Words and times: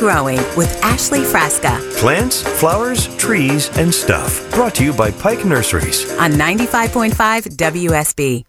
Growing 0.00 0.38
with 0.56 0.82
Ashley 0.82 1.20
Frasca 1.20 1.78
Plants, 1.98 2.40
flowers, 2.58 3.14
trees, 3.18 3.68
and 3.76 3.92
stuff. 3.92 4.50
Brought 4.50 4.74
to 4.76 4.84
you 4.84 4.94
by 4.94 5.10
Pike 5.10 5.44
Nurseries. 5.44 6.10
on 6.12 6.30
95.5 6.30 7.12
WSB. 7.58 8.44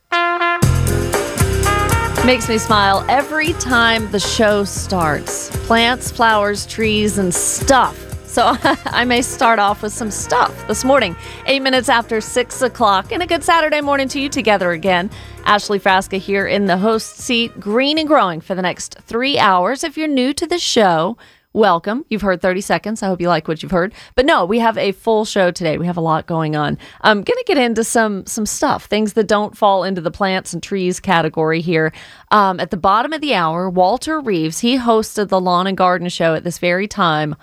Makes 2.26 2.48
me 2.48 2.58
smile 2.58 3.04
every 3.10 3.52
time 3.54 4.10
the 4.12 4.20
show 4.20 4.64
starts. 4.64 5.50
Plants, 5.68 6.10
flowers, 6.10 6.66
trees, 6.66 7.18
and 7.18 7.36
stuff. 7.36 7.98
So 8.26 8.56
I 8.64 9.04
may 9.04 9.22
start 9.22 9.60
off 9.60 9.84
with 9.84 9.92
some 9.92 10.10
stuff 10.10 10.56
this 10.70 10.86
morning. 10.86 11.18
Eight 11.48 11.62
minutes 11.62 11.90
after 11.90 12.22
six 12.22 12.62
o'clock, 12.62 13.12
and 13.12 13.22
a 13.22 13.28
good 13.28 13.44
Saturday 13.44 13.82
morning 13.82 14.08
to 14.08 14.22
you 14.22 14.30
together 14.30 14.72
again. 14.72 15.12
Ashley 15.44 15.82
Frasca 15.82 16.18
here 16.18 16.48
in 16.48 16.68
the 16.68 16.78
host 16.78 17.18
seat, 17.18 17.60
green 17.60 17.98
and 17.98 18.08
growing 18.08 18.40
for 18.40 18.56
the 18.56 18.62
next 18.62 19.00
three 19.02 19.38
hours. 19.38 19.84
If 19.84 19.98
you're 19.98 20.08
new 20.08 20.34
to 20.36 20.48
the 20.48 20.60
show, 20.60 21.18
welcome. 21.54 22.06
You've 22.10 22.22
heard 22.22 22.42
30 22.42 22.62
seconds. 22.62 23.04
I 23.04 23.08
hope 23.08 23.22
you 23.22 23.28
like 23.28 23.48
what 23.48 23.62
you've 23.62 23.72
heard. 23.72 23.94
But 24.16 24.26
no, 24.26 24.46
we 24.46 24.60
have 24.60 24.78
a 24.78 24.92
full 24.92 25.26
show 25.26 25.52
today. 25.52 25.78
We 25.78 25.86
have 25.86 25.98
a 25.98 26.02
lot 26.02 26.26
going 26.28 26.56
on. 26.56 26.78
I'm 27.02 27.24
going 27.24 27.38
to 27.38 27.44
get 27.46 27.58
into 27.58 27.84
some 27.84 28.26
some 28.26 28.46
stuff, 28.46 28.86
things 28.86 29.14
that 29.14 29.28
don't 29.28 29.58
fall 29.58 29.84
into 29.84 30.02
the 30.02 30.12
plants 30.12 30.54
and 30.54 30.62
trees 30.62 31.00
category 31.00 31.62
here. 31.62 31.92
Um, 32.32 32.60
at 32.60 32.72
the 32.72 32.78
bottom 32.78 33.14
of 33.14 33.22
the 33.22 33.34
hour, 33.34 33.70
Walter 33.70 34.20
Reeves, 34.20 34.60
he 34.60 34.78
hosted 34.78 35.30
the 35.30 35.42
Lawn 35.42 35.68
and 35.68 35.78
Garden 35.78 36.10
Show 36.10 36.36
at 36.36 36.44
this 36.44 36.60
very 36.60 36.88
time 36.88 37.36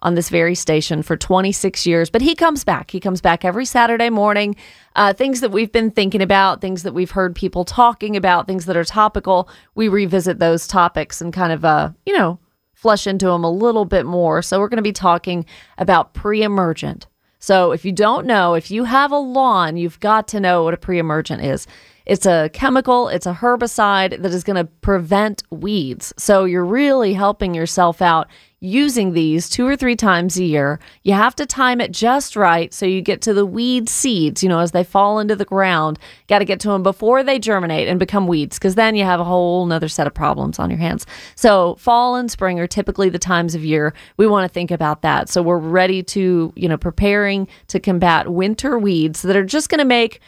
on 0.00 0.14
this 0.14 0.28
very 0.28 0.54
station 0.54 1.02
for 1.02 1.16
26 1.16 1.86
years. 1.86 2.10
But 2.10 2.20
he 2.20 2.34
comes 2.34 2.62
back. 2.62 2.90
He 2.90 3.00
comes 3.00 3.22
back 3.22 3.42
every 3.42 3.64
Saturday 3.64 4.10
morning. 4.10 4.54
Uh, 4.94 5.14
things 5.14 5.40
that 5.40 5.50
we've 5.50 5.72
been 5.72 5.90
thinking 5.90 6.20
about, 6.20 6.60
things 6.60 6.82
that 6.82 6.92
we've 6.92 7.10
heard 7.10 7.34
people 7.34 7.64
talking 7.64 8.14
about, 8.14 8.46
things 8.46 8.66
that 8.66 8.76
are 8.76 8.84
topical. 8.84 9.48
We 9.74 9.88
revisit 9.88 10.38
those 10.38 10.68
topics 10.68 11.22
and 11.22 11.32
kind 11.32 11.52
of, 11.52 11.64
uh, 11.64 11.90
you 12.04 12.16
know, 12.16 12.38
flesh 12.84 13.06
into 13.06 13.28
them 13.28 13.44
a 13.44 13.50
little 13.50 13.86
bit 13.86 14.04
more. 14.04 14.42
So 14.42 14.60
we're 14.60 14.68
going 14.68 14.76
to 14.76 14.82
be 14.82 14.92
talking 14.92 15.46
about 15.78 16.12
pre-emergent. 16.12 17.06
So 17.38 17.72
if 17.72 17.82
you 17.82 17.92
don't 17.92 18.26
know, 18.26 18.52
if 18.52 18.70
you 18.70 18.84
have 18.84 19.10
a 19.10 19.16
lawn, 19.16 19.78
you've 19.78 19.98
got 20.00 20.28
to 20.28 20.38
know 20.38 20.64
what 20.64 20.74
a 20.74 20.76
pre-emergent 20.76 21.42
is. 21.42 21.66
It's 22.04 22.26
a 22.26 22.50
chemical, 22.52 23.08
it's 23.08 23.24
a 23.24 23.32
herbicide 23.32 24.20
that 24.20 24.34
is 24.34 24.44
going 24.44 24.56
to 24.62 24.70
prevent 24.82 25.42
weeds. 25.48 26.12
So 26.18 26.44
you're 26.44 26.62
really 26.62 27.14
helping 27.14 27.54
yourself 27.54 28.02
out 28.02 28.28
using 28.64 29.12
these 29.12 29.50
two 29.50 29.66
or 29.66 29.76
three 29.76 29.94
times 29.94 30.38
a 30.38 30.44
year. 30.44 30.80
You 31.02 31.12
have 31.12 31.36
to 31.36 31.44
time 31.44 31.80
it 31.80 31.92
just 31.92 32.34
right 32.34 32.72
so 32.72 32.86
you 32.86 33.02
get 33.02 33.20
to 33.22 33.34
the 33.34 33.44
weed 33.44 33.88
seeds, 33.88 34.42
you 34.42 34.48
know, 34.48 34.60
as 34.60 34.72
they 34.72 34.82
fall 34.82 35.18
into 35.18 35.36
the 35.36 35.44
ground. 35.44 35.98
Got 36.28 36.38
to 36.38 36.46
get 36.46 36.60
to 36.60 36.68
them 36.68 36.82
before 36.82 37.22
they 37.22 37.38
germinate 37.38 37.88
and 37.88 37.98
become 37.98 38.26
weeds 38.26 38.58
because 38.58 38.74
then 38.74 38.96
you 38.96 39.04
have 39.04 39.20
a 39.20 39.24
whole 39.24 39.66
nother 39.66 39.88
set 39.88 40.06
of 40.06 40.14
problems 40.14 40.58
on 40.58 40.70
your 40.70 40.78
hands. 40.78 41.04
So 41.36 41.74
fall 41.76 42.16
and 42.16 42.30
spring 42.30 42.58
are 42.58 42.66
typically 42.66 43.10
the 43.10 43.18
times 43.18 43.54
of 43.54 43.64
year 43.64 43.92
we 44.16 44.26
want 44.26 44.48
to 44.48 44.52
think 44.52 44.70
about 44.70 45.02
that. 45.02 45.28
So 45.28 45.42
we're 45.42 45.58
ready 45.58 46.02
to, 46.02 46.52
you 46.56 46.68
know, 46.68 46.78
preparing 46.78 47.46
to 47.68 47.78
combat 47.78 48.32
winter 48.32 48.78
weeds 48.78 49.22
that 49.22 49.36
are 49.36 49.44
just 49.44 49.68
going 49.68 49.78
to 49.78 49.84
make 49.84 50.20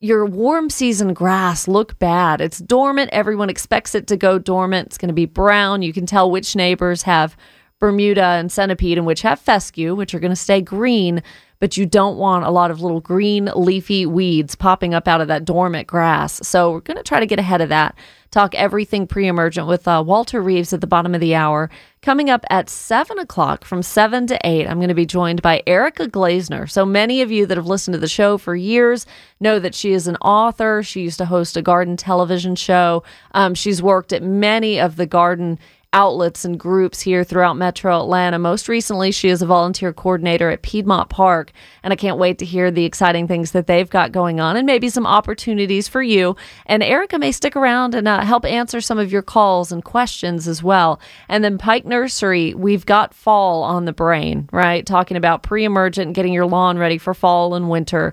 your 0.00 0.26
warm 0.26 0.68
season 0.68 1.14
grass 1.14 1.68
look 1.68 1.98
bad. 1.98 2.40
It's 2.40 2.58
dormant. 2.58 3.10
Everyone 3.12 3.48
expects 3.48 3.94
it 3.94 4.08
to 4.08 4.16
go 4.16 4.38
dormant. 4.38 4.88
It's 4.88 4.98
going 4.98 5.08
to 5.08 5.14
be 5.14 5.26
brown. 5.26 5.82
You 5.82 5.92
can 5.92 6.06
tell 6.06 6.30
which 6.30 6.56
neighbors 6.56 7.02
have 7.02 7.36
Bermuda 7.84 8.24
and 8.24 8.50
centipede 8.50 8.96
and 8.96 9.06
which 9.06 9.20
have 9.20 9.38
fescue, 9.38 9.94
which 9.94 10.14
are 10.14 10.18
going 10.18 10.32
to 10.32 10.36
stay 10.36 10.62
green, 10.62 11.22
but 11.60 11.76
you 11.76 11.84
don't 11.84 12.16
want 12.16 12.46
a 12.46 12.50
lot 12.50 12.70
of 12.70 12.80
little 12.80 13.02
green 13.02 13.50
leafy 13.54 14.06
weeds 14.06 14.54
popping 14.54 14.94
up 14.94 15.06
out 15.06 15.20
of 15.20 15.28
that 15.28 15.44
dormant 15.44 15.86
grass. 15.86 16.40
So 16.48 16.72
we're 16.72 16.80
going 16.80 16.96
to 16.96 17.02
try 17.02 17.20
to 17.20 17.26
get 17.26 17.38
ahead 17.38 17.60
of 17.60 17.68
that. 17.68 17.94
Talk 18.30 18.54
everything 18.54 19.06
pre-emergent 19.06 19.66
with 19.66 19.86
uh, 19.86 20.02
Walter 20.04 20.40
Reeves 20.40 20.72
at 20.72 20.80
the 20.80 20.86
bottom 20.86 21.14
of 21.14 21.20
the 21.20 21.34
hour. 21.34 21.68
Coming 22.00 22.30
up 22.30 22.46
at 22.48 22.70
seven 22.70 23.18
o'clock 23.18 23.66
from 23.66 23.82
seven 23.82 24.26
to 24.28 24.38
eight, 24.44 24.66
I'm 24.66 24.78
going 24.78 24.88
to 24.88 24.94
be 24.94 25.04
joined 25.04 25.42
by 25.42 25.62
Erica 25.66 26.06
Glasener. 26.08 26.70
So 26.70 26.86
many 26.86 27.20
of 27.20 27.30
you 27.30 27.44
that 27.44 27.58
have 27.58 27.66
listened 27.66 27.92
to 27.92 28.00
the 28.00 28.08
show 28.08 28.38
for 28.38 28.56
years 28.56 29.04
know 29.40 29.58
that 29.58 29.74
she 29.74 29.92
is 29.92 30.08
an 30.08 30.16
author. 30.16 30.82
She 30.82 31.02
used 31.02 31.18
to 31.18 31.26
host 31.26 31.58
a 31.58 31.62
garden 31.62 31.98
television 31.98 32.56
show. 32.56 33.04
Um, 33.32 33.54
she's 33.54 33.82
worked 33.82 34.14
at 34.14 34.22
many 34.22 34.80
of 34.80 34.96
the 34.96 35.06
garden 35.06 35.58
outlets 35.94 36.44
and 36.44 36.58
groups 36.58 37.00
here 37.00 37.22
throughout 37.22 37.56
Metro 37.56 37.98
Atlanta. 37.98 38.38
Most 38.38 38.68
recently, 38.68 39.12
she 39.12 39.28
is 39.28 39.40
a 39.40 39.46
volunteer 39.46 39.92
coordinator 39.92 40.50
at 40.50 40.62
Piedmont 40.62 41.08
Park, 41.08 41.52
and 41.84 41.92
I 41.92 41.96
can't 41.96 42.18
wait 42.18 42.38
to 42.40 42.44
hear 42.44 42.72
the 42.72 42.84
exciting 42.84 43.28
things 43.28 43.52
that 43.52 43.68
they've 43.68 43.88
got 43.88 44.10
going 44.10 44.40
on 44.40 44.56
and 44.56 44.66
maybe 44.66 44.88
some 44.88 45.06
opportunities 45.06 45.86
for 45.86 46.02
you. 46.02 46.36
And 46.66 46.82
Erica 46.82 47.18
may 47.18 47.30
stick 47.30 47.54
around 47.54 47.94
and 47.94 48.08
uh, 48.08 48.22
help 48.22 48.44
answer 48.44 48.80
some 48.80 48.98
of 48.98 49.12
your 49.12 49.22
calls 49.22 49.70
and 49.70 49.84
questions 49.84 50.48
as 50.48 50.62
well. 50.62 51.00
And 51.28 51.44
then 51.44 51.58
Pike 51.58 51.86
Nursery, 51.86 52.54
we've 52.54 52.84
got 52.84 53.14
fall 53.14 53.62
on 53.62 53.84
the 53.84 53.92
brain, 53.92 54.48
right? 54.52 54.84
Talking 54.84 55.16
about 55.16 55.44
pre 55.44 55.64
emergent, 55.64 56.14
getting 56.14 56.32
your 56.32 56.46
lawn 56.46 56.76
ready 56.76 56.98
for 56.98 57.14
fall 57.14 57.54
and 57.54 57.70
winter. 57.70 58.12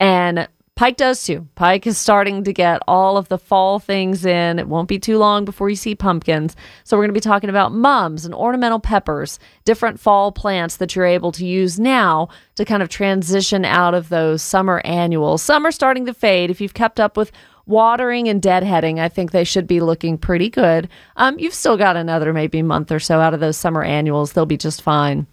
And 0.00 0.48
Pike 0.80 0.96
does 0.96 1.22
too. 1.22 1.46
Pike 1.56 1.86
is 1.86 1.98
starting 1.98 2.42
to 2.44 2.54
get 2.54 2.80
all 2.88 3.18
of 3.18 3.28
the 3.28 3.36
fall 3.36 3.78
things 3.78 4.24
in. 4.24 4.58
It 4.58 4.66
won't 4.66 4.88
be 4.88 4.98
too 4.98 5.18
long 5.18 5.44
before 5.44 5.68
you 5.68 5.76
see 5.76 5.94
pumpkins. 5.94 6.56
So, 6.84 6.96
we're 6.96 7.02
going 7.02 7.10
to 7.10 7.20
be 7.20 7.20
talking 7.20 7.50
about 7.50 7.74
mums 7.74 8.24
and 8.24 8.34
ornamental 8.34 8.80
peppers, 8.80 9.38
different 9.66 10.00
fall 10.00 10.32
plants 10.32 10.78
that 10.78 10.96
you're 10.96 11.04
able 11.04 11.32
to 11.32 11.44
use 11.44 11.78
now 11.78 12.30
to 12.54 12.64
kind 12.64 12.82
of 12.82 12.88
transition 12.88 13.66
out 13.66 13.92
of 13.92 14.08
those 14.08 14.40
summer 14.40 14.80
annuals. 14.86 15.42
Some 15.42 15.66
are 15.66 15.70
starting 15.70 16.06
to 16.06 16.14
fade. 16.14 16.50
If 16.50 16.62
you've 16.62 16.72
kept 16.72 16.98
up 16.98 17.14
with 17.14 17.30
watering 17.66 18.26
and 18.30 18.40
deadheading, 18.40 18.98
I 19.00 19.10
think 19.10 19.32
they 19.32 19.44
should 19.44 19.66
be 19.66 19.80
looking 19.80 20.16
pretty 20.16 20.48
good. 20.48 20.88
Um, 21.16 21.38
you've 21.38 21.52
still 21.52 21.76
got 21.76 21.96
another 21.96 22.32
maybe 22.32 22.62
month 22.62 22.90
or 22.90 23.00
so 23.00 23.20
out 23.20 23.34
of 23.34 23.40
those 23.40 23.58
summer 23.58 23.82
annuals. 23.82 24.32
They'll 24.32 24.46
be 24.46 24.56
just 24.56 24.80
fine. 24.80 25.26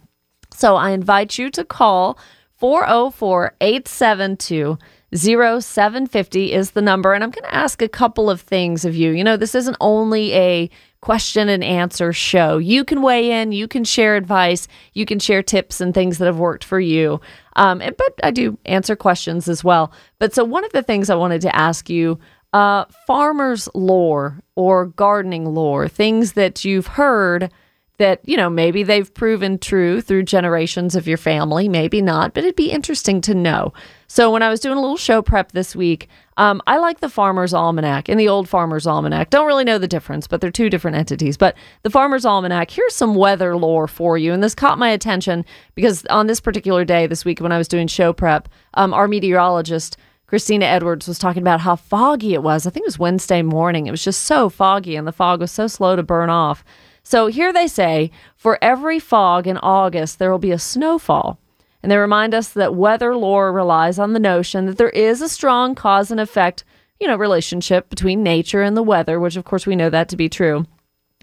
So, 0.52 0.76
I 0.76 0.90
invite 0.90 1.38
you 1.38 1.50
to 1.52 1.64
call 1.64 2.20
404 2.58 3.56
872 3.62 4.78
0750 5.16 6.52
is 6.52 6.72
the 6.72 6.82
number. 6.82 7.14
And 7.14 7.24
I'm 7.24 7.32
going 7.32 7.50
to 7.50 7.56
ask 7.56 7.82
a 7.82 7.88
couple 7.88 8.30
of 8.30 8.42
things 8.42 8.86
of 8.86 8.96
you. 8.96 9.12
You 9.12 9.24
know, 9.24 9.38
this 9.38 9.56
isn't 9.56 9.78
only 9.80 10.34
a 10.34 10.70
question 11.02 11.48
and 11.48 11.64
answer 11.64 12.12
show. 12.12 12.58
You 12.58 12.84
can 12.84 13.02
weigh 13.02 13.32
in, 13.32 13.52
you 13.52 13.68
can 13.68 13.84
share 13.84 14.16
advice, 14.16 14.68
you 14.94 15.06
can 15.06 15.20
share 15.20 15.44
tips 15.44 15.80
and 15.80 15.94
things 15.94 16.18
that 16.18 16.26
have 16.26 16.40
worked 16.40 16.64
for 16.64 16.80
you. 16.80 17.22
Um, 17.56 17.82
and, 17.82 17.96
but 17.96 18.14
I 18.24 18.32
do 18.32 18.58
answer 18.66 18.96
questions 18.96 19.48
as 19.48 19.64
well. 19.64 19.92
But 20.20 20.34
so 20.34 20.44
one 20.44 20.66
of 20.66 20.72
the 20.72 20.84
things 20.84 21.10
I 21.10 21.16
wanted 21.16 21.42
to 21.42 21.56
ask 21.56 21.90
you 21.90 22.20
uh, 22.54 22.86
farmers' 23.06 23.70
lore 23.74 24.42
or 24.56 24.88
gardening 24.88 25.46
lore, 25.46 25.88
things 25.88 26.34
that 26.34 26.66
you've 26.66 26.88
heard 26.88 27.52
that, 27.98 28.20
you 28.28 28.38
know, 28.38 28.50
maybe 28.50 28.84
they've 28.84 29.12
proven 29.14 29.58
true 29.58 30.02
through 30.02 30.24
generations 30.24 30.96
of 30.96 31.08
your 31.08 31.18
family, 31.18 31.68
maybe 31.68 32.02
not, 32.02 32.34
but 32.34 32.44
it'd 32.44 32.56
be 32.56 32.72
interesting 32.72 33.22
to 33.22 33.34
know. 33.34 33.74
So 34.08 34.32
when 34.32 34.44
I 34.44 34.50
was 34.50 34.60
doing 34.60 34.78
a 34.78 34.82
little 34.82 34.98
show 34.98 35.22
prep 35.22 35.52
this 35.52 35.76
week, 35.76 36.08
um, 36.38 36.62
I 36.68 36.78
like 36.78 37.00
the 37.00 37.10
Farmer's 37.10 37.54
Almanac 37.54 38.08
and 38.08 38.20
the 38.20 38.28
Old 38.28 38.48
Farmer's 38.48 38.86
Almanac. 38.86 39.32
Don't 39.32 39.48
really 39.48 39.64
know 39.64 39.80
the 39.80 39.88
difference, 39.88 40.28
but 40.28 40.40
they're 40.40 40.52
two 40.52 40.70
different 40.70 40.96
entities. 40.96 41.38
But 41.38 41.56
the 41.82 41.90
Farmer's 41.90 42.26
Almanac, 42.26 42.70
here's 42.70 42.96
some 42.96 43.16
weather 43.16 43.58
lore 43.58 43.88
for 43.88 44.18
you. 44.18 44.32
And 44.32 44.44
this 44.44 44.56
caught 44.56 44.78
my 44.78 44.90
attention 44.90 45.44
because 45.74 46.06
on 46.06 46.28
this 46.28 46.40
particular 46.40 46.86
day 46.86 47.08
this 47.08 47.26
week 47.26 47.40
when 47.40 47.52
I 47.52 47.58
was 47.58 47.68
doing 47.68 47.88
show 47.88 48.14
prep, 48.14 48.48
um, 48.76 48.94
our 48.94 49.08
meteorologist, 49.08 49.98
Christina 50.28 50.66
Edwards 50.66 51.08
was 51.08 51.18
talking 51.18 51.42
about 51.42 51.62
how 51.62 51.76
foggy 51.76 52.34
it 52.34 52.44
was. 52.44 52.68
I 52.68 52.70
think 52.70 52.84
it 52.84 52.88
was 52.88 53.00
Wednesday 53.00 53.42
morning. 53.42 53.88
It 53.88 53.92
was 53.92 54.04
just 54.04 54.24
so 54.24 54.50
foggy 54.50 54.96
and 54.96 55.08
the 55.08 55.12
fog 55.12 55.40
was 55.40 55.52
so 55.52 55.68
slow 55.68 55.96
to 55.96 56.04
burn 56.04 56.30
off. 56.30 56.64
So 57.08 57.28
here 57.28 57.54
they 57.54 57.70
say 57.70 58.12
for 58.36 58.60
every 58.62 59.00
fog 59.00 59.48
in 59.48 59.58
August, 59.60 60.20
there 60.20 60.30
will 60.30 60.40
be 60.40 60.52
a 60.52 60.60
snowfall. 60.60 61.40
And 61.82 61.90
they 61.90 61.96
remind 61.96 62.34
us 62.34 62.50
that 62.50 62.76
weather 62.76 63.16
lore 63.16 63.54
relies 63.54 63.98
on 63.98 64.12
the 64.12 64.20
notion 64.20 64.66
that 64.66 64.78
there 64.78 64.90
is 64.90 65.22
a 65.22 65.30
strong 65.30 65.74
cause 65.74 66.12
and 66.12 66.20
effect, 66.20 66.66
you 67.00 67.08
know, 67.08 67.16
relationship 67.16 67.90
between 67.90 68.24
nature 68.24 68.62
and 68.62 68.76
the 68.76 68.84
weather, 68.84 69.22
which 69.22 69.38
of 69.38 69.46
course 69.46 69.66
we 69.66 69.78
know 69.78 69.90
that 69.90 70.10
to 70.10 70.18
be 70.18 70.28
true. 70.28 70.66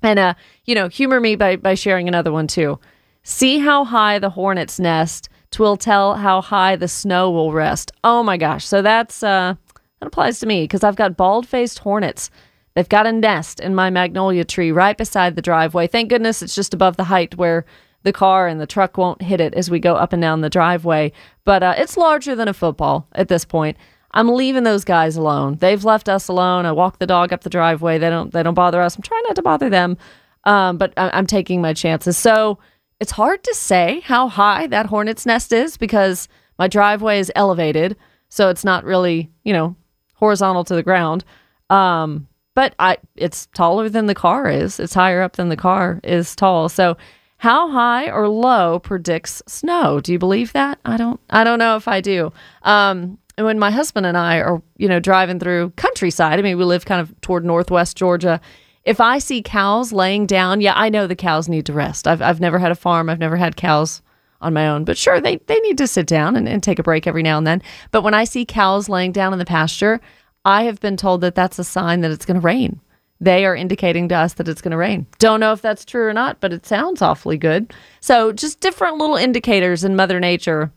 And 0.02 0.18
uh, 0.18 0.34
you 0.64 0.74
know, 0.74 0.88
humor 0.88 1.20
me 1.20 1.36
by 1.36 1.56
by 1.56 1.74
sharing 1.74 2.08
another 2.08 2.32
one 2.32 2.46
too. 2.46 2.80
See 3.22 3.58
how 3.58 3.84
high 3.84 4.18
the 4.18 4.30
hornet's 4.30 4.80
nest, 4.80 5.28
twill 5.50 5.76
tell 5.76 6.14
how 6.14 6.40
high 6.40 6.76
the 6.76 6.88
snow 6.88 7.30
will 7.30 7.52
rest. 7.52 7.92
Oh 8.02 8.22
my 8.22 8.38
gosh. 8.38 8.64
So 8.64 8.80
that's 8.80 9.22
uh 9.22 9.54
that 10.00 10.06
applies 10.06 10.40
to 10.40 10.46
me 10.46 10.64
because 10.64 10.82
I've 10.82 10.96
got 10.96 11.18
bald-faced 11.18 11.80
hornets 11.80 12.30
They've 12.74 12.88
got 12.88 13.06
a 13.06 13.12
nest 13.12 13.60
in 13.60 13.74
my 13.74 13.90
magnolia 13.90 14.44
tree 14.44 14.72
right 14.72 14.96
beside 14.96 15.36
the 15.36 15.42
driveway. 15.42 15.86
Thank 15.86 16.10
goodness 16.10 16.42
it's 16.42 16.54
just 16.54 16.74
above 16.74 16.96
the 16.96 17.04
height 17.04 17.36
where 17.36 17.64
the 18.02 18.12
car 18.12 18.48
and 18.48 18.60
the 18.60 18.66
truck 18.66 18.98
won't 18.98 19.22
hit 19.22 19.40
it 19.40 19.54
as 19.54 19.70
we 19.70 19.78
go 19.78 19.94
up 19.94 20.12
and 20.12 20.20
down 20.20 20.40
the 20.40 20.50
driveway. 20.50 21.12
But 21.44 21.62
uh, 21.62 21.74
it's 21.78 21.96
larger 21.96 22.34
than 22.34 22.48
a 22.48 22.54
football 22.54 23.06
at 23.12 23.28
this 23.28 23.44
point. 23.44 23.76
I'm 24.10 24.28
leaving 24.28 24.64
those 24.64 24.84
guys 24.84 25.16
alone. 25.16 25.56
They've 25.60 25.84
left 25.84 26.08
us 26.08 26.28
alone. 26.28 26.66
I 26.66 26.72
walk 26.72 26.98
the 26.98 27.06
dog 27.06 27.32
up 27.32 27.42
the 27.42 27.50
driveway. 27.50 27.98
They 27.98 28.10
don't. 28.10 28.32
They 28.32 28.42
don't 28.42 28.54
bother 28.54 28.80
us. 28.80 28.94
I'm 28.96 29.02
trying 29.02 29.22
not 29.26 29.36
to 29.36 29.42
bother 29.42 29.68
them, 29.70 29.96
um, 30.44 30.76
but 30.78 30.92
I- 30.96 31.10
I'm 31.12 31.26
taking 31.26 31.60
my 31.60 31.72
chances. 31.72 32.16
So 32.16 32.58
it's 33.00 33.10
hard 33.12 33.42
to 33.44 33.54
say 33.54 34.00
how 34.04 34.28
high 34.28 34.66
that 34.68 34.86
hornet's 34.86 35.26
nest 35.26 35.52
is 35.52 35.76
because 35.76 36.28
my 36.58 36.68
driveway 36.68 37.18
is 37.18 37.32
elevated, 37.34 37.96
so 38.28 38.50
it's 38.50 38.64
not 38.64 38.84
really 38.84 39.30
you 39.42 39.52
know 39.52 39.74
horizontal 40.14 40.62
to 40.64 40.74
the 40.76 40.82
ground. 40.82 41.24
Um, 41.70 42.28
but 42.54 42.74
I, 42.78 42.98
it's 43.16 43.46
taller 43.54 43.88
than 43.88 44.06
the 44.06 44.14
car 44.14 44.48
is. 44.48 44.78
It's 44.80 44.94
higher 44.94 45.22
up 45.22 45.36
than 45.36 45.48
the 45.48 45.56
car 45.56 46.00
is 46.04 46.34
tall. 46.34 46.68
So, 46.68 46.96
how 47.38 47.70
high 47.70 48.10
or 48.10 48.28
low 48.28 48.78
predicts 48.78 49.42
snow? 49.46 50.00
Do 50.00 50.12
you 50.12 50.18
believe 50.18 50.52
that? 50.52 50.78
I 50.84 50.96
don't. 50.96 51.20
I 51.30 51.44
don't 51.44 51.58
know 51.58 51.76
if 51.76 51.88
I 51.88 52.00
do. 52.00 52.32
Um, 52.62 53.18
and 53.36 53.44
when 53.44 53.58
my 53.58 53.70
husband 53.70 54.06
and 54.06 54.16
I 54.16 54.38
are, 54.38 54.62
you 54.76 54.88
know, 54.88 55.00
driving 55.00 55.40
through 55.40 55.70
countryside, 55.76 56.38
I 56.38 56.42
mean, 56.42 56.56
we 56.56 56.64
live 56.64 56.84
kind 56.84 57.00
of 57.00 57.20
toward 57.20 57.44
northwest 57.44 57.96
Georgia. 57.96 58.40
If 58.84 59.00
I 59.00 59.18
see 59.18 59.42
cows 59.42 59.92
laying 59.92 60.26
down, 60.26 60.60
yeah, 60.60 60.74
I 60.76 60.88
know 60.88 61.06
the 61.06 61.16
cows 61.16 61.48
need 61.48 61.66
to 61.66 61.72
rest. 61.72 62.06
I've, 62.06 62.22
I've 62.22 62.40
never 62.40 62.58
had 62.58 62.70
a 62.70 62.76
farm. 62.76 63.08
I've 63.08 63.18
never 63.18 63.36
had 63.36 63.56
cows 63.56 64.02
on 64.40 64.52
my 64.52 64.68
own, 64.68 64.84
but 64.84 64.98
sure, 64.98 65.20
they, 65.20 65.36
they 65.46 65.58
need 65.60 65.78
to 65.78 65.86
sit 65.86 66.06
down 66.06 66.36
and, 66.36 66.46
and 66.48 66.62
take 66.62 66.78
a 66.78 66.82
break 66.82 67.06
every 67.06 67.22
now 67.22 67.38
and 67.38 67.46
then. 67.46 67.62
But 67.90 68.02
when 68.02 68.14
I 68.14 68.24
see 68.24 68.44
cows 68.44 68.88
laying 68.88 69.10
down 69.10 69.32
in 69.32 69.38
the 69.38 69.44
pasture, 69.44 70.00
I 70.44 70.64
have 70.64 70.80
been 70.80 70.96
told 70.96 71.20
that 71.22 71.34
that's 71.34 71.58
a 71.58 71.64
sign 71.64 72.00
that 72.00 72.10
it's 72.10 72.26
going 72.26 72.40
to 72.40 72.44
rain. 72.46 72.80
They 73.20 73.46
are 73.46 73.56
indicating 73.56 74.08
to 74.08 74.16
us 74.16 74.34
that 74.34 74.48
it's 74.48 74.60
going 74.60 74.72
to 74.72 74.76
rain. 74.76 75.06
Don't 75.18 75.40
know 75.40 75.52
if 75.52 75.62
that's 75.62 75.84
true 75.84 76.06
or 76.06 76.12
not, 76.12 76.40
but 76.40 76.52
it 76.52 76.66
sounds 76.66 77.00
awfully 77.00 77.38
good. 77.38 77.72
So, 78.00 78.32
just 78.32 78.60
different 78.60 78.98
little 78.98 79.16
indicators 79.16 79.84
in 79.84 79.96
Mother 79.96 80.20
Nature 80.20 80.72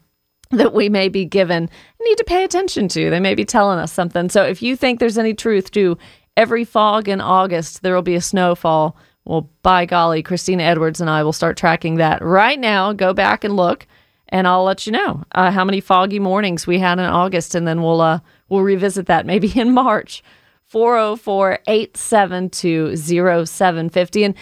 that 0.52 0.74
we 0.74 0.90
may 0.90 1.10
be 1.10 1.26
given 1.26 1.70
need 2.02 2.18
to 2.18 2.24
pay 2.24 2.44
attention 2.44 2.88
to. 2.90 3.10
They 3.10 3.20
may 3.20 3.36
be 3.36 3.46
telling 3.46 3.80
us 3.80 3.92
something. 3.92 4.30
So 4.30 4.44
if 4.44 4.62
you 4.62 4.76
think 4.76 5.00
there's 5.00 5.18
any 5.18 5.34
truth 5.34 5.72
to 5.72 5.98
every 6.36 6.64
fog 6.64 7.10
in 7.10 7.22
August, 7.22 7.82
there 7.82 7.96
will 7.96 8.02
be 8.02 8.16
a 8.16 8.22
snowfall. 8.22 8.96
Well, 9.26 9.50
by 9.62 9.86
golly, 9.86 10.24
Christina 10.24 10.64
Edwards 10.64 11.02
and 11.02 11.10
I 11.10 11.24
will 11.24 11.34
start 11.34 11.58
tracking 11.58 11.96
that 11.96 12.22
right 12.22 12.60
now. 12.60 12.94
Go 12.94 13.14
back 13.14 13.44
and 13.44 13.58
look, 13.58 13.86
and 14.30 14.48
I'll 14.48 14.64
let 14.64 14.86
you 14.86 14.94
know 14.94 15.24
uh, 15.34 15.52
how 15.52 15.66
many 15.66 15.82
foggy 15.82 16.20
mornings 16.20 16.66
we 16.66 16.80
had 16.80 16.98
in 17.00 17.06
August, 17.06 17.54
and 17.54 17.68
then 17.68 17.82
we'll 17.82 18.00
uh, 18.00 18.20
we'll 18.50 18.62
revisit 18.62 19.06
that 19.08 19.26
maybe 19.26 19.52
in 19.60 19.74
March. 19.74 20.24
404 20.66 21.60
872 21.66 22.96
0750. 22.98 24.24
And 24.24 24.36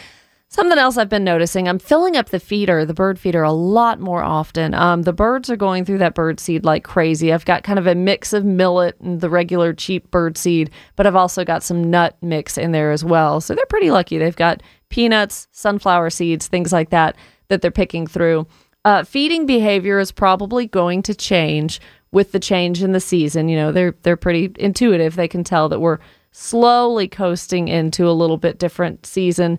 Something 0.55 0.77
else 0.77 0.95
I've 0.95 1.09
been 1.09 1.25
noticing, 1.25 1.67
I'm 1.67 1.79
filling 1.79 2.15
up 2.15 2.29
the 2.29 2.39
feeder, 2.39 2.85
the 2.85 2.93
bird 2.93 3.19
feeder, 3.19 3.43
a 3.43 3.51
lot 3.51 3.99
more 3.99 4.23
often. 4.23 4.73
Um, 4.73 5.01
the 5.01 5.11
birds 5.11 5.49
are 5.49 5.57
going 5.57 5.83
through 5.83 5.97
that 5.97 6.15
bird 6.15 6.39
seed 6.39 6.63
like 6.63 6.85
crazy. 6.85 7.33
I've 7.33 7.43
got 7.43 7.63
kind 7.63 7.77
of 7.77 7.87
a 7.87 7.93
mix 7.93 8.31
of 8.31 8.45
millet 8.45 8.95
and 9.01 9.19
the 9.19 9.29
regular 9.29 9.73
cheap 9.73 10.09
bird 10.11 10.37
seed, 10.37 10.69
but 10.95 11.05
I've 11.05 11.15
also 11.15 11.43
got 11.43 11.61
some 11.61 11.89
nut 11.91 12.15
mix 12.21 12.57
in 12.57 12.71
there 12.71 12.93
as 12.93 13.03
well. 13.03 13.41
So 13.41 13.53
they're 13.53 13.65
pretty 13.65 13.91
lucky. 13.91 14.17
They've 14.17 14.33
got 14.33 14.63
peanuts, 14.87 15.49
sunflower 15.51 16.11
seeds, 16.11 16.47
things 16.47 16.71
like 16.71 16.89
that 16.91 17.17
that 17.49 17.61
they're 17.61 17.69
picking 17.69 18.07
through. 18.07 18.47
Uh, 18.85 19.03
feeding 19.03 19.47
behavior 19.47 19.99
is 19.99 20.11
probably 20.11 20.67
going 20.67 21.01
to 21.01 21.15
change 21.15 21.81
with 22.11 22.31
the 22.31 22.39
change 22.39 22.83
in 22.83 22.91
the 22.91 22.99
season. 22.99 23.49
You 23.49 23.57
know, 23.57 23.71
they're 23.71 23.95
they're 24.03 24.15
pretty 24.15 24.53
intuitive. 24.57 25.15
They 25.15 25.27
can 25.27 25.43
tell 25.43 25.67
that 25.69 25.81
we're 25.81 25.97
slowly 26.31 27.07
coasting 27.07 27.67
into 27.67 28.07
a 28.07 28.11
little 28.11 28.37
bit 28.37 28.59
different 28.59 29.05
season 29.05 29.57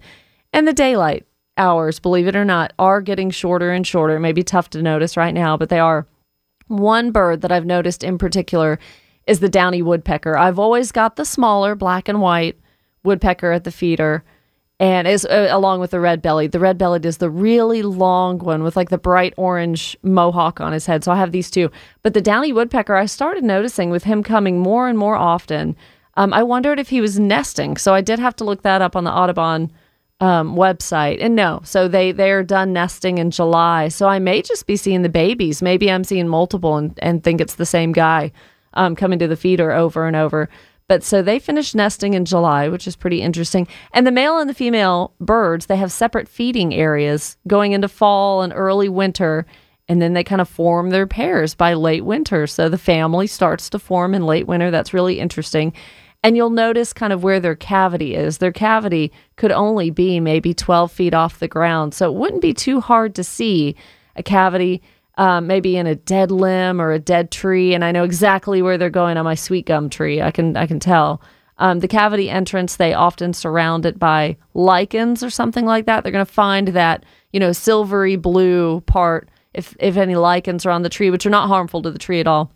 and 0.52 0.66
the 0.66 0.72
daylight 0.72 1.26
hours, 1.58 1.98
believe 1.98 2.28
it 2.28 2.36
or 2.36 2.44
not, 2.44 2.72
are 2.78 3.00
getting 3.00 3.30
shorter 3.30 3.72
and 3.72 3.86
shorter. 3.86 4.16
It 4.16 4.20
may 4.20 4.32
be 4.32 4.42
tough 4.42 4.70
to 4.70 4.82
notice 4.82 5.16
right 5.16 5.34
now, 5.34 5.56
but 5.56 5.68
they 5.68 5.78
are. 5.78 6.06
One 6.68 7.12
bird 7.12 7.42
that 7.42 7.52
I've 7.52 7.66
noticed 7.66 8.02
in 8.02 8.18
particular 8.18 8.78
is 9.26 9.40
the 9.40 9.48
downy 9.48 9.82
woodpecker. 9.82 10.36
I've 10.36 10.58
always 10.58 10.92
got 10.92 11.16
the 11.16 11.24
smaller 11.24 11.74
black 11.74 12.08
and 12.08 12.20
white 12.20 12.58
woodpecker 13.04 13.52
at 13.52 13.64
the 13.64 13.70
feeder 13.70 14.24
and 14.78 15.08
is 15.08 15.24
uh, 15.24 15.48
along 15.50 15.80
with 15.80 15.90
the 15.90 16.00
red 16.00 16.20
bellied. 16.20 16.52
The 16.52 16.60
red 16.60 16.76
bellied 16.76 17.06
is 17.06 17.18
the 17.18 17.30
really 17.30 17.82
long 17.82 18.38
one 18.38 18.62
with 18.62 18.76
like 18.76 18.90
the 18.90 18.98
bright 18.98 19.32
orange 19.36 19.96
mohawk 20.02 20.60
on 20.60 20.72
his 20.72 20.86
head. 20.86 21.02
So 21.02 21.12
I 21.12 21.16
have 21.16 21.32
these 21.32 21.50
two. 21.50 21.70
But 22.02 22.14
the 22.14 22.20
downy 22.20 22.52
woodpecker, 22.52 22.94
I 22.94 23.06
started 23.06 23.42
noticing 23.42 23.90
with 23.90 24.04
him 24.04 24.22
coming 24.22 24.58
more 24.58 24.88
and 24.88 24.98
more 24.98 25.16
often. 25.16 25.76
Um, 26.14 26.32
I 26.32 26.42
wondered 26.42 26.78
if 26.78 26.88
he 26.90 27.00
was 27.00 27.18
nesting. 27.18 27.76
So 27.76 27.94
I 27.94 28.00
did 28.00 28.18
have 28.18 28.36
to 28.36 28.44
look 28.44 28.62
that 28.62 28.82
up 28.82 28.96
on 28.96 29.04
the 29.04 29.12
Audubon 29.12 29.72
um, 30.20 30.56
website. 30.56 31.22
And 31.22 31.34
no, 31.34 31.60
so 31.64 31.88
they 31.88 32.12
they're 32.12 32.42
done 32.42 32.72
nesting 32.72 33.18
in 33.18 33.30
July. 33.30 33.88
So 33.88 34.08
I 34.08 34.18
may 34.18 34.42
just 34.42 34.66
be 34.66 34.76
seeing 34.76 35.02
the 35.02 35.08
babies. 35.08 35.62
Maybe 35.62 35.90
I'm 35.90 36.04
seeing 36.04 36.28
multiple 36.28 36.76
and, 36.76 36.98
and 37.02 37.22
think 37.22 37.40
it's 37.40 37.56
the 37.56 37.66
same 37.66 37.92
guy 37.92 38.32
um, 38.74 38.94
coming 38.94 39.18
to 39.18 39.28
the 39.28 39.36
feeder 39.36 39.72
over 39.72 40.06
and 40.06 40.16
over. 40.16 40.48
But 40.88 41.02
so 41.02 41.20
they 41.20 41.38
finish 41.38 41.74
nesting 41.74 42.14
in 42.14 42.24
July, 42.24 42.68
which 42.68 42.86
is 42.86 42.94
pretty 42.94 43.20
interesting. 43.20 43.66
And 43.92 44.06
the 44.06 44.12
male 44.12 44.38
and 44.38 44.48
the 44.48 44.54
female 44.54 45.12
birds, 45.20 45.66
they 45.66 45.76
have 45.76 45.90
separate 45.90 46.28
feeding 46.28 46.72
areas 46.72 47.36
going 47.46 47.72
into 47.72 47.88
fall 47.88 48.42
and 48.42 48.52
early 48.54 48.88
winter. 48.88 49.46
And 49.88 50.00
then 50.00 50.12
they 50.14 50.24
kind 50.24 50.40
of 50.40 50.48
form 50.48 50.90
their 50.90 51.06
pairs 51.06 51.54
by 51.54 51.74
late 51.74 52.04
winter. 52.04 52.46
So 52.46 52.68
the 52.68 52.78
family 52.78 53.26
starts 53.26 53.68
to 53.70 53.78
form 53.78 54.14
in 54.14 54.26
late 54.26 54.46
winter. 54.46 54.70
That's 54.70 54.94
really 54.94 55.18
interesting. 55.18 55.72
And 56.22 56.36
you'll 56.36 56.50
notice 56.50 56.92
kind 56.92 57.12
of 57.12 57.22
where 57.22 57.40
their 57.40 57.54
cavity 57.54 58.14
is. 58.14 58.38
Their 58.38 58.52
cavity 58.52 59.12
could 59.36 59.52
only 59.52 59.90
be 59.90 60.18
maybe 60.18 60.54
12 60.54 60.90
feet 60.90 61.14
off 61.14 61.38
the 61.38 61.48
ground. 61.48 61.94
So 61.94 62.12
it 62.12 62.18
wouldn't 62.18 62.42
be 62.42 62.54
too 62.54 62.80
hard 62.80 63.14
to 63.16 63.24
see 63.24 63.76
a 64.16 64.22
cavity 64.22 64.82
um, 65.16 65.46
maybe 65.46 65.76
in 65.76 65.86
a 65.86 65.94
dead 65.94 66.30
limb 66.30 66.80
or 66.80 66.92
a 66.92 66.98
dead 66.98 67.30
tree. 67.30 67.74
And 67.74 67.84
I 67.84 67.92
know 67.92 68.04
exactly 68.04 68.62
where 68.62 68.78
they're 68.78 68.90
going 68.90 69.16
on 69.16 69.24
my 69.24 69.34
sweet 69.34 69.66
gum 69.66 69.88
tree. 69.88 70.20
I 70.20 70.30
can, 70.30 70.56
I 70.56 70.66
can 70.66 70.80
tell. 70.80 71.22
Um, 71.58 71.80
the 71.80 71.88
cavity 71.88 72.28
entrance, 72.28 72.76
they 72.76 72.92
often 72.92 73.32
surround 73.32 73.86
it 73.86 73.98
by 73.98 74.36
lichens 74.52 75.22
or 75.22 75.30
something 75.30 75.64
like 75.64 75.86
that. 75.86 76.02
They're 76.02 76.12
going 76.12 76.26
to 76.26 76.32
find 76.32 76.68
that, 76.68 77.04
you 77.32 77.40
know, 77.40 77.52
silvery 77.52 78.16
blue 78.16 78.82
part 78.82 79.30
if, 79.54 79.74
if 79.80 79.96
any 79.96 80.16
lichens 80.16 80.66
are 80.66 80.70
on 80.70 80.82
the 80.82 80.90
tree, 80.90 81.08
which 81.08 81.24
are 81.24 81.30
not 81.30 81.48
harmful 81.48 81.80
to 81.82 81.90
the 81.90 81.98
tree 81.98 82.20
at 82.20 82.26
all 82.26 82.52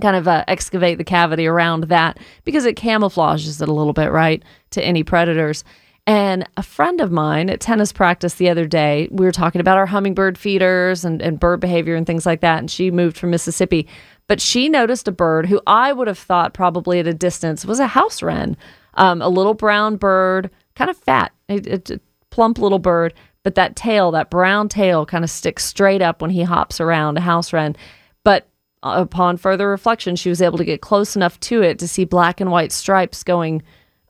kind 0.00 0.16
of 0.16 0.28
uh, 0.28 0.44
excavate 0.48 0.98
the 0.98 1.04
cavity 1.04 1.46
around 1.46 1.84
that 1.84 2.18
because 2.44 2.64
it 2.64 2.76
camouflages 2.76 3.60
it 3.62 3.68
a 3.68 3.72
little 3.72 3.92
bit, 3.92 4.10
right, 4.12 4.42
to 4.70 4.82
any 4.82 5.02
predators. 5.02 5.64
And 6.08 6.48
a 6.56 6.62
friend 6.62 7.02
of 7.02 7.12
mine 7.12 7.50
at 7.50 7.60
tennis 7.60 7.92
practice 7.92 8.36
the 8.36 8.48
other 8.48 8.64
day, 8.64 9.08
we 9.10 9.26
were 9.26 9.30
talking 9.30 9.60
about 9.60 9.76
our 9.76 9.84
hummingbird 9.84 10.38
feeders 10.38 11.04
and, 11.04 11.20
and 11.20 11.38
bird 11.38 11.60
behavior 11.60 11.96
and 11.96 12.06
things 12.06 12.24
like 12.24 12.40
that. 12.40 12.60
And 12.60 12.70
she 12.70 12.90
moved 12.90 13.18
from 13.18 13.28
Mississippi, 13.28 13.86
but 14.26 14.40
she 14.40 14.70
noticed 14.70 15.06
a 15.06 15.12
bird 15.12 15.44
who 15.44 15.60
I 15.66 15.92
would 15.92 16.08
have 16.08 16.18
thought 16.18 16.54
probably 16.54 16.98
at 16.98 17.06
a 17.06 17.12
distance 17.12 17.66
was 17.66 17.78
a 17.78 17.86
house 17.86 18.22
wren, 18.22 18.56
um, 18.94 19.20
a 19.20 19.28
little 19.28 19.52
brown 19.52 19.96
bird, 19.96 20.48
kind 20.76 20.88
of 20.88 20.96
fat, 20.96 21.30
a, 21.50 21.60
a 21.74 22.00
plump 22.30 22.56
little 22.56 22.78
bird. 22.78 23.12
But 23.42 23.54
that 23.56 23.76
tail, 23.76 24.10
that 24.12 24.30
brown 24.30 24.70
tail, 24.70 25.04
kind 25.04 25.24
of 25.24 25.30
sticks 25.30 25.66
straight 25.66 26.00
up 26.00 26.22
when 26.22 26.30
he 26.30 26.42
hops 26.42 26.80
around 26.80 27.18
a 27.18 27.20
house 27.20 27.52
wren. 27.52 27.76
But 28.24 28.48
upon 28.82 29.36
further 29.36 29.68
reflection, 29.68 30.16
she 30.16 30.30
was 30.30 30.40
able 30.40 30.56
to 30.56 30.64
get 30.64 30.80
close 30.80 31.16
enough 31.16 31.38
to 31.40 31.60
it 31.60 31.78
to 31.80 31.86
see 31.86 32.06
black 32.06 32.40
and 32.40 32.50
white 32.50 32.72
stripes 32.72 33.22
going 33.22 33.62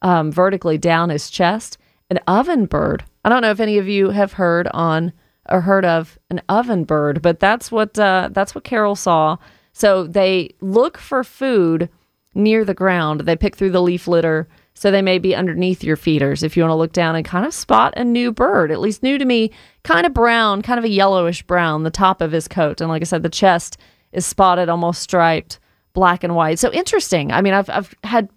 um, 0.02 0.31
vertically 0.31 0.78
down 0.78 1.11
his 1.11 1.28
chest. 1.28 1.76
An 2.11 2.19
oven 2.27 2.67
bird. 2.67 3.05
I 3.25 3.29
don't 3.29 3.43
know 3.43 3.50
if 3.50 3.61
any 3.61 3.79
of 3.79 3.88
you 3.88 4.11
have 4.11 4.33
heard 4.33 4.69
on 4.69 5.12
or 5.50 5.61
heard 5.61 5.85
of 5.85 6.19
an 6.31 6.41
oven 6.49 6.85
bird, 6.85 7.23
but 7.23 7.41
that's 7.41 7.71
what 7.71 7.99
uh, 7.99 8.29
that's 8.33 8.55
what 8.55 8.65
Carol 8.65 8.97
saw. 8.97 9.37
So 9.73 10.07
they 10.07 10.55
look 10.61 10.99
for 10.99 11.23
food 11.23 11.88
near 12.35 12.65
the 12.65 12.75
ground. 12.75 13.21
They 13.21 13.37
pick 13.37 13.57
through 13.57 13.71
the 13.71 13.83
leaf 13.83 14.09
litter, 14.09 14.49
so 14.75 14.91
they 14.91 15.03
may 15.03 15.19
be 15.19 15.35
underneath 15.35 15.85
your 15.85 15.97
feeders. 15.97 16.43
If 16.43 16.57
you 16.57 16.62
want 16.62 16.71
to 16.71 16.77
look 16.77 16.93
down 16.93 17.17
and 17.17 17.25
kind 17.25 17.47
of 17.47 17.55
spot 17.55 17.95
a 17.97 18.05
new 18.05 18.33
bird, 18.33 18.71
at 18.71 18.81
least 18.81 19.03
new 19.03 19.19
to 19.19 19.25
me, 19.25 19.50
kind 19.85 20.07
of 20.07 20.15
brown, 20.15 20.62
kind 20.62 20.79
of 20.79 20.85
a 20.85 20.91
yellowish 20.91 21.43
brown, 21.43 21.83
the 21.83 21.91
top 21.91 22.21
of 22.21 22.33
his 22.33 22.49
coat, 22.49 22.81
and 22.81 22.88
like 22.88 23.03
I 23.03 23.05
said, 23.05 23.23
the 23.23 23.29
chest 23.29 23.79
is 24.12 24.25
spotted, 24.25 24.69
almost 24.69 25.03
striped, 25.03 25.59
black 25.93 26.25
and 26.25 26.35
white. 26.35 26.59
So 26.59 26.73
interesting. 26.73 27.33
I 27.33 27.43
mean, 27.43 27.55
I've 27.55 27.69
I've 27.71 27.95
had 28.05 28.31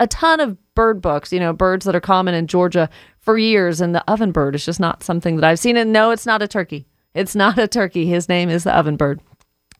a 0.00 0.06
ton 0.06 0.40
of 0.40 0.58
bird 0.74 1.00
books, 1.00 1.32
you 1.32 1.40
know, 1.40 1.52
birds 1.52 1.84
that 1.86 1.94
are 1.94 2.00
common 2.00 2.34
in 2.34 2.46
Georgia 2.46 2.88
for 3.20 3.38
years, 3.38 3.80
and 3.80 3.94
the 3.94 4.08
oven 4.10 4.32
bird 4.32 4.54
is 4.54 4.64
just 4.64 4.80
not 4.80 5.02
something 5.02 5.36
that 5.36 5.44
I've 5.44 5.58
seen. 5.58 5.76
And 5.76 5.92
no, 5.92 6.10
it's 6.10 6.26
not 6.26 6.42
a 6.42 6.48
turkey. 6.48 6.86
It's 7.14 7.34
not 7.34 7.58
a 7.58 7.68
turkey. 7.68 8.06
His 8.06 8.28
name 8.28 8.50
is 8.50 8.64
the 8.64 8.76
oven 8.76 8.96
bird. 8.96 9.20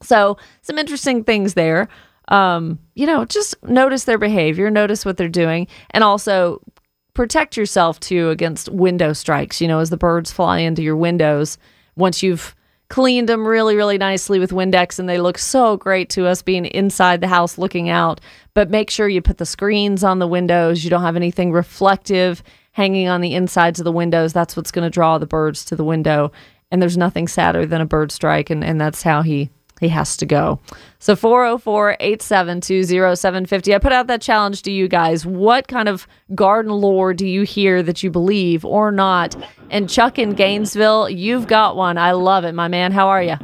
So 0.03 0.37
some 0.63 0.79
interesting 0.79 1.25
things 1.25 1.55
there. 1.55 1.89
Um, 2.29 2.79
you 2.95 3.07
know, 3.07 3.25
just 3.25 3.55
notice 3.65 4.05
their 4.05 4.19
behavior, 4.19 4.71
notice 4.71 5.05
what 5.05 5.17
they're 5.17 5.29
doing, 5.29 5.67
and 5.91 6.03
also 6.03 6.63
protect 7.13 7.57
yourself 7.57 8.01
too 8.01 8.31
against 8.31 8.69
window 8.71 9.13
strikes. 9.13 9.61
You 9.61 9.69
know, 9.69 9.81
as 9.81 9.91
the 9.91 9.97
birds 9.97 10.33
fly 10.33 10.59
into 10.59 10.83
your 10.83 10.97
windows, 10.97 11.59
once 11.97 12.23
you've 12.23 12.55
cleaned 12.89 13.29
them 13.29 13.47
really, 13.47 13.77
really 13.77 13.99
nicely 13.99 14.39
with 14.39 14.51
Windex, 14.51 14.99
and 14.99 15.09
they 15.09 15.19
look 15.19 15.39
so 15.39 15.77
great 15.77 16.11
to 16.11 16.27
us 16.27 16.43
being 16.43 16.67
inside 16.67 17.21
the 17.21 17.29
house 17.29 17.59
looking 17.59 17.89
out. 17.89 18.21
But 18.53 18.71
make 18.71 18.91
sure 18.91 19.09
you 19.09 19.23
put 19.23 19.39
the 19.39 19.47
screens 19.47 20.05
on 20.05 20.19
the 20.19 20.29
windows. 20.29 20.85
You 20.85 20.91
don't 20.91 21.03
have 21.03 21.17
anything 21.17 21.53
reflective 21.53 22.43
hanging 22.73 23.09
on 23.09 23.21
the 23.21 23.35
insides 23.35 23.81
of 23.81 23.85
the 23.85 23.93
windows. 23.93 24.33
That's 24.33 24.57
what's 24.57 24.71
going 24.71 24.85
to 24.85 24.91
draw 24.91 25.19
the 25.19 25.27
birds 25.27 25.65
to 25.67 25.77
the 25.77 25.85
window. 25.85 26.33
And 26.71 26.83
there's 26.83 26.97
nothing 26.97 27.29
sadder 27.29 27.67
than 27.67 27.81
a 27.81 27.87
bird 27.87 28.11
strike, 28.11 28.51
and, 28.51 28.65
and 28.65 28.81
that's 28.81 29.03
how 29.03 29.23
he 29.23 29.51
he 29.81 29.89
has 29.89 30.17
to 30.19 30.27
go. 30.27 30.61
So 30.99 31.17
404 31.17 31.97
872 32.01 32.85
0750. 33.17 33.75
I 33.75 33.79
put 33.79 33.93
out 33.93 34.07
that 34.07 34.23
challenge 34.23 34.63
to 34.63 34.71
you 34.73 34.89
guys. 34.89 35.27
What 35.27 35.69
kind 35.69 35.89
of 35.89 36.07
garden 36.35 36.73
lore 36.73 37.13
do 37.13 37.27
you 37.27 37.43
hear 37.43 37.83
that 37.83 38.03
you 38.03 38.11
believe 38.11 38.65
or 38.65 38.91
not? 38.93 39.37
And 39.71 39.91
Chuck 39.91 40.19
in 40.19 40.31
Gainesville, 40.35 41.11
you've 41.11 41.47
got 41.47 41.77
one. 41.77 41.99
I 41.99 42.13
love 42.13 42.45
it, 42.45 42.53
my 42.53 42.69
man. 42.69 42.93
How 42.93 43.09
are 43.09 43.23
you? 43.23 43.35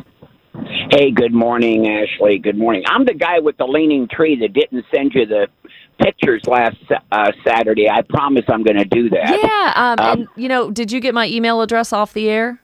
Hey, 0.91 1.11
good 1.11 1.33
morning, 1.33 1.87
Ashley. 1.89 2.39
Good 2.39 2.59
morning. 2.59 2.83
I'm 2.87 3.05
the 3.05 3.15
guy 3.15 3.39
with 3.39 3.57
the 3.57 3.67
leaning 3.67 4.09
tree 4.09 4.37
that 4.41 4.53
didn't 4.53 4.85
send 4.95 5.13
you 5.15 5.25
the 5.27 5.47
pictures 6.01 6.43
last 6.47 6.77
uh, 7.13 7.31
Saturday. 7.47 7.89
I 7.89 8.03
promise 8.03 8.45
I'm 8.49 8.63
going 8.65 8.79
to 8.79 8.85
do 8.85 9.09
that. 9.11 9.39
Yeah. 9.43 9.73
Um, 9.77 10.01
Um, 10.01 10.19
and, 10.21 10.29
you 10.37 10.49
know, 10.49 10.71
did 10.71 10.91
you 10.91 11.01
get 11.01 11.15
my 11.15 11.27
email 11.29 11.61
address 11.61 11.93
off 11.93 12.13
the 12.13 12.29
air? 12.29 12.61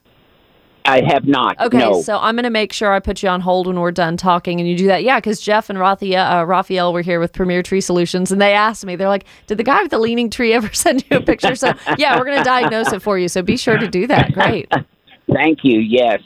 I 0.87 1.03
have 1.07 1.25
not. 1.25 1.59
Okay, 1.61 1.79
no. 1.79 2.01
so 2.03 2.19
I'm 2.19 2.35
going 2.37 2.45
to 2.45 2.51
make 2.51 2.73
sure 2.73 2.93
I 2.93 3.01
put 3.01 3.23
you 3.23 3.29
on 3.29 3.41
hold 3.41 3.67
when 3.67 3.79
we're 3.81 3.91
done 3.93 4.17
talking 4.17 4.61
and 4.61 4.69
you 4.69 4.77
do 4.77 4.87
that. 4.87 5.03
Yeah, 5.03 5.19
because 5.19 5.41
Jeff 5.41 5.69
and 5.71 5.79
Raphael, 5.79 6.25
uh, 6.41 6.45
Raphael 6.45 6.93
were 6.93 7.03
here 7.03 7.21
with 7.21 7.33
Premier 7.33 7.63
Tree 7.63 7.81
Solutions 7.81 8.31
and 8.33 8.41
they 8.41 8.53
asked 8.55 8.85
me, 8.87 8.97
they're 8.97 9.09
like, 9.09 9.25
did 9.47 9.59
the 9.59 9.65
guy 9.65 9.83
with 9.83 9.91
the 9.91 9.99
leaning 9.99 10.31
tree 10.31 10.53
ever 10.53 10.71
send 10.73 11.05
you 11.11 11.19
a 11.19 11.21
picture? 11.21 11.55
So, 11.55 11.73
yeah, 11.99 12.19
we're 12.19 12.25
going 12.25 12.39
to 12.39 12.45
diagnose 12.45 12.93
it 12.93 13.03
for 13.03 13.19
you. 13.19 13.29
So 13.29 13.43
be 13.43 13.57
sure 13.57 13.79
to 13.79 13.89
do 13.89 14.07
that. 14.07 14.33
Great. 14.33 14.71
Thank 15.33 15.59
you. 15.65 15.81
Yes. 15.81 16.21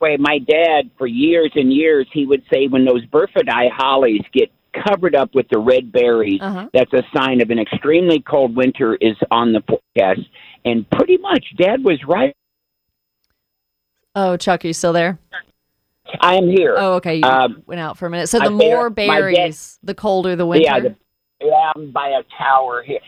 Wait, 0.00 0.18
my 0.20 0.38
dad, 0.38 0.90
for 0.98 1.06
years 1.06 1.52
and 1.54 1.72
years, 1.72 2.06
he 2.12 2.26
would 2.26 2.42
say 2.52 2.66
when 2.66 2.84
those 2.84 3.04
Burfordii 3.06 3.70
hollies 3.72 4.22
get 4.32 4.50
covered 4.86 5.14
up 5.14 5.34
with 5.34 5.46
the 5.50 5.58
red 5.58 5.92
berries, 5.92 6.40
Uh-huh. 6.40 6.68
that's 6.72 6.92
a 6.92 7.02
sign 7.14 7.40
of 7.40 7.50
an 7.50 7.58
extremely 7.58 8.20
cold 8.20 8.56
winter 8.56 8.96
is 8.96 9.16
on 9.30 9.52
the 9.52 9.62
forecast. 9.68 10.26
And 10.64 10.88
pretty 10.90 11.18
much, 11.18 11.44
Dad 11.56 11.84
was 11.84 11.98
right. 12.06 12.34
Oh, 14.14 14.36
Chuck, 14.36 14.64
are 14.64 14.68
you 14.68 14.74
still 14.74 14.92
there? 14.92 15.18
I 16.20 16.34
am 16.34 16.48
here. 16.48 16.74
Oh, 16.76 16.94
okay. 16.94 17.16
You 17.16 17.24
Um, 17.24 17.62
went 17.66 17.80
out 17.80 17.96
for 17.96 18.06
a 18.06 18.10
minute. 18.10 18.28
So 18.28 18.38
I 18.38 18.44
the 18.44 18.50
more 18.50 18.90
bear- 18.90 19.06
my 19.08 19.14
dad- 19.20 19.20
berries, 19.36 19.78
the 19.82 19.94
colder 19.94 20.36
the 20.36 20.44
winter. 20.46 20.64
Yeah, 20.64 20.80
the, 20.80 20.96
yeah, 21.40 21.72
I'm 21.74 21.90
by 21.90 22.08
a 22.08 22.22
tower 22.36 22.82
here. 22.82 23.00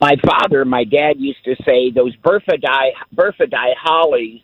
My 0.00 0.16
father, 0.26 0.64
my 0.64 0.84
dad 0.84 1.20
used 1.20 1.44
to 1.44 1.54
say 1.64 1.90
those 1.90 2.16
Burfordii, 2.16 2.90
Burfordii 3.14 3.74
hollies, 3.80 4.40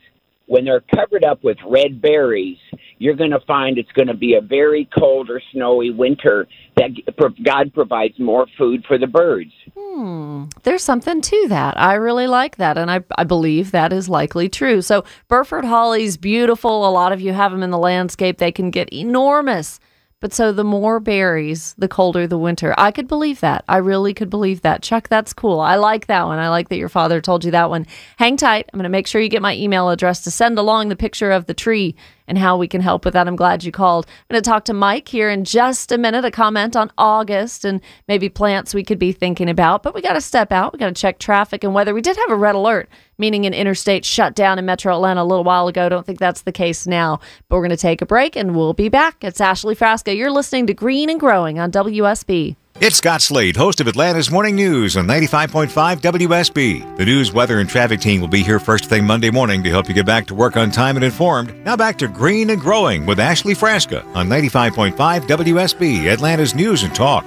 when 0.47 0.64
they're 0.64 0.85
covered 0.95 1.25
up 1.25 1.43
with 1.43 1.57
red 1.67 2.00
berries, 2.00 2.59
you're 2.99 3.14
going 3.14 3.31
to 3.31 3.40
find 3.40 3.78
it's 3.78 3.93
going 3.93 4.09
to 4.09 4.14
be 4.14 4.35
a 4.35 4.40
very 4.40 4.88
cold 4.99 5.31
or 5.31 5.40
snowy 5.52 5.90
winter. 5.90 6.47
That 6.76 6.90
God 7.43 7.75
provides 7.75 8.19
more 8.19 8.47
food 8.57 8.85
for 8.87 8.99
the 8.99 9.09
birds. 9.09 9.50
Hmm. 9.76 10.45
There's 10.62 10.85
something 10.85 11.21
to 11.21 11.49
that. 11.49 11.78
I 11.78 11.95
really 11.95 12.28
like 12.28 12.57
that. 12.57 12.78
And 12.78 12.88
I, 12.90 13.00
I 13.17 13.25
believe 13.25 13.73
that 13.73 13.93
is 13.93 14.09
likely 14.09 14.49
true. 14.49 14.81
So, 14.81 15.05
Burford 15.26 15.64
Holly's 15.64 16.17
beautiful. 16.17 16.88
A 16.88 16.90
lot 16.90 17.12
of 17.12 17.21
you 17.21 17.33
have 17.33 17.50
them 17.50 17.64
in 17.64 17.71
the 17.71 17.78
landscape. 17.78 18.38
They 18.38 18.52
can 18.52 18.71
get 18.71 18.93
enormous. 18.93 19.81
But 20.21 20.35
so 20.35 20.50
the 20.50 20.64
more 20.64 20.99
berries, 20.99 21.75
the 21.78 21.87
colder 21.87 22.26
the 22.26 22.38
winter. 22.38 22.75
I 22.76 22.90
could 22.90 23.07
believe 23.07 23.38
that. 23.40 23.64
I 23.69 23.76
really 23.76 24.12
could 24.14 24.31
believe 24.31 24.62
that. 24.62 24.83
Chuck, 24.83 25.09
that's 25.09 25.33
cool. 25.33 25.61
I 25.61 25.76
like 25.76 26.07
that 26.07 26.26
one. 26.26 26.40
I 26.40 26.49
like 26.49 26.71
that 26.71 26.76
your 26.76 26.88
father 26.88 27.21
told 27.21 27.45
you 27.45 27.52
that 27.52 27.71
one. 27.71 27.87
Hang 28.17 28.37
tight. 28.37 28.69
I'm 28.73 28.78
going 28.78 28.83
to 28.85 28.88
make 28.88 29.07
sure 29.07 29.21
you 29.21 29.28
get 29.28 29.43
my 29.43 29.55
email 29.55 29.90
address 29.90 30.23
to 30.23 30.33
send 30.33 30.59
along 30.59 30.88
the 30.88 30.97
picture 30.97 31.31
of 31.31 31.47
the 31.47 31.55
tree 31.55 31.95
and 32.29 32.39
how 32.39 32.57
we 32.57 32.69
can 32.69 32.81
help 32.81 33.05
with 33.05 33.15
that. 33.15 33.27
I'm 33.27 33.35
glad 33.35 33.65
you 33.65 33.73
called. 33.73 34.07
I'm 34.07 34.35
going 34.35 34.43
to 34.43 34.49
talk 34.49 34.65
to 34.67 34.75
Mike 34.75 35.09
here 35.09 35.31
in 35.31 35.45
just 35.45 35.91
a 35.91 35.99
minute, 35.99 36.25
a 36.25 36.31
comment 36.31 36.77
on 36.77 36.93
August 36.97 37.65
and 37.65 37.81
maybe 38.07 38.29
plants 38.29 38.75
we 38.75 38.85
could 38.85 38.99
be 38.99 39.11
thinking 39.11 39.49
about. 39.49 39.83
But 39.83 39.95
we 39.95 40.03
got 40.03 40.13
to 40.13 40.21
step 40.21 40.53
out. 40.53 40.73
We 40.73 40.79
got 40.79 40.95
to 40.95 41.01
check 41.01 41.19
traffic 41.19 41.65
and 41.65 41.75
weather. 41.75 41.95
We 41.95 42.03
did 42.03 42.17
have 42.17 42.31
a 42.31 42.37
red 42.37 42.55
alert, 42.55 42.89
meaning 43.17 43.47
an 43.47 43.55
interstate 43.55 44.05
shut 44.05 44.35
down 44.35 44.59
in 44.59 44.67
metro 44.67 44.95
Atlanta 44.95 45.23
a 45.23 45.25
little 45.25 45.45
while 45.45 45.67
ago. 45.67 45.89
Don't 45.89 46.07
think 46.07 46.19
that's 46.19 46.43
the 46.43 46.53
case 46.53 46.87
now. 46.87 47.19
But 47.49 47.57
we're 47.57 47.63
going 47.63 47.71
to 47.71 47.77
take 47.77 48.03
a 48.03 48.07
break 48.07 48.37
and 48.37 48.55
we'll 48.55 48.75
be 48.75 48.89
back. 48.89 49.25
It's 49.25 49.41
Ashley 49.41 49.75
Frasca. 49.75 50.17
You're 50.17 50.31
listening 50.31 50.67
to 50.69 50.75
Green 50.75 51.11
and 51.11 51.19
Growing 51.19 51.59
on 51.59 51.73
WSB. 51.73 52.57
It's 52.81 52.99
Scott 52.99 53.23
Slade, 53.23 53.57
host 53.57 53.81
of 53.81 53.89
Atlanta's 53.89 54.31
Morning 54.31 54.55
News 54.55 54.97
on 54.97 55.05
95.5 55.05 56.01
WSB. 56.01 56.97
The 56.97 57.05
news, 57.05 57.33
weather, 57.33 57.59
and 57.59 57.69
traffic 57.69 57.99
team 57.99 58.21
will 58.21 58.29
be 58.29 58.45
here 58.45 58.61
first 58.61 58.85
thing 58.85 59.05
Monday 59.05 59.31
morning 59.31 59.65
to 59.65 59.69
help 59.69 59.89
you 59.89 59.95
get 59.95 60.07
back 60.07 60.29
to 60.29 60.35
work 60.37 60.57
on 60.57 60.71
time 60.71 60.95
and 60.95 61.05
informed. 61.05 61.53
Now 61.65 61.77
back 61.77 61.99
to 61.99 62.07
Green 62.07 62.51
and 62.51 62.61
Growing 62.61 63.05
with 63.05 63.19
Ashley 63.19 63.55
Frasca 63.55 64.07
on 64.15 64.29
95.5 64.29 64.95
WSB, 64.95 66.05
Atlanta's 66.05 66.55
News 66.55 66.85
and 66.85 66.95
Talk. 66.95 67.25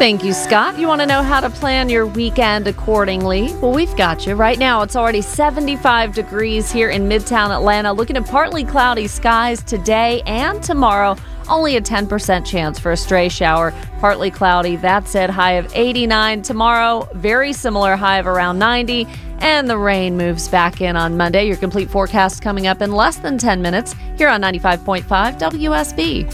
Thank 0.00 0.24
you, 0.24 0.32
Scott. 0.32 0.76
You 0.76 0.88
want 0.88 1.02
to 1.02 1.06
know 1.06 1.22
how 1.22 1.38
to 1.38 1.48
plan 1.48 1.88
your 1.88 2.06
weekend 2.08 2.66
accordingly? 2.66 3.54
Well, 3.62 3.70
we've 3.70 3.96
got 3.96 4.26
you. 4.26 4.34
Right 4.34 4.58
now, 4.58 4.82
it's 4.82 4.96
already 4.96 5.22
75 5.22 6.12
degrees 6.12 6.72
here 6.72 6.90
in 6.90 7.08
Midtown 7.08 7.54
Atlanta. 7.54 7.92
Looking 7.92 8.16
at 8.16 8.26
partly 8.26 8.64
cloudy 8.64 9.06
skies 9.06 9.62
today 9.62 10.22
and 10.26 10.60
tomorrow. 10.60 11.16
Only 11.48 11.76
a 11.76 11.80
10% 11.80 12.44
chance 12.44 12.78
for 12.78 12.92
a 12.92 12.96
stray 12.96 13.28
shower. 13.28 13.72
Partly 14.00 14.30
cloudy. 14.30 14.76
that 14.76 15.08
said, 15.08 15.30
High 15.30 15.52
of 15.52 15.70
89 15.74 16.42
tomorrow. 16.42 17.08
Very 17.14 17.52
similar 17.52 17.96
high 17.96 18.18
of 18.18 18.26
around 18.26 18.58
90. 18.58 19.06
And 19.38 19.68
the 19.68 19.78
rain 19.78 20.16
moves 20.16 20.48
back 20.48 20.80
in 20.80 20.96
on 20.96 21.16
Monday. 21.16 21.46
Your 21.46 21.56
complete 21.56 21.90
forecast 21.90 22.40
coming 22.42 22.66
up 22.66 22.80
in 22.80 22.92
less 22.92 23.16
than 23.16 23.36
10 23.36 23.60
minutes 23.60 23.94
here 24.16 24.28
on 24.28 24.40
95.5 24.40 25.04
WSB. 25.38 26.30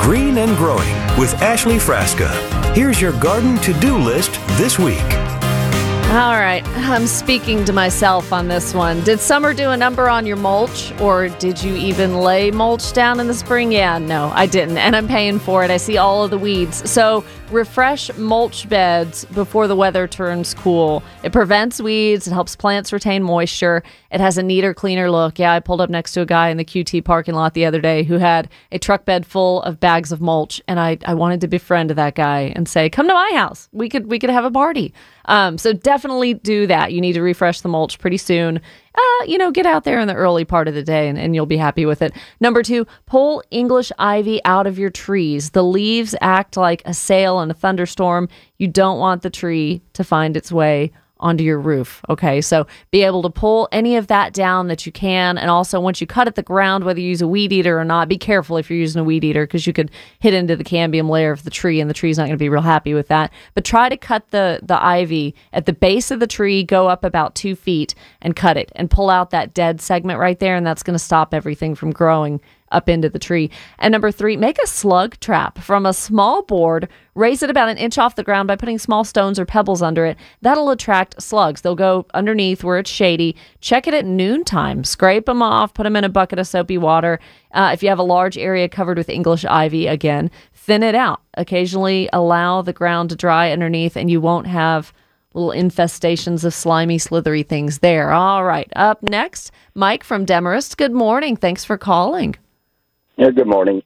Green 0.00 0.36
and 0.38 0.56
Growing 0.56 1.18
with 1.18 1.32
Ashley 1.42 1.76
Frasca. 1.76 2.30
Here's 2.74 3.00
your 3.00 3.18
garden 3.20 3.56
to 3.58 3.72
do 3.80 3.96
list 3.96 4.38
this 4.58 4.78
week. 4.78 5.23
All 6.14 6.38
right, 6.38 6.64
I'm 6.68 7.08
speaking 7.08 7.64
to 7.64 7.72
myself 7.72 8.32
on 8.32 8.46
this 8.46 8.72
one. 8.72 9.02
Did 9.02 9.18
summer 9.18 9.52
do 9.52 9.70
a 9.70 9.76
number 9.76 10.08
on 10.08 10.26
your 10.26 10.36
mulch, 10.36 10.92
or 11.00 11.28
did 11.28 11.60
you 11.60 11.74
even 11.74 12.18
lay 12.18 12.52
mulch 12.52 12.92
down 12.92 13.18
in 13.18 13.26
the 13.26 13.34
spring? 13.34 13.72
Yeah, 13.72 13.98
no, 13.98 14.30
I 14.32 14.46
didn't, 14.46 14.78
and 14.78 14.94
I'm 14.94 15.08
paying 15.08 15.40
for 15.40 15.64
it. 15.64 15.72
I 15.72 15.76
see 15.76 15.96
all 15.98 16.22
of 16.22 16.30
the 16.30 16.38
weeds. 16.38 16.88
So, 16.88 17.24
refresh 17.50 18.14
mulch 18.16 18.68
beds 18.68 19.24
before 19.26 19.68
the 19.68 19.76
weather 19.76 20.08
turns 20.08 20.54
cool. 20.54 21.02
It 21.22 21.32
prevents 21.32 21.80
weeds, 21.80 22.26
it 22.26 22.32
helps 22.32 22.56
plants 22.56 22.92
retain 22.92 23.22
moisture, 23.22 23.82
it 24.10 24.20
has 24.20 24.38
a 24.38 24.42
neater, 24.42 24.74
cleaner 24.74 25.10
look. 25.10 25.38
Yeah, 25.38 25.52
I 25.52 25.60
pulled 25.60 25.80
up 25.80 25.90
next 25.90 26.12
to 26.12 26.22
a 26.22 26.26
guy 26.26 26.48
in 26.48 26.56
the 26.56 26.64
QT 26.64 27.04
parking 27.04 27.34
lot 27.34 27.54
the 27.54 27.64
other 27.64 27.80
day 27.80 28.02
who 28.02 28.18
had 28.18 28.48
a 28.72 28.78
truck 28.78 29.04
bed 29.04 29.26
full 29.26 29.62
of 29.62 29.80
bags 29.80 30.12
of 30.12 30.20
mulch, 30.20 30.62
and 30.68 30.80
I, 30.80 30.98
I 31.04 31.14
wanted 31.14 31.40
to 31.42 31.48
befriend 31.48 31.90
that 31.90 32.14
guy 32.14 32.52
and 32.56 32.68
say, 32.68 32.88
"Come 32.88 33.08
to 33.08 33.14
my 33.14 33.30
house. 33.34 33.68
We 33.72 33.88
could 33.88 34.06
we 34.06 34.18
could 34.18 34.30
have 34.30 34.44
a 34.44 34.50
party." 34.50 34.94
Um, 35.26 35.58
so 35.58 35.72
definitely 35.72 36.34
do 36.34 36.66
that. 36.66 36.92
You 36.92 37.00
need 37.00 37.14
to 37.14 37.22
refresh 37.22 37.60
the 37.60 37.68
mulch 37.68 37.98
pretty 37.98 38.18
soon. 38.18 38.60
Uh, 38.94 39.24
you 39.26 39.38
know, 39.38 39.50
get 39.50 39.66
out 39.66 39.84
there 39.84 39.98
in 39.98 40.06
the 40.06 40.14
early 40.14 40.44
part 40.44 40.68
of 40.68 40.74
the 40.74 40.82
day 40.82 41.08
and, 41.08 41.18
and 41.18 41.34
you'll 41.34 41.46
be 41.46 41.56
happy 41.56 41.84
with 41.84 42.00
it. 42.00 42.12
Number 42.38 42.62
two, 42.62 42.86
pull 43.06 43.42
English 43.50 43.90
ivy 43.98 44.40
out 44.44 44.66
of 44.66 44.78
your 44.78 44.90
trees. 44.90 45.50
The 45.50 45.64
leaves 45.64 46.14
act 46.20 46.56
like 46.56 46.82
a 46.84 46.94
sail 46.94 47.40
in 47.40 47.50
a 47.50 47.54
thunderstorm. 47.54 48.28
You 48.58 48.68
don't 48.68 49.00
want 49.00 49.22
the 49.22 49.30
tree 49.30 49.82
to 49.94 50.04
find 50.04 50.36
its 50.36 50.52
way 50.52 50.92
onto 51.24 51.42
your 51.42 51.58
roof. 51.58 52.02
Okay, 52.10 52.42
so 52.42 52.66
be 52.90 53.02
able 53.02 53.22
to 53.22 53.30
pull 53.30 53.66
any 53.72 53.96
of 53.96 54.08
that 54.08 54.34
down 54.34 54.68
that 54.68 54.84
you 54.84 54.92
can. 54.92 55.38
And 55.38 55.50
also, 55.50 55.80
once 55.80 56.00
you 56.00 56.06
cut 56.06 56.28
at 56.28 56.34
the 56.34 56.42
ground, 56.42 56.84
whether 56.84 57.00
you 57.00 57.08
use 57.08 57.22
a 57.22 57.26
weed 57.26 57.50
eater 57.50 57.80
or 57.80 57.84
not, 57.84 58.08
be 58.08 58.18
careful 58.18 58.58
if 58.58 58.68
you're 58.68 58.78
using 58.78 59.00
a 59.00 59.04
weed 59.04 59.24
eater 59.24 59.46
because 59.46 59.66
you 59.66 59.72
could 59.72 59.90
hit 60.20 60.34
into 60.34 60.54
the 60.54 60.62
cambium 60.62 61.08
layer 61.08 61.32
of 61.32 61.42
the 61.42 61.50
tree 61.50 61.80
and 61.80 61.88
the 61.88 61.94
tree's 61.94 62.18
not 62.18 62.24
going 62.24 62.34
to 62.34 62.36
be 62.36 62.50
real 62.50 62.60
happy 62.60 62.92
with 62.92 63.08
that. 63.08 63.32
But 63.54 63.64
try 63.64 63.88
to 63.88 63.96
cut 63.96 64.30
the, 64.30 64.60
the 64.62 64.80
ivy 64.84 65.34
at 65.54 65.64
the 65.64 65.72
base 65.72 66.10
of 66.10 66.20
the 66.20 66.26
tree, 66.26 66.62
go 66.62 66.88
up 66.88 67.04
about 67.04 67.34
two 67.34 67.56
feet 67.56 67.94
and 68.20 68.36
cut 68.36 68.58
it 68.58 68.70
and 68.76 68.90
pull 68.90 69.08
out 69.08 69.30
that 69.30 69.54
dead 69.54 69.80
segment 69.80 70.20
right 70.20 70.38
there. 70.38 70.56
And 70.56 70.66
that's 70.66 70.82
going 70.82 70.94
to 70.94 70.98
stop 70.98 71.32
everything 71.32 71.74
from 71.74 71.90
growing 71.90 72.40
up 72.74 72.88
into 72.88 73.08
the 73.08 73.18
tree. 73.18 73.50
And 73.78 73.92
number 73.92 74.10
three, 74.10 74.36
make 74.36 74.58
a 74.62 74.66
slug 74.66 75.18
trap 75.20 75.58
from 75.58 75.86
a 75.86 75.94
small 75.94 76.42
board, 76.42 76.88
raise 77.14 77.42
it 77.42 77.50
about 77.50 77.68
an 77.68 77.78
inch 77.78 77.96
off 77.96 78.16
the 78.16 78.24
ground 78.24 78.48
by 78.48 78.56
putting 78.56 78.78
small 78.78 79.04
stones 79.04 79.38
or 79.38 79.46
pebbles 79.46 79.82
under 79.82 80.04
it. 80.04 80.18
That'll 80.42 80.70
attract 80.70 81.22
slugs. 81.22 81.60
They'll 81.60 81.74
go 81.74 82.06
underneath 82.12 82.64
where 82.64 82.78
it's 82.78 82.90
shady. 82.90 83.36
Check 83.60 83.86
it 83.86 83.94
at 83.94 84.04
noontime. 84.04 84.84
Scrape 84.84 85.26
them 85.26 85.42
off, 85.42 85.74
put 85.74 85.84
them 85.84 85.96
in 85.96 86.04
a 86.04 86.08
bucket 86.08 86.38
of 86.38 86.46
soapy 86.46 86.76
water. 86.76 87.20
Uh, 87.52 87.70
if 87.72 87.82
you 87.82 87.88
have 87.88 87.98
a 87.98 88.02
large 88.02 88.36
area 88.36 88.68
covered 88.68 88.98
with 88.98 89.08
English 89.08 89.44
ivy, 89.44 89.86
again, 89.86 90.30
thin 90.52 90.82
it 90.82 90.94
out. 90.94 91.20
Occasionally 91.34 92.08
allow 92.12 92.62
the 92.62 92.72
ground 92.72 93.10
to 93.10 93.16
dry 93.16 93.52
underneath, 93.52 93.96
and 93.96 94.10
you 94.10 94.20
won't 94.20 94.46
have 94.46 94.92
little 95.34 95.50
infestations 95.50 96.44
of 96.44 96.54
slimy, 96.54 96.98
slithery 96.98 97.42
things 97.42 97.80
there. 97.80 98.12
All 98.12 98.44
right. 98.44 98.72
Up 98.76 99.02
next, 99.02 99.50
Mike 99.74 100.04
from 100.04 100.24
Demorest. 100.24 100.76
Good 100.76 100.92
morning. 100.92 101.36
Thanks 101.36 101.64
for 101.64 101.76
calling. 101.76 102.36
Yeah, 103.16 103.30
good 103.30 103.46
morning. 103.46 103.82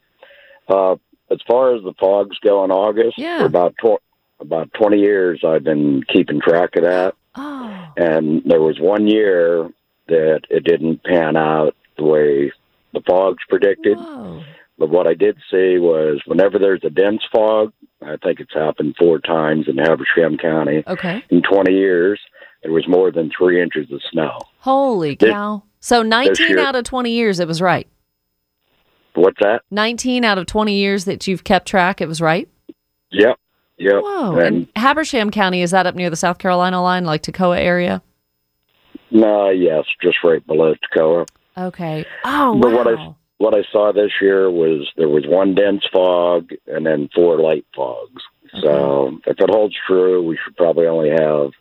Uh, 0.69 0.97
as 1.31 1.39
far 1.47 1.75
as 1.75 1.83
the 1.83 1.93
fogs 2.01 2.39
go 2.39 2.65
in 2.65 2.71
August, 2.71 3.19
Yeah. 3.19 3.41
for 3.41 3.47
about 3.47 3.75
tw- 3.83 4.03
about 4.41 4.73
twenty 4.75 4.99
years, 5.01 5.43
I've 5.45 5.65
been 5.65 6.03
keeping 6.13 6.41
track 6.41 6.77
of 6.77 6.85
that. 6.85 7.15
Oh, 7.35 7.75
And 7.97 8.43
there 8.45 8.61
was 8.61 8.79
one 8.81 9.07
year 9.07 9.69
that 10.07 10.41
it 10.49 10.65
didn't 10.65 11.03
pan 11.05 11.37
out 11.37 11.75
the 11.97 12.05
way 12.05 12.53
the 12.93 13.01
fogs 13.03 13.43
predicted. 13.49 13.97
whoa. 13.99 14.41
But 14.79 14.91
what 14.91 15.07
I 15.09 15.15
did 15.15 15.37
see 15.51 15.79
was 15.79 16.21
whenever 16.27 16.59
there's 16.59 16.85
a 16.85 16.91
dense 16.91 17.23
fog, 17.33 17.73
I 18.01 18.17
think 18.23 18.39
it's 18.41 18.55
happened 18.55 18.95
four 18.97 19.19
times 19.19 19.67
in 19.69 19.77
Habersham 19.77 20.39
County 20.39 20.85
Okay. 20.87 21.23
in 21.31 21.43
20 21.43 21.75
years, 21.75 22.21
there 22.63 22.71
was 22.73 22.87
more 22.87 23.11
than 23.11 23.29
three 23.37 23.61
inches 23.61 23.91
of 23.91 24.01
snow. 24.13 24.39
Holy 24.61 25.17
This- 25.17 25.31
cow. 25.31 25.63
So 25.81 26.03
19 26.03 26.51
year- 26.51 26.59
out 26.61 26.77
of 26.77 26.85
20 26.85 27.11
years, 27.11 27.41
it 27.41 27.49
was 27.49 27.61
right. 27.61 27.89
What's 29.19 29.39
that? 29.41 29.63
19 29.71 30.25
out 30.25 30.39
of 30.39 30.47
20 30.47 30.75
years 30.75 31.05
that 31.07 31.27
you've 31.27 31.45
kept 31.45 31.67
track, 31.69 32.01
it 32.01 32.09
was 32.09 32.21
right. 32.21 32.49
Yep. 33.11 33.39
Yep. 33.79 34.03
Whoa. 34.03 34.37
And 34.39 34.47
And 34.57 34.69
Habersham 34.77 35.31
County, 35.31 35.63
is 35.63 35.71
that 35.71 35.87
up 35.87 35.95
near 35.95 36.11
the 36.11 36.17
South 36.17 36.39
Carolina 36.39 36.83
line, 36.83 37.05
like 37.05 37.23
Toccoa 37.23 37.59
area? 37.59 38.03
no, 39.11 39.49
yes, 39.49 39.85
just 40.03 40.19
right 40.23 40.47
below 40.47 40.75
Toccoa. 40.75 41.27
Okay. 41.57 42.05
Oh, 42.25 42.59
But 42.61 42.73
what 42.73 42.87
I- 42.89 43.15
what 43.39 43.55
I 43.55 43.63
saw 43.73 43.93
this 43.93 44.11
year 44.21 44.51
was 44.51 44.91
there 44.97 45.09
was 45.09 45.25
one 45.27 45.55
dense 45.55 45.87
fog 45.93 46.51
and 46.67 46.85
then 46.85 47.09
four 47.15 47.39
light 47.41 47.65
fogs. 47.75 48.23
So 48.61 49.19
if 49.27 49.39
it 49.39 49.49
holds 49.51 49.77
true, 49.87 50.23
we 50.23 50.37
should 50.45 50.57
probably 50.57 50.87
only 50.87 51.11
have 51.11 51.53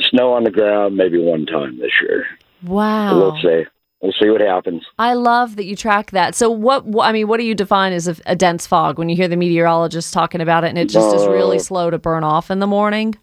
snow 0.00 0.32
on 0.32 0.42
the 0.44 0.50
ground 0.50 0.96
maybe 0.96 1.18
one 1.18 1.46
time 1.46 1.78
this 1.78 1.92
year. 2.02 2.26
Wow. 2.64 3.16
We'll 3.18 3.36
see. 3.40 3.64
We'll 4.04 4.12
see 4.22 4.28
what 4.28 4.42
happens. 4.42 4.82
I 4.98 5.14
love 5.14 5.56
that 5.56 5.64
you 5.64 5.74
track 5.74 6.10
that. 6.10 6.34
So 6.34 6.50
what, 6.50 6.84
wh- 6.84 7.00
I 7.02 7.10
mean, 7.10 7.26
what 7.26 7.40
do 7.40 7.46
you 7.46 7.54
define 7.54 7.94
as 7.94 8.06
a, 8.06 8.14
a 8.26 8.36
dense 8.36 8.66
fog 8.66 8.98
when 8.98 9.08
you 9.08 9.16
hear 9.16 9.28
the 9.28 9.36
meteorologist 9.36 10.12
talking 10.12 10.42
about 10.42 10.62
it 10.62 10.68
and 10.68 10.76
it 10.78 10.90
just 10.90 11.16
is 11.16 11.26
really 11.26 11.56
Uh, 11.56 11.60
slow 11.60 11.88
to 11.88 11.96
burn 11.98 12.22
off 12.22 12.50
in 12.50 12.58
the 12.58 12.66
morning? 12.66 13.14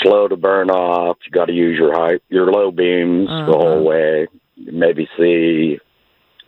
Slow 0.00 0.28
to 0.28 0.36
burn 0.36 0.70
off. 0.70 1.16
You 1.26 1.32
got 1.32 1.46
to 1.46 1.52
use 1.52 1.76
your 1.76 1.92
high, 1.92 2.20
your 2.28 2.52
low 2.52 2.70
beams 2.70 3.28
Uh-huh. 3.28 3.46
the 3.50 3.58
whole 3.58 3.84
way. 3.84 4.28
Maybe 4.56 5.08
see 5.18 5.78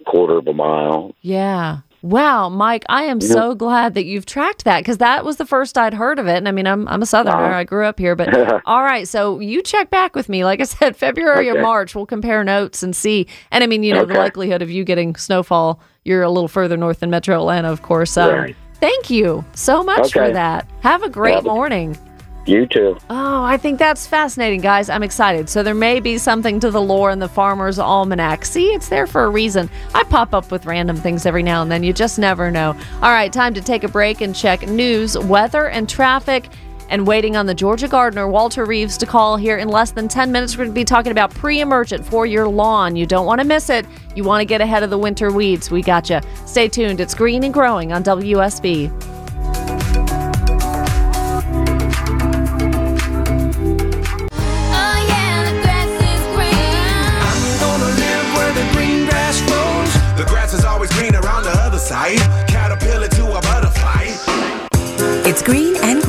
a 0.01 0.05
quarter 0.05 0.39
of 0.39 0.47
a 0.47 0.53
mile. 0.55 1.13
Yeah. 1.21 1.79
Wow, 2.03 2.49
Mike, 2.49 2.85
I 2.89 3.05
am 3.05 3.21
so 3.21 3.55
glad 3.55 3.95
that 3.95 4.05
you've 4.05 4.27
tracked 4.27 4.65
that 4.65 4.81
because 4.81 4.99
that 4.99 5.25
was 5.25 5.37
the 5.37 5.47
first 5.47 5.79
I'd 5.79 5.95
heard 5.95 6.19
of 6.19 6.27
it. 6.27 6.37
And 6.37 6.49
I 6.49 6.51
mean, 6.51 6.67
I'm, 6.67 6.89
I'm 6.89 7.01
a 7.01 7.07
Southerner. 7.07 7.37
Wow. 7.37 7.59
I 7.59 7.63
grew 7.63 7.87
up 7.87 7.99
here. 8.01 8.17
But 8.17 8.63
all 8.67 8.83
right, 8.83 9.07
so 9.07 9.39
you 9.39 9.63
check 9.63 9.89
back 9.89 10.17
with 10.17 10.29
me. 10.29 10.45
Like 10.45 10.61
I 10.61 10.65
said, 10.65 10.97
February 11.07 11.49
or 11.49 11.63
March, 11.63 11.95
we'll 11.95 12.07
compare 12.07 12.43
notes 12.43 12.83
and 12.83 12.95
see. 12.95 13.29
And 13.53 13.63
I 13.63 13.69
mean, 13.69 13.85
you 13.85 13.95
know, 13.95 14.05
the 14.05 14.15
likelihood 14.15 14.63
of 14.63 14.71
you 14.71 14.83
getting 14.83 15.15
snowfall, 15.15 15.81
you're 16.05 16.23
a 16.23 16.31
little 16.31 16.49
further 16.49 16.77
north 16.77 17.01
than 17.01 17.11
Metro 17.11 17.37
Atlanta, 17.37 17.71
of 17.71 17.83
course. 17.83 18.17
Um, 18.17 18.31
Right. 18.35 18.57
Thank 18.81 19.11
you 19.11 19.45
so 19.55 19.85
much 19.85 20.13
for 20.13 20.29
that. 20.29 20.69
Have 20.81 21.05
a 21.05 21.09
great 21.09 21.39
a- 21.39 21.43
morning. 21.43 21.97
You 22.45 22.67
too. 22.67 22.99
Oh, 23.09 23.45
I 23.45 23.57
think 23.57 23.79
that's 23.79 24.07
fascinating, 24.07 24.61
guys. 24.61 24.89
I'm 24.89 25.05
excited. 25.05 25.49
So 25.49 25.63
there 25.63 25.75
may 25.75 26.01
be 26.01 26.19
something 26.19 26.59
to 26.61 26.71
the 26.71 26.81
lore 26.81 27.11
in 27.11 27.21
the 27.21 27.29
Farmer's 27.29 27.79
Almanac. 27.79 28.45
See, 28.45 28.73
it's 28.73 28.89
there 28.89 29.07
for 29.07 29.25
a 29.25 29.31
reason. 29.31 29.71
I 29.95 30.03
pop 30.05 30.35
up 30.35 30.51
with 30.51 30.67
random 30.67 30.97
things 30.97 31.25
every 31.25 31.45
now 31.45 31.63
and 31.63 31.71
then. 31.71 31.85
You 31.85 31.93
just 31.93 32.19
never 32.19 32.51
know. 32.51 32.77
All 32.97 33.13
right, 33.13 33.33
time 33.33 33.55
to 33.55 33.61
take 33.61 33.85
a 33.85 33.89
break 33.89 34.21
and 34.21 34.35
check 34.35 34.67
news, 34.67 35.17
weather, 35.17 35.69
and 35.69 35.89
traffic. 35.89 36.49
And 36.89 37.07
waiting 37.07 37.37
on 37.37 37.47
the 37.47 37.55
Georgia 37.55 37.89
gardener, 37.89 38.29
Walter 38.29 38.67
Reeves, 38.67 38.99
to 38.99 39.07
call 39.07 39.39
here 39.39 39.57
in 39.57 39.69
less 39.69 39.93
than 39.93 40.09
10 40.09 40.31
minutes. 40.31 40.59
We're 40.59 40.65
going 40.65 40.75
to 40.75 40.81
be 40.81 40.85
talking 40.85 41.11
about 41.11 41.31
pre 41.31 41.61
emergent 41.61 42.05
for 42.05 42.27
your 42.27 42.47
lawn. 42.49 42.97
You 42.97 43.07
don't 43.07 43.25
want 43.25 43.41
to 43.41 43.47
miss 43.47 43.71
it. 43.71 43.87
You 44.15 44.25
want 44.25 44.43
to 44.43 44.45
get 44.45 44.61
ahead 44.61 44.83
of 44.83 44.91
the 44.91 44.99
winter 44.99 45.33
weeds. 45.33 45.71
We 45.71 45.81
got 45.81 46.11
you. 46.11 46.21
Stay 46.45 46.69
tuned. 46.69 47.01
It's 47.01 47.15
green 47.15 47.45
and 47.45 47.55
growing 47.55 47.95
on 47.95 48.05
WSB. 48.05 49.22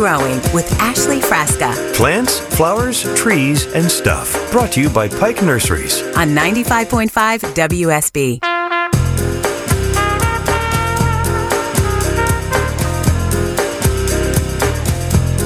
Growing 0.03 0.41
with 0.53 0.69
Ashley 0.81 1.21
Frasca 1.21 1.95
Plants, 1.95 2.37
flowers, 2.37 3.03
trees, 3.15 3.67
and 3.67 3.89
stuff. 3.89 4.51
Brought 4.51 4.73
to 4.73 4.81
you 4.81 4.89
by 4.89 5.07
Pike 5.07 5.41
Nurseries. 5.41 6.01
on 6.17 6.35
95.5 6.35 7.09
WSB. 7.53 8.39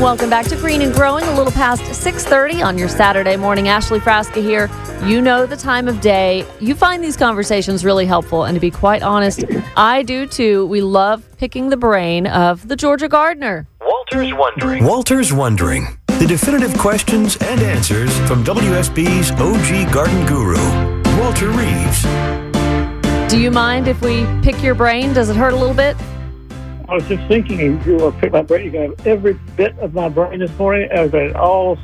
Welcome 0.02 0.32
back 0.32 0.48
to 0.48 0.56
Green 0.56 0.82
and 0.82 0.92
Growing, 0.92 1.26
a 1.26 1.36
little 1.36 1.54
past 1.54 1.84
6:30 1.94 2.64
on 2.64 2.80
your 2.80 2.90
Saturday 2.90 3.38
morning. 3.38 3.68
Ashley 3.68 4.00
Frasca 4.00 4.42
here. 4.42 4.72
You 5.06 5.22
know 5.22 5.46
the 5.46 5.56
time 5.56 5.88
of 5.88 6.02
day. 6.02 6.44
You 6.60 6.74
find 6.74 7.04
these 7.04 7.16
conversations 7.16 7.86
really 7.86 8.08
helpful, 8.08 8.46
and 8.46 8.56
to 8.56 8.60
be 8.60 8.72
quite 8.72 9.04
honest, 9.04 9.46
I 9.76 10.02
do 10.02 10.26
too. 10.26 10.66
We 10.66 10.82
love 10.82 11.24
picking 11.38 11.70
the 11.70 11.78
brain 11.78 12.26
of 12.26 12.68
the 12.68 12.76
Georgia 12.76 13.08
gardener. 13.08 13.68
Walter's 14.14 14.34
Wondering. 14.34 14.84
Walter's 14.86 15.34
Wondering. 15.34 15.88
The 16.20 16.26
definitive 16.28 16.78
questions 16.78 17.36
and 17.42 17.62
answers 17.62 18.16
from 18.28 18.44
WSB's 18.44 19.32
OG 19.32 19.94
garden 19.94 20.26
guru, 20.26 20.58
Walter 21.20 21.50
Reeves. 21.50 22.04
Do 23.30 23.38
you 23.40 23.52
mind 23.52 23.88
if 23.90 24.02
we 24.02 24.26
pick 24.42 24.64
your 24.64 24.76
brain? 24.76 25.14
Does 25.14 25.30
it 25.30 25.36
hurt 25.36 25.52
a 25.54 25.58
little 25.58 25.76
bit? 25.76 25.98
I 26.88 26.96
was 26.96 27.06
just 27.08 27.28
thinking, 27.28 27.60
if 27.60 27.86
you 27.86 27.98
will 27.98 28.14
pick 28.14 28.32
my 28.32 28.42
brain, 28.44 28.66
you 28.66 28.72
can 28.72 28.82
have 28.96 29.08
every 29.08 29.34
bit 29.58 29.78
of 29.80 29.94
my 29.94 30.08
brain 30.08 30.40
this 30.40 30.58
morning. 30.58 30.90
I 30.96 31.02
was 31.02 31.12
going 31.12 31.34
to 31.34 31.40
all 31.40 31.78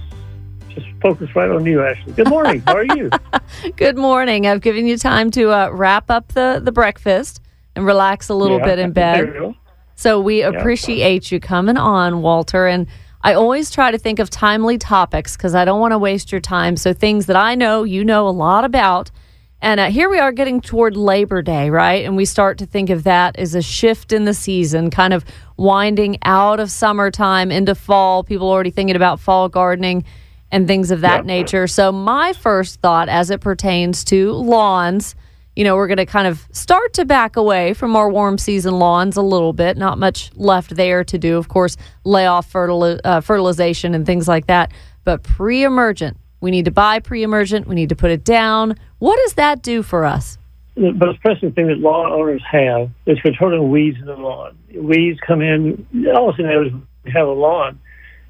just 0.70 0.88
focus 1.02 1.30
right 1.36 1.50
on 1.52 1.66
you, 1.66 1.84
Ashley. 1.84 2.14
Good 2.14 2.30
morning. 2.30 2.62
How 2.66 2.78
are 2.78 2.86
you? 2.86 3.10
Good 3.76 3.98
morning. 3.98 4.48
I've 4.48 4.62
given 4.62 4.88
you 4.88 4.98
time 4.98 5.30
to 5.32 5.50
uh, 5.52 5.70
wrap 5.72 6.10
up 6.10 6.30
the 6.30 6.62
the 6.64 6.72
breakfast 6.72 7.42
and 7.76 7.86
relax 7.86 8.30
a 8.30 8.34
little 8.34 8.60
Yeah, 8.60 8.66
bit 8.66 8.80
in 8.80 8.94
there 8.94 9.26
bed. 9.28 9.56
So 9.96 10.20
we 10.20 10.42
appreciate 10.42 11.32
you 11.32 11.40
coming 11.40 11.78
on, 11.78 12.22
Walter. 12.22 12.68
And 12.68 12.88
I 13.22 13.34
always 13.36 13.72
try 13.72 13.92
to 13.92 13.98
think 13.98 14.20
of 14.20 14.30
timely 14.30 14.78
topics 14.78 15.38
because 15.38 15.56
I 15.56 15.66
don't 15.66 15.80
want 15.80 15.92
to 15.94 15.98
waste 15.98 16.32
your 16.32 16.42
time. 16.42 16.76
So 16.76 16.94
things 16.94 17.28
that 17.28 17.36
I 17.36 17.56
know 17.56 17.84
you 17.84 18.04
know 18.04 18.28
a 18.28 18.32
lot 18.32 18.66
about. 18.66 19.12
And 19.62 19.80
uh, 19.80 19.90
here 19.90 20.10
we 20.10 20.20
are 20.20 20.34
getting 20.34 20.60
toward 20.60 20.98
Labor 20.98 21.42
Day, 21.42 21.70
right? 21.70 22.04
And 22.04 22.18
we 22.18 22.26
start 22.26 22.58
to 22.58 22.66
think 22.66 22.90
of 22.90 23.06
that 23.06 23.38
as 23.38 23.56
a 23.56 23.62
shift 23.62 24.12
in 24.12 24.26
the 24.26 24.34
season, 24.34 24.90
kind 24.90 25.14
of 25.14 25.24
winding 25.56 26.18
out 26.24 26.60
of 26.60 26.70
summertime 26.70 27.50
into 27.50 27.74
fall. 27.74 28.26
People 28.26 28.50
already 28.50 28.72
thinking 28.72 28.98
about 28.98 29.22
fall 29.22 29.48
gardening 29.48 30.04
and 30.52 30.68
things 30.68 30.92
of 30.92 31.00
that 31.02 31.20
Yep. 31.20 31.26
nature. 31.26 31.68
So 31.68 31.94
my 31.94 32.34
first 32.34 32.82
thought 32.82 33.08
as 33.08 33.30
it 33.30 33.40
pertains 33.40 34.04
to 34.06 34.34
lawns, 34.34 35.16
you 35.56 35.64
know, 35.64 35.76
we're 35.76 35.88
going 35.88 35.98
to 35.98 36.06
kind 36.06 36.28
of 36.28 36.48
start 36.52 36.94
to 36.94 37.06
back 37.06 37.36
away 37.36 37.74
from 37.74 37.96
our 37.96 38.10
warm 38.10 38.38
season 38.38 38.80
lawns 38.80 39.18
a 39.18 39.22
little 39.22 39.54
bit. 39.54 39.78
Not 39.78 40.00
much 40.00 40.32
left 40.36 40.76
there 40.76 41.04
to 41.04 41.18
do. 41.18 41.38
Of 41.38 41.48
course, 41.48 41.78
lay 42.04 42.26
off 42.26 42.56
uh, 42.56 43.22
fertilization 43.22 43.94
and 43.94 44.06
things 44.06 44.28
like 44.28 44.48
that. 44.48 44.72
But 45.04 45.24
pre 45.24 45.64
emergent, 45.64 46.18
we 46.42 46.50
need 46.50 46.66
to 46.66 46.72
buy 46.72 47.00
pre 47.00 47.24
emergent. 47.24 47.68
We 47.68 47.76
need 47.76 47.90
to 47.90 47.96
put 47.96 48.12
it 48.12 48.24
down. 48.24 48.76
What 49.00 49.20
does 49.24 49.34
that 49.36 49.62
do 49.62 49.84
for 49.84 50.06
us? 50.06 50.38
The 50.76 50.92
most 50.92 51.22
pressing 51.22 51.52
thing 51.52 51.68
that 51.68 51.78
lawn 51.78 52.12
owners 52.12 52.42
have 52.50 52.90
is 53.06 53.20
controlling 53.22 53.70
weeds 53.70 53.98
in 54.00 54.06
the 54.06 54.16
lawn. 54.16 54.58
Weeds 54.74 55.20
come 55.26 55.42
in, 55.42 55.86
all 56.16 56.30
of 56.30 56.36
a 56.36 56.38
sudden 56.38 56.88
we 57.04 57.12
have 57.12 57.28
a 57.28 57.32
lawn. 57.32 57.80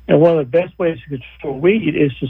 And 0.09 0.19
one 0.19 0.37
of 0.37 0.39
the 0.39 0.57
best 0.57 0.77
ways 0.77 0.97
to 1.03 1.17
control 1.17 1.59
weed 1.59 1.95
is 1.95 2.11
to 2.19 2.27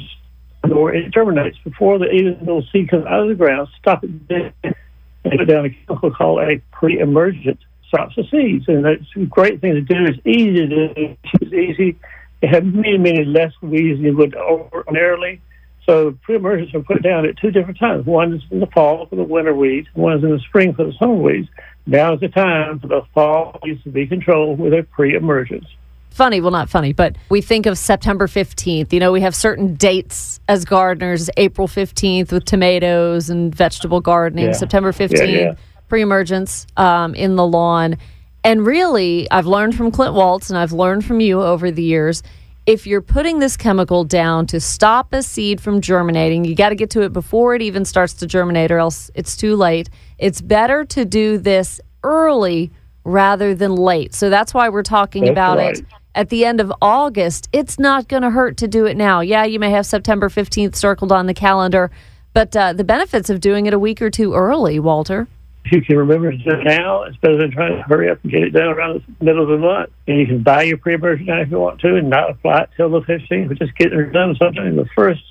before 0.64 0.94
it 0.94 1.12
germinates, 1.12 1.58
before 1.64 2.00
the 2.00 2.10
even 2.10 2.40
little 2.40 2.64
seed 2.72 2.90
comes 2.90 3.06
out 3.06 3.22
of 3.22 3.28
the 3.28 3.36
ground, 3.36 3.68
stop 3.80 4.04
it 4.04 4.28
dead 4.28 4.54
and 4.64 5.38
put 5.38 5.48
down 5.48 5.66
a 5.66 5.70
chemical 5.70 6.12
called 6.12 6.40
a 6.42 6.62
pre-emergent 6.72 7.60
stops 7.88 8.16
the 8.16 8.24
seeds. 8.32 8.66
And 8.68 8.86
that's 8.86 9.04
a 9.16 9.26
great 9.26 9.62
thing 9.62 9.74
to 9.74 9.82
do. 9.82 10.06
It's 10.06 10.20
easy 10.26 10.68
to 10.68 10.68
do. 10.68 11.18
It's 11.42 11.54
easy. 11.54 11.98
It 12.42 12.48
has 12.48 12.64
many, 12.64 12.98
many 12.98 13.24
less 13.24 13.54
weeds 13.62 14.00
than 14.00 14.06
you 14.06 14.18
would 14.18 14.36
ordinarily. 14.36 15.42
So 15.86 16.18
pre-emergents 16.24 16.74
are 16.74 16.82
put 16.82 17.04
down 17.04 17.26
at 17.26 17.38
two 17.38 17.52
different 17.52 17.78
times. 17.78 18.06
One 18.06 18.34
is 18.34 18.42
in 18.50 18.60
the 18.60 18.68
fall 18.68 19.06
for 19.06 19.16
the 19.16 19.24
winter 19.24 19.54
weeds. 19.54 19.88
One 19.94 20.18
is 20.18 20.24
in 20.24 20.32
the 20.32 20.40
spring 20.40 20.74
for 20.74 20.86
the 20.86 20.94
summer 20.94 21.14
weeds. 21.14 21.50
Now 21.86 22.14
is 22.14 22.22
the 22.22 22.30
time 22.30 22.80
for 22.80 22.88
the 22.88 23.02
fall 23.14 23.60
weeds 23.64 23.84
to 23.84 23.90
be 23.90 24.08
controlled 24.08 24.60
with 24.60 24.74
a 24.74 24.84
pre-emergence. 24.84 25.66
Funny 26.14 26.40
well 26.40 26.52
not 26.52 26.70
funny 26.70 26.94
but 26.94 27.16
we 27.30 27.42
think 27.42 27.66
of 27.66 27.78
september 27.78 28.28
15th 28.28 28.94
you 28.94 29.00
know 29.00 29.12
we 29.12 29.22
have 29.22 29.36
certain 29.36 29.74
dates 29.76 30.40
as 30.48 30.64
gardeners 30.64 31.30
april 31.38 31.68
15th 31.68 32.32
with 32.32 32.46
tomatoes 32.46 33.30
and 33.30 33.54
vegetable 33.54 34.00
gardening 34.00 34.46
Yeah. 34.46 34.52
september 34.54 34.92
15th 34.92 35.18
Yeah, 35.18 35.24
yeah. 35.26 35.54
pre-emergence 35.90 36.68
um, 36.78 37.16
in 37.16 37.36
the 37.36 37.46
lawn 37.46 37.98
and 38.44 38.66
really 38.66 39.30
i've 39.32 39.48
learned 39.48 39.76
from 39.76 39.90
clint 39.92 40.14
waltz 40.14 40.50
and 40.52 40.58
i've 40.60 40.72
learned 40.72 41.04
from 41.04 41.20
you 41.20 41.42
over 41.42 41.72
the 41.72 41.84
years 41.84 42.22
if 42.66 42.88
you're 42.88 43.02
putting 43.02 43.40
this 43.40 43.58
chemical 43.58 44.04
down 44.06 44.46
to 44.48 44.60
stop 44.60 45.12
a 45.14 45.22
seed 45.24 45.60
from 45.60 45.82
germinating 45.82 46.46
you 46.46 46.56
got 46.56 46.70
to 46.70 46.76
get 46.76 46.90
to 46.92 47.02
it 47.02 47.12
before 47.12 47.56
it 47.56 47.62
even 47.62 47.84
starts 47.86 48.14
to 48.14 48.28
germinate 48.28 48.72
or 48.72 48.78
else 48.78 49.10
it's 49.16 49.36
too 49.36 49.56
late 49.56 49.90
it's 50.20 50.42
better 50.42 50.86
to 50.86 51.04
do 51.06 51.38
this 51.40 51.82
early 52.04 52.72
rather 53.06 53.54
than 53.54 53.76
late 53.76 54.14
so 54.14 54.30
that's 54.30 54.54
why 54.54 54.70
we're 54.70 54.82
talking 54.84 55.24
That's 55.24 55.32
about 55.34 55.58
right. 55.58 55.78
it 55.78 55.86
at 56.16 56.30
the 56.30 56.46
end 56.46 56.62
of 56.62 56.72
August, 56.82 57.50
it's 57.52 57.80
not 57.80 58.08
going 58.08 58.24
to 58.24 58.30
hurt 58.30 58.58
to 58.58 58.68
do 58.68 58.86
it 58.86 58.96
now. 58.96 59.22
Yeah, 59.22 59.46
you 59.46 59.60
may 59.60 59.72
have 59.72 59.86
September 59.86 60.30
15th 60.30 60.76
circled 60.76 61.12
on 61.12 61.26
the 61.26 61.34
calendar, 61.34 61.92
but 62.34 62.56
uh, 62.56 62.74
the 62.74 62.84
benefits 62.84 63.30
of 63.30 63.40
doing 63.40 63.66
it 63.66 63.74
a 63.74 63.80
week 63.80 64.02
or 64.02 64.10
two 64.10 64.34
early, 64.34 64.80
Walter. 64.80 65.28
If 65.66 65.72
you 65.72 65.82
can 65.82 65.98
remember 65.98 66.32
it 66.32 66.42
now, 66.46 67.04
it's 67.04 67.18
better 67.18 67.38
than 67.38 67.52
trying 67.52 67.78
to 67.78 67.84
hurry 67.84 68.10
up 68.10 68.20
and 68.24 68.32
get 68.32 68.44
it 68.44 68.50
done 68.50 68.68
around 68.68 69.02
the 69.20 69.26
middle 69.26 69.44
of 69.44 69.50
the 69.50 69.58
month. 69.58 69.92
And 70.08 70.20
you 70.20 70.26
can 70.26 70.44
buy 70.44 70.64
your 70.64 70.78
pre-emergent 70.78 71.28
now 71.28 71.42
if 71.42 71.50
you 71.50 71.58
want 71.58 71.80
to 71.82 71.96
and 71.96 72.10
not 72.10 72.30
apply 72.30 72.64
it 72.64 72.70
till 72.76 72.90
the 72.90 73.02
15th, 73.02 73.48
but 73.48 73.60
just 73.60 73.76
get 73.78 73.94
it 73.94 74.12
done 74.12 74.36
sometime. 74.40 74.68
in 74.68 74.76
The 74.76 74.90
first 74.96 75.22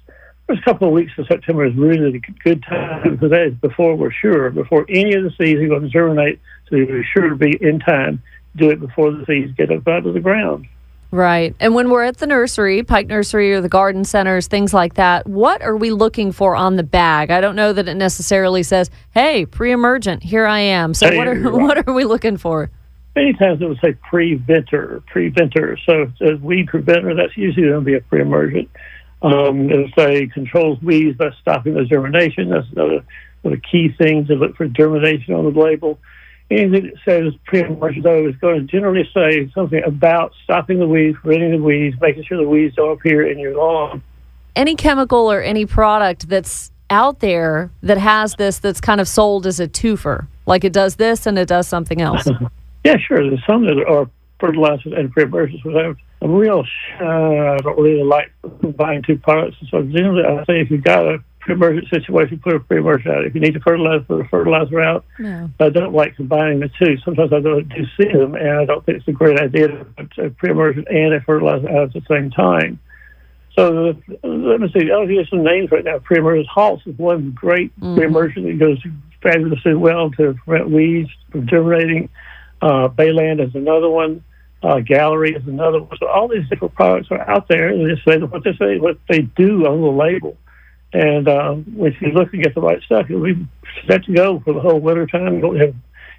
first 0.49 0.65
couple 0.65 0.89
of 0.89 0.95
weeks 0.95 1.13
of 1.19 1.27
September 1.27 1.65
is 1.65 1.75
really 1.77 2.17
a 2.17 2.33
good 2.43 2.63
time 2.65 3.13
because 3.13 3.31
that 3.31 3.47
is 3.47 3.55
before 3.55 3.95
we're 3.95 4.11
sure, 4.11 4.51
before 4.51 4.85
any 4.89 5.15
of 5.15 5.23
the 5.23 5.31
seeds 5.39 5.61
are 5.61 5.69
going 5.69 5.83
to 5.83 5.89
germinate, 5.89 6.41
so 6.69 6.77
you're 6.77 7.05
sure 7.05 7.29
to 7.29 7.37
be 7.37 7.57
in 7.61 7.79
time. 7.79 8.23
Do 8.57 8.71
it 8.71 8.81
before 8.81 9.11
the 9.13 9.25
seeds 9.27 9.53
get 9.57 9.71
up 9.71 9.87
out 9.89 10.07
of 10.07 10.15
the 10.15 10.21
ground. 10.21 10.67
Right. 11.13 11.55
And 11.61 11.75
when 11.75 11.91
we're 11.91 12.05
at 12.05 12.17
the 12.17 12.27
nursery, 12.27 12.83
Pike 12.83 13.07
Nursery 13.07 13.53
or 13.53 13.61
the 13.61 13.69
garden 13.69 14.05
centers, 14.05 14.47
things 14.47 14.73
like 14.73 14.95
that, 14.95 15.27
what 15.27 15.61
are 15.61 15.77
we 15.77 15.91
looking 15.91 16.33
for 16.33 16.57
on 16.57 16.77
the 16.77 16.83
bag? 16.83 17.31
I 17.31 17.43
don't 17.43 17.55
know 17.55 17.75
that 17.75 17.87
it 17.87 17.97
necessarily 17.97 18.63
says, 18.63 18.91
"Hey, 19.13 19.45
pre-emergent, 19.45 20.23
here 20.23 20.47
I 20.47 20.61
am." 20.61 20.95
So 20.95 21.11
Hey, 21.11 21.19
what 21.19 21.29
are 21.29 21.35
right. 21.39 21.53
what 21.53 21.87
are 21.87 21.93
we 21.93 22.05
looking 22.05 22.39
for? 22.39 22.71
Many 23.15 23.35
times 23.35 23.61
it 23.61 23.67
would 23.69 23.79
say 23.85 23.93
preventer, 24.09 25.03
preventer. 25.07 25.77
So 25.85 26.03
if 26.03 26.09
it 26.09 26.15
says 26.19 26.41
weed 26.41 26.69
preventer, 26.69 27.15
that's 27.15 27.37
usually 27.37 27.69
going 27.69 27.81
to 27.81 27.85
be 27.85 27.95
a 27.95 28.01
pre-emergent. 28.01 28.71
Um, 29.21 29.71
it'll 29.71 29.91
say 29.97 30.27
controls 30.29 30.81
weeds 30.81 31.19
by 31.19 31.31
stopping 31.43 31.75
the 31.75 31.85
germination. 31.85 32.49
That's 32.49 32.67
another 32.73 33.05
one 33.43 33.53
of 33.53 33.61
the 33.61 33.69
key 33.71 33.95
things 33.99 34.29
to 34.29 34.35
look 34.35 34.57
for 34.57 34.67
germination 34.67 35.35
on 35.35 35.45
the 35.45 35.61
label. 35.61 35.99
Anything 36.53 36.91
that 36.91 36.95
says 37.05 37.33
pre-emergent, 37.47 38.05
though, 38.05 38.29
is 38.29 38.37
going 38.37 38.61
to 38.61 38.67
generally 38.67 39.09
say 39.15 39.51
something 39.55 39.83
about 39.85 40.33
stopping 40.45 40.79
the 40.79 40.87
weeds, 40.87 41.17
preventing 41.23 41.53
the 41.53 41.63
weeds, 41.63 41.97
making 42.01 42.25
sure 42.25 42.39
the 42.39 42.49
weeds 42.49 42.75
don't 42.77 42.93
appear 42.93 43.27
in 43.27 43.39
your 43.39 43.57
lawn. 43.57 44.03
Any 44.55 44.75
chemical 44.75 45.31
or 45.33 45.41
any 45.41 45.65
product 45.67 46.29
that's 46.29 46.71
out 46.91 47.21
there 47.21 47.71
that 47.83 47.97
has 47.97 48.35
this 48.35 48.59
that's 48.59 48.81
kind 48.81 49.01
of 49.01 49.09
sold 49.09 49.47
as 49.47 49.59
a 49.59 49.67
twofer, 49.67 50.27
like 50.45 50.63
it 50.63 50.75
does 50.75 50.97
this 50.97 51.27
and 51.27 51.39
it 51.39 51.49
does 51.49 51.67
something 51.67 52.01
else. 52.01 52.29
Yeah, 52.85 52.97
sure. 52.97 53.23
There's 53.29 53.45
some 53.49 53.65
that 53.67 53.79
are 53.89 54.11
fertilizers 54.41 54.93
and 54.97 55.13
pre-emergents, 55.13 55.63
but 55.63 55.77
I'm, 55.77 55.97
real. 56.21 56.65
Uh, 57.01 57.05
I 57.05 57.57
don't 57.59 57.79
really 57.79 58.03
like 58.03 58.33
buying 58.77 59.03
two 59.03 59.19
products. 59.19 59.57
So 59.71 59.83
generally, 59.83 60.25
I 60.25 60.45
say 60.47 60.61
if 60.61 60.71
you've 60.71 60.83
got 60.83 61.07
a 61.07 61.19
pre-emergent 61.43 61.89
situation, 61.89 62.39
put 62.39 62.55
a 62.55 62.61
pre-emergent 62.61 63.15
out. 63.15 63.25
If 63.25 63.35
you 63.35 63.41
need 63.41 63.55
to 63.55 63.61
fertilize, 63.61 64.03
put 64.07 64.25
a 64.25 64.29
fertilizer 64.29 64.81
out. 64.81 65.05
No. 65.19 65.51
I 65.61 65.69
don't 65.69 65.93
like 65.93 66.17
combining 66.17 66.61
the 66.61 66.71
two. 66.79 66.97
Sometimes 67.05 67.33
I 67.33 67.41
don't 67.41 67.69
do 67.69 67.85
see 67.97 68.11
them, 68.11 68.35
and 68.35 68.51
I 68.51 68.65
don't 68.65 68.85
think 68.87 68.99
it's 68.99 69.09
a 69.09 69.13
great 69.13 69.39
idea 69.39 69.69
to 69.69 69.85
put 69.85 70.19
a 70.19 70.31
pre-emergent 70.31 70.89
and 70.89 71.15
a 71.15 71.21
fertilizer 71.21 71.69
out 71.69 71.85
at 71.85 71.93
the 71.93 72.03
same 72.09 72.31
time. 72.31 72.79
So 73.57 73.91
uh, 73.91 74.27
let 74.27 74.61
me 74.61 74.73
see. 74.73 74.91
I'll 74.91 75.07
give 75.07 75.17
you 75.17 75.27
some 75.27 75.43
names 75.43 75.71
right 75.71 75.85
now. 75.85 75.99
Pre-emergent 75.99 76.49
Halts 76.49 76.87
is 76.87 76.97
one 76.97 77.33
great 77.33 77.79
pre-emergent 77.81 78.47
that 78.47 78.59
goes 78.59 78.79
fabulously 79.23 79.75
well 79.75 80.11
to 80.13 80.35
prevent 80.45 80.71
weeds 80.71 81.11
from 81.31 81.47
germinating. 81.47 82.09
Uh, 82.61 82.89
Balan 82.89 83.41
is 83.41 83.55
another 83.55 83.91
one. 83.91 84.25
Uh, 84.63 84.79
Gallery 84.79 85.35
is 85.35 85.47
another 85.49 85.83
one. 85.83 85.99
So 85.99 86.07
all 86.07 86.29
these 86.29 86.49
different 86.49 86.75
products 86.75 87.09
are 87.11 87.29
out 87.29 87.49
there, 87.49 87.69
and 87.69 87.91
they 87.91 88.01
say 88.05 88.19
what 88.19 88.45
they 88.45 88.55
say, 88.55 88.79
what 88.79 88.97
they 89.09 89.23
do 89.23 89.67
on 89.67 89.81
the 89.81 89.89
label. 89.89 90.37
And 90.93 91.29
um, 91.29 91.65
if 91.79 92.01
you 92.03 92.09
look 92.09 92.33
and 92.33 92.43
get 92.43 92.55
the 92.55 92.61
right 92.61 92.83
stuff, 92.83 93.09
be 93.09 93.47
set 93.87 94.05
to 94.05 94.13
go 94.13 94.41
for 94.41 94.53
the 94.53 94.61
whole 94.61 94.79
winter 94.79 95.07
time. 95.07 95.37
You 95.37 95.41
don't 95.41 95.61
have 95.61 95.75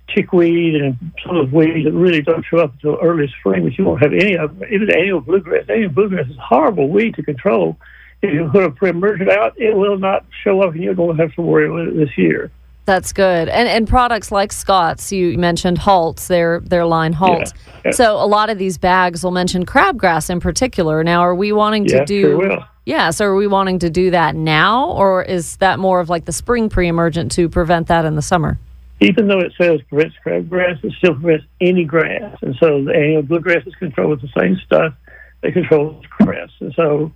chickweed 0.10 0.76
and 0.76 0.98
some 1.26 1.38
of 1.38 1.52
the 1.52 1.56
weeds 1.56 1.86
that 1.86 1.94
really 1.94 2.22
don't 2.22 2.44
show 2.46 2.58
up 2.58 2.74
until 2.74 2.98
early 3.02 3.32
spring, 3.40 3.64
but 3.64 3.78
you 3.78 3.86
won't 3.86 4.02
have 4.02 4.14
any 4.14 4.36
of 4.36 4.60
them. 4.60 4.70
Even 4.72 4.88
the 4.88 4.98
annual 4.98 5.22
bluegrass. 5.22 5.66
Annual 5.70 5.92
bluegrass 5.92 6.28
is 6.28 6.38
a 6.38 6.42
horrible 6.42 6.90
weed 6.90 7.16
to 7.16 7.24
control. 7.24 7.78
If 8.22 8.34
you 8.34 8.50
put 8.52 8.64
a 8.64 8.72
pre-emergent 8.72 9.30
out, 9.30 9.60
it 9.60 9.76
will 9.76 9.98
not 9.98 10.26
show 10.44 10.62
up, 10.62 10.74
and 10.74 10.84
you 10.84 10.94
don't 10.94 11.20
have 11.20 11.34
to 11.36 11.42
worry 11.42 11.70
with 11.70 11.90
it 11.90 11.98
this 11.98 12.18
year. 12.18 12.52
That's 12.86 13.14
good. 13.14 13.48
And 13.48 13.68
and 13.70 13.88
products 13.88 14.32
like 14.32 14.52
Scott's, 14.52 15.12
you 15.12 15.38
mentioned 15.38 15.78
Halts, 15.78 16.28
their 16.28 16.60
their 16.60 16.86
line 16.86 17.14
Halts. 17.14 17.54
yeah. 17.86 17.92
So 17.92 18.16
a 18.16 18.28
lot 18.28 18.50
of 18.50 18.58
these 18.58 18.78
bags 18.78 19.24
will 19.24 19.32
mention 19.32 19.66
crabgrass 19.66 20.30
in 20.30 20.40
particular. 20.40 21.04
Now, 21.04 21.22
are 21.22 21.36
we 21.36 21.52
wanting 21.54 21.86
to 21.88 21.98
Yeah, 21.98 22.06
do 22.06 22.22
sure 22.22 22.38
will. 22.38 22.66
Yeah, 22.86 23.12
so 23.12 23.26
are 23.26 23.36
we 23.36 23.48
wanting 23.48 23.80
to 23.80 23.90
do 23.90 24.12
that 24.12 24.36
now 24.36 24.92
or 24.92 25.24
is 25.24 25.56
that 25.58 25.80
more 25.80 26.02
of 26.02 26.10
like 26.10 26.26
the 26.26 26.34
spring 26.34 26.68
pre-emergent 26.70 27.32
to 27.34 27.48
prevent 27.48 27.88
that 27.88 28.04
in 28.06 28.16
the 28.16 28.22
summer? 28.22 28.60
even 29.00 29.28
though 29.28 29.40
it 29.40 29.52
says 29.60 29.82
prevents 29.90 30.16
crabgrass, 30.26 30.82
it 30.84 30.94
still 30.98 31.14
prevents 31.16 31.46
any 31.60 31.84
grass. 31.84 32.38
And 32.42 32.56
so 32.58 32.84
the 32.86 32.94
annual 32.94 33.22
bluegrass 33.22 33.66
is 33.68 33.76
controlled 33.76 34.12
with 34.12 34.22
the 34.22 34.40
same 34.40 34.58
stuff 34.66 34.94
that 35.42 35.52
controls 35.54 36.06
grass. 36.20 36.50
And 36.62 36.74
so 36.74 37.12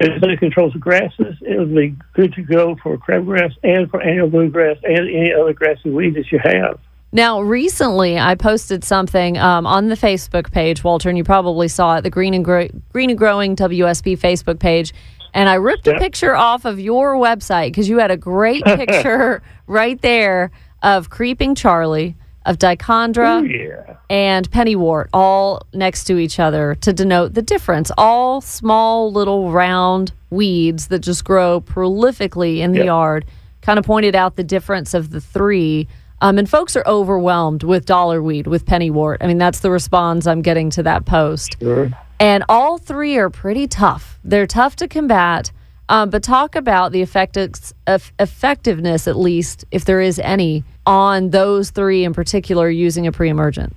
if 0.00 0.22
it 0.22 0.38
controls 0.38 0.72
the 0.72 0.78
grasses, 0.78 1.36
it 1.40 1.58
would 1.58 1.74
be 1.74 1.96
good 2.14 2.34
to 2.34 2.42
go 2.42 2.76
for 2.82 2.98
crabgrass 2.98 3.52
and 3.62 3.90
for 3.90 4.00
annual 4.02 4.28
bluegrass 4.28 4.76
and 4.82 5.08
any 5.08 5.32
other 5.32 5.52
grassy 5.52 5.90
weed 5.90 6.14
that 6.14 6.30
you 6.30 6.38
have. 6.42 6.78
Now, 7.12 7.40
recently, 7.40 8.18
I 8.18 8.34
posted 8.34 8.84
something 8.84 9.38
um, 9.38 9.66
on 9.66 9.88
the 9.88 9.94
Facebook 9.94 10.50
page, 10.50 10.84
Walter, 10.84 11.08
and 11.08 11.16
you 11.16 11.24
probably 11.24 11.68
saw 11.68 11.96
it, 11.96 12.02
the 12.02 12.10
Green 12.10 12.34
and, 12.34 12.44
Gro- 12.44 12.68
Green 12.92 13.10
and 13.10 13.18
Growing 13.18 13.56
WSB 13.56 14.18
Facebook 14.18 14.58
page. 14.58 14.92
And 15.32 15.48
I 15.48 15.54
ripped 15.54 15.86
a 15.86 15.98
picture 15.98 16.34
off 16.34 16.64
of 16.64 16.80
your 16.80 17.14
website 17.14 17.68
because 17.68 17.88
you 17.88 17.98
had 17.98 18.10
a 18.10 18.16
great 18.16 18.64
picture 18.66 19.42
right 19.66 20.00
there 20.02 20.50
of 20.82 21.10
Creeping 21.10 21.54
Charlie, 21.54 22.16
of 22.46 22.58
Dichondra, 22.58 23.40
Oh, 23.40 23.42
yeah. 23.42 23.96
and 24.08 24.50
Pennywort 24.50 25.08
all 25.12 25.66
next 25.74 26.04
to 26.04 26.16
each 26.18 26.40
other 26.40 26.74
to 26.76 26.92
denote 26.92 27.34
the 27.34 27.42
difference. 27.42 27.90
All 27.98 28.40
small, 28.40 29.12
little, 29.12 29.50
round 29.50 30.12
weeds 30.30 30.86
that 30.88 31.00
just 31.00 31.24
grow 31.24 31.60
prolifically 31.60 32.58
in 32.58 32.72
the 32.72 32.78
Yep. 32.78 32.86
yard. 32.86 33.24
Kind 33.62 33.78
of 33.78 33.84
pointed 33.84 34.14
out 34.14 34.36
the 34.36 34.44
difference 34.44 34.94
of 34.94 35.10
the 35.10 35.20
three. 35.20 35.88
Um, 36.22 36.38
and 36.38 36.48
folks 36.48 36.76
are 36.76 36.84
overwhelmed 36.86 37.62
with 37.62 37.84
dollar 37.84 38.22
weed, 38.22 38.46
with 38.46 38.64
Pennywort. 38.64 39.18
I 39.20 39.26
mean, 39.26 39.38
that's 39.38 39.60
the 39.60 39.70
response 39.70 40.26
I'm 40.26 40.40
getting 40.40 40.70
to 40.70 40.82
that 40.84 41.04
post. 41.04 41.56
Sure. 41.60 41.90
And 42.18 42.42
all 42.48 42.78
three 42.78 43.18
are 43.18 43.28
pretty 43.28 43.66
tough. 43.66 44.18
They're 44.24 44.46
tough 44.46 44.76
to 44.76 44.88
combat. 44.88 45.52
Um, 45.88 46.10
but 46.10 46.22
talk 46.22 46.56
about 46.56 46.92
the 46.92 47.02
effecti- 47.02 47.72
eff- 47.86 48.12
effectiveness, 48.18 49.06
at 49.06 49.16
least, 49.16 49.64
if 49.70 49.84
there 49.84 50.00
is 50.00 50.18
any, 50.20 50.64
on 50.86 51.30
those 51.30 51.70
three 51.70 52.04
in 52.04 52.14
particular 52.14 52.70
using 52.70 53.06
a 53.06 53.12
pre 53.12 53.28
emergent. 53.28 53.74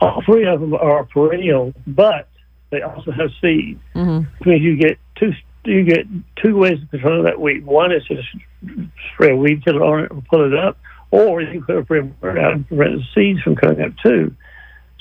All 0.00 0.22
three 0.24 0.46
of 0.46 0.60
them 0.60 0.74
are 0.74 1.04
perennial, 1.04 1.72
but 1.86 2.28
they 2.70 2.82
also 2.82 3.12
have 3.12 3.30
seed. 3.40 3.78
Mm-hmm. 3.94 4.28
Which 4.38 4.46
means 4.46 4.62
you 4.62 4.76
get 4.76 4.98
two 5.16 5.32
you 5.64 5.84
get 5.84 6.06
two 6.36 6.56
ways 6.56 6.80
of 6.82 6.90
controlling 6.90 7.24
that 7.24 7.40
weed. 7.40 7.66
One 7.66 7.92
is 7.92 8.04
to 8.06 8.16
just 8.16 8.28
spray 9.12 9.32
a 9.32 9.36
weed 9.36 9.64
killer 9.64 9.82
on 9.82 10.04
it 10.04 10.10
and 10.10 10.24
pull 10.26 10.46
it 10.46 10.56
up, 10.56 10.78
or 11.10 11.40
you 11.40 11.50
can 11.50 11.64
put 11.64 11.76
a 11.76 11.84
pre-emergent 11.84 12.44
out 12.44 12.52
and 12.52 12.68
prevent 12.68 12.96
the 12.96 13.04
seeds 13.14 13.42
from 13.42 13.56
coming 13.56 13.80
up 13.82 13.92
too. 14.02 14.34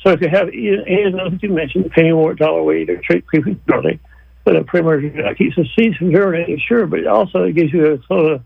So 0.02 0.12
if 0.12 0.22
you 0.22 0.30
have 0.30 0.50
any 0.50 1.04
of 1.04 1.13
those 1.13 1.32
that 1.32 1.44
you 1.44 1.50
mentioned, 1.50 1.86
the 1.86 1.89
pennywort, 1.89 2.38
dollarweed, 2.38 2.89
or 2.89 2.98
tree 2.98 3.22
creeping 3.22 3.60
charlie, 3.68 4.00
put 4.44 4.56
a 4.56 4.63
pre-emergent 4.63 5.38
keeps 5.38 5.56
the 5.56 5.65
seeds 5.76 5.98
from 5.98 6.12
germinating, 6.12 6.60
sure, 6.60 6.86
but 6.86 7.00
it 7.00 7.08
also 7.08 7.52
gives 7.52 7.74
you 7.74 7.94
a 7.94 8.04
sort 8.08 8.32
of 8.32 8.44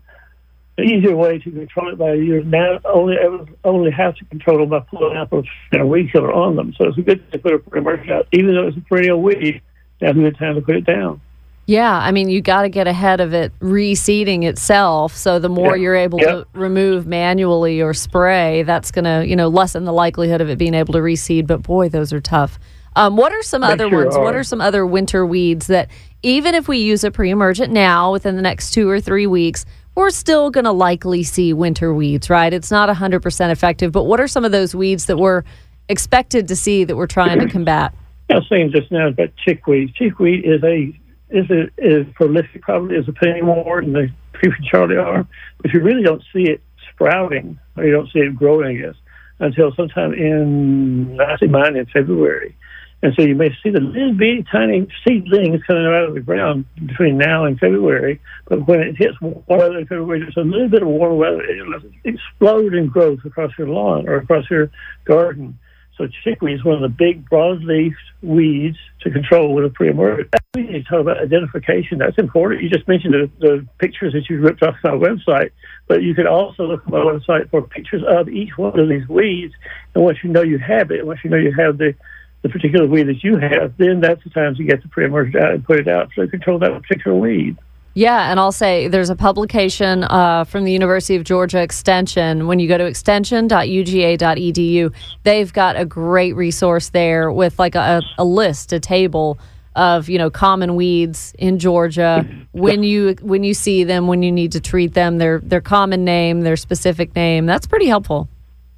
an 0.78 0.84
easier 0.88 1.14
way 1.16 1.38
to 1.38 1.50
control 1.50 1.92
it 1.92 1.98
by 1.98 2.14
you 2.14 2.42
now 2.44 2.78
only 2.84 3.16
only 3.64 3.90
have 3.90 4.14
to 4.16 4.24
control 4.26 4.58
them 4.58 4.68
by 4.70 4.80
pulling 4.80 5.16
out 5.16 5.32
a, 5.78 5.86
weed 5.86 6.10
killer 6.12 6.32
on 6.32 6.56
them. 6.56 6.72
So 6.78 6.88
it's 6.88 6.98
a 6.98 7.02
good 7.02 7.30
to 7.32 7.38
put 7.38 7.54
a 7.54 7.58
pre-emergent 7.58 8.10
out, 8.10 8.28
even 8.32 8.54
though 8.54 8.68
it's 8.68 8.76
a 8.76 8.80
perennial 8.80 9.20
weed. 9.20 9.60
Now's 10.00 10.12
a 10.16 10.20
good 10.20 10.38
time 10.38 10.54
to 10.54 10.62
put 10.62 10.76
it 10.76 10.86
down. 10.86 11.20
Yeah, 11.66 11.92
I 11.96 12.10
mean, 12.10 12.28
you 12.30 12.40
got 12.40 12.62
to 12.62 12.68
get 12.68 12.88
ahead 12.88 13.20
of 13.20 13.32
it 13.34 13.52
reseeding 13.60 14.44
itself. 14.44 15.14
So 15.14 15.38
the 15.38 15.48
more 15.50 15.76
Yeah. 15.76 15.82
you're 15.82 15.94
able 15.96 16.18
Yep. 16.20 16.28
to 16.52 16.58
remove 16.58 17.06
manually 17.06 17.80
or 17.80 17.94
spray, 17.94 18.62
that's 18.64 18.90
going 18.90 19.04
to, 19.04 19.24
you 19.28 19.36
know, 19.36 19.48
lessen 19.48 19.84
the 19.84 19.92
likelihood 19.92 20.40
of 20.40 20.48
it 20.48 20.58
being 20.58 20.74
able 20.74 20.94
to 20.94 20.98
reseed. 21.00 21.46
But 21.46 21.62
boy, 21.62 21.88
those 21.88 22.12
are 22.12 22.20
tough. 22.20 22.58
Um, 22.96 23.16
what 23.16 23.32
are 23.32 23.42
some 23.42 23.60
They 23.60 23.68
other 23.68 23.88
sure 23.88 24.04
ones? 24.04 24.16
What 24.18 24.34
are. 24.34 24.40
are 24.40 24.44
some 24.44 24.60
other 24.60 24.84
winter 24.84 25.24
weeds 25.24 25.68
that, 25.68 25.88
even 26.24 26.56
if 26.56 26.66
we 26.66 26.78
use 26.78 27.04
a 27.04 27.10
pre-emergent 27.12 27.72
now 27.72 28.10
within 28.10 28.34
the 28.34 28.42
next 28.42 28.72
two 28.72 28.88
or 28.88 29.00
three 29.00 29.28
weeks, 29.28 29.64
we're 30.00 30.10
still 30.10 30.50
going 30.50 30.64
to 30.64 30.72
likely 30.72 31.22
see 31.22 31.52
winter 31.52 31.94
weeds, 31.94 32.28
right? 32.28 32.52
It's 32.52 32.70
not 32.70 32.88
100% 32.88 33.50
effective. 33.50 33.92
But 33.92 34.04
what 34.04 34.18
are 34.18 34.26
some 34.26 34.44
of 34.44 34.50
those 34.50 34.74
weeds 34.74 35.06
that 35.06 35.18
we're 35.18 35.44
expected 35.88 36.48
to 36.48 36.56
see 36.56 36.84
that 36.84 36.96
we're 36.96 37.06
trying 37.06 37.38
to 37.38 37.48
combat? 37.48 37.94
I 38.30 38.36
was 38.36 38.48
saying 38.48 38.72
just 38.72 38.90
now 38.90 39.08
about 39.08 39.30
chickweed. 39.44 39.94
Chickweed 39.94 40.44
is 40.44 40.62
a 40.64 40.96
is 41.30 41.48
a 41.50 41.68
is 41.78 42.06
prolific 42.14 42.62
probably 42.62 42.96
as 42.96 43.06
a 43.06 43.12
pennywort 43.12 43.84
and 43.84 43.94
the 43.94 44.10
creeping 44.32 44.64
charlie 44.68 44.96
are, 44.96 45.26
but 45.60 45.72
you 45.72 45.80
really 45.80 46.02
don't 46.02 46.22
see 46.32 46.44
it 46.44 46.60
sprouting 46.92 47.58
or 47.76 47.84
you 47.84 47.92
don't 47.92 48.10
see 48.10 48.20
it 48.20 48.34
growing, 48.34 48.78
I 48.78 48.80
guess, 48.80 48.94
until 49.38 49.72
sometime 49.74 50.12
in 50.14 51.18
I 51.20 51.36
say 51.38 51.46
mine 51.46 51.76
in 51.76 51.86
February. 51.86 52.56
And 53.02 53.14
so 53.14 53.22
you 53.22 53.34
may 53.34 53.48
see 53.62 53.70
the 53.70 53.80
little 53.80 54.12
bitty 54.12 54.44
tiny 54.52 54.86
seedlings 55.06 55.62
coming 55.66 55.86
out 55.86 56.08
of 56.08 56.14
the 56.14 56.20
ground 56.20 56.66
between 56.86 57.16
now 57.16 57.46
and 57.46 57.58
February. 57.58 58.20
But 58.46 58.66
when 58.66 58.80
it 58.80 58.96
hits 58.96 59.18
warm 59.20 59.42
weather 59.48 59.78
in 59.78 59.86
February, 59.86 60.24
just 60.24 60.36
a 60.36 60.42
little 60.42 60.68
bit 60.68 60.82
of 60.82 60.88
warm 60.88 61.16
weather, 61.16 61.42
it'll 61.42 61.80
explode 62.04 62.74
in 62.74 62.88
growth 62.88 63.20
across 63.24 63.52
your 63.58 63.68
lawn 63.68 64.06
or 64.06 64.16
across 64.16 64.50
your 64.50 64.70
garden. 65.06 65.58
So 65.96 66.08
chickweed 66.24 66.54
is 66.54 66.64
one 66.64 66.76
of 66.76 66.80
the 66.80 66.88
big 66.88 67.28
broadleaf 67.28 67.94
weeds 68.22 68.78
to 69.02 69.10
control 69.10 69.54
with 69.54 69.64
a 69.64 70.34
need 70.56 70.72
to 70.72 70.82
talk 70.82 71.00
about 71.00 71.18
identification. 71.18 71.98
That's 71.98 72.16
important. 72.18 72.62
You 72.62 72.70
just 72.70 72.88
mentioned 72.88 73.12
the, 73.12 73.30
the 73.38 73.66
pictures 73.78 74.14
that 74.14 74.28
you 74.28 74.40
ripped 74.40 74.62
off 74.62 74.76
my 74.82 74.90
website, 74.90 75.50
but 75.88 76.02
you 76.02 76.14
could 76.14 76.26
also 76.26 76.64
look 76.64 76.82
at 76.86 76.90
my 76.90 76.98
website 76.98 77.50
for 77.50 77.62
pictures 77.62 78.02
of 78.08 78.28
each 78.28 78.56
one 78.56 78.80
of 78.80 78.88
these 78.88 79.06
weeds. 79.08 79.52
And 79.94 80.02
once 80.02 80.18
you 80.22 80.30
know 80.30 80.42
you 80.42 80.58
have 80.58 80.90
it, 80.90 81.06
once 81.06 81.20
you 81.22 81.28
know 81.28 81.36
you 81.36 81.52
have 81.52 81.76
the 81.76 81.94
the 82.42 82.48
particular 82.48 82.86
weed 82.86 83.04
that 83.04 83.22
you 83.22 83.36
have, 83.36 83.76
then 83.76 84.00
that's 84.00 84.24
the 84.24 84.30
time 84.30 84.54
to 84.54 84.64
get 84.64 84.82
the 84.82 84.88
pre-emergent 84.88 85.36
out 85.36 85.54
and 85.54 85.64
put 85.64 85.78
it 85.78 85.88
out 85.88 86.10
to 86.12 86.26
control 86.28 86.58
that 86.58 86.72
particular 86.82 87.16
weed. 87.16 87.56
Yeah, 87.94 88.30
and 88.30 88.38
I'll 88.38 88.52
say 88.52 88.86
there's 88.86 89.10
a 89.10 89.16
publication 89.16 90.04
uh, 90.04 90.44
from 90.44 90.62
the 90.64 90.70
University 90.70 91.16
of 91.16 91.24
Georgia 91.24 91.60
Extension. 91.60 92.46
When 92.46 92.60
you 92.60 92.68
go 92.68 92.78
to 92.78 92.86
extension.uga.edu, 92.86 94.94
they've 95.24 95.52
got 95.52 95.74
a 95.76 95.84
great 95.84 96.36
resource 96.36 96.90
there 96.90 97.32
with 97.32 97.58
like 97.58 97.74
a, 97.74 98.00
a 98.16 98.24
list, 98.24 98.72
a 98.72 98.78
table 98.78 99.40
of 99.76 100.08
you 100.08 100.18
know 100.18 100.30
common 100.30 100.74
weeds 100.76 101.34
in 101.38 101.58
Georgia. 101.58 102.24
When 102.52 102.84
you 102.84 103.16
when 103.22 103.44
you 103.44 103.54
see 103.54 103.84
them, 103.84 104.06
when 104.06 104.22
you 104.22 104.30
need 104.30 104.52
to 104.52 104.60
treat 104.60 104.92
them, 104.94 105.18
their 105.18 105.40
their 105.40 105.60
common 105.60 106.04
name, 106.04 106.42
their 106.42 106.56
specific 106.56 107.16
name. 107.16 107.46
That's 107.46 107.66
pretty 107.66 107.86
helpful. 107.86 108.28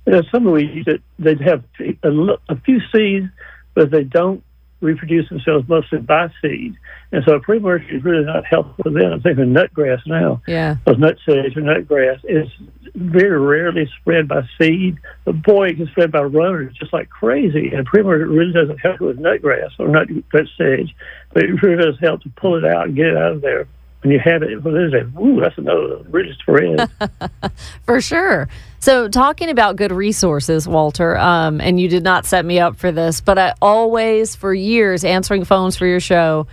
Know, 0.06 0.22
some 0.32 0.44
weeds 0.44 0.86
that 0.86 1.00
they 1.18 1.36
have 1.44 1.62
a 2.02 2.56
few 2.64 2.80
seeds, 2.92 3.28
but 3.74 3.90
they 3.90 4.04
don't 4.04 4.42
reproduce 4.80 5.28
themselves 5.28 5.68
mostly 5.68 5.98
by 5.98 6.28
seed. 6.42 6.74
And 7.12 7.22
so 7.24 7.38
pre-emergent 7.40 7.92
is 7.92 8.04
really 8.04 8.24
not 8.24 8.44
helpful 8.44 8.90
them. 8.90 9.12
I'm 9.12 9.22
thinking 9.22 9.44
of 9.44 9.70
nutgrass 9.70 10.00
now. 10.06 10.42
Yeah. 10.46 10.76
Those 10.84 10.96
nutsedge 10.96 11.56
or 11.56 11.62
nutgrass 11.62 12.20
is 12.24 12.48
very 12.94 13.38
rarely 13.38 13.88
spread 14.00 14.28
by 14.28 14.42
seed, 14.58 14.98
but 15.24 15.42
boy, 15.42 15.68
it 15.68 15.76
can 15.76 15.86
spread 15.88 16.10
by 16.10 16.22
runners 16.22 16.74
just 16.74 16.92
like 16.92 17.08
crazy. 17.08 17.70
And 17.72 17.86
pre-emergent 17.86 18.30
really 18.30 18.52
doesn't 18.52 18.78
help 18.78 19.00
with 19.00 19.18
nutgrass 19.18 19.70
or 19.78 19.88
nut 19.88 20.08
nutsedge, 20.08 20.90
but 21.32 21.44
it 21.44 21.62
really 21.62 21.82
does 21.82 21.98
help 22.00 22.22
to 22.22 22.28
pull 22.30 22.56
it 22.56 22.64
out 22.64 22.86
and 22.86 22.96
get 22.96 23.06
it 23.06 23.16
out 23.16 23.32
of 23.32 23.40
there. 23.40 23.68
When 24.02 24.12
you 24.12 24.18
have 24.18 24.42
it, 24.42 24.62
well, 24.62 24.74
there's 24.74 24.92
a, 24.94 25.04
ooh, 25.20 25.40
that's 25.40 25.56
another 25.58 25.98
really 26.08 26.32
spread. 26.40 26.90
For 27.84 28.00
sure. 28.00 28.48
So, 28.80 29.08
talking 29.08 29.48
about 29.48 29.76
good 29.76 29.92
resources, 29.92 30.66
Walter, 30.66 31.16
um, 31.16 31.60
and 31.60 31.78
you 31.78 31.88
did 31.88 32.02
not 32.02 32.26
set 32.26 32.44
me 32.44 32.58
up 32.58 32.76
for 32.76 32.90
this, 32.90 33.20
but 33.20 33.38
I 33.38 33.54
always, 33.62 34.34
for 34.34 34.52
years, 34.52 35.04
answering 35.04 35.44
phones 35.44 35.76
for 35.76 35.86
your 35.86 36.00
show, 36.00 36.48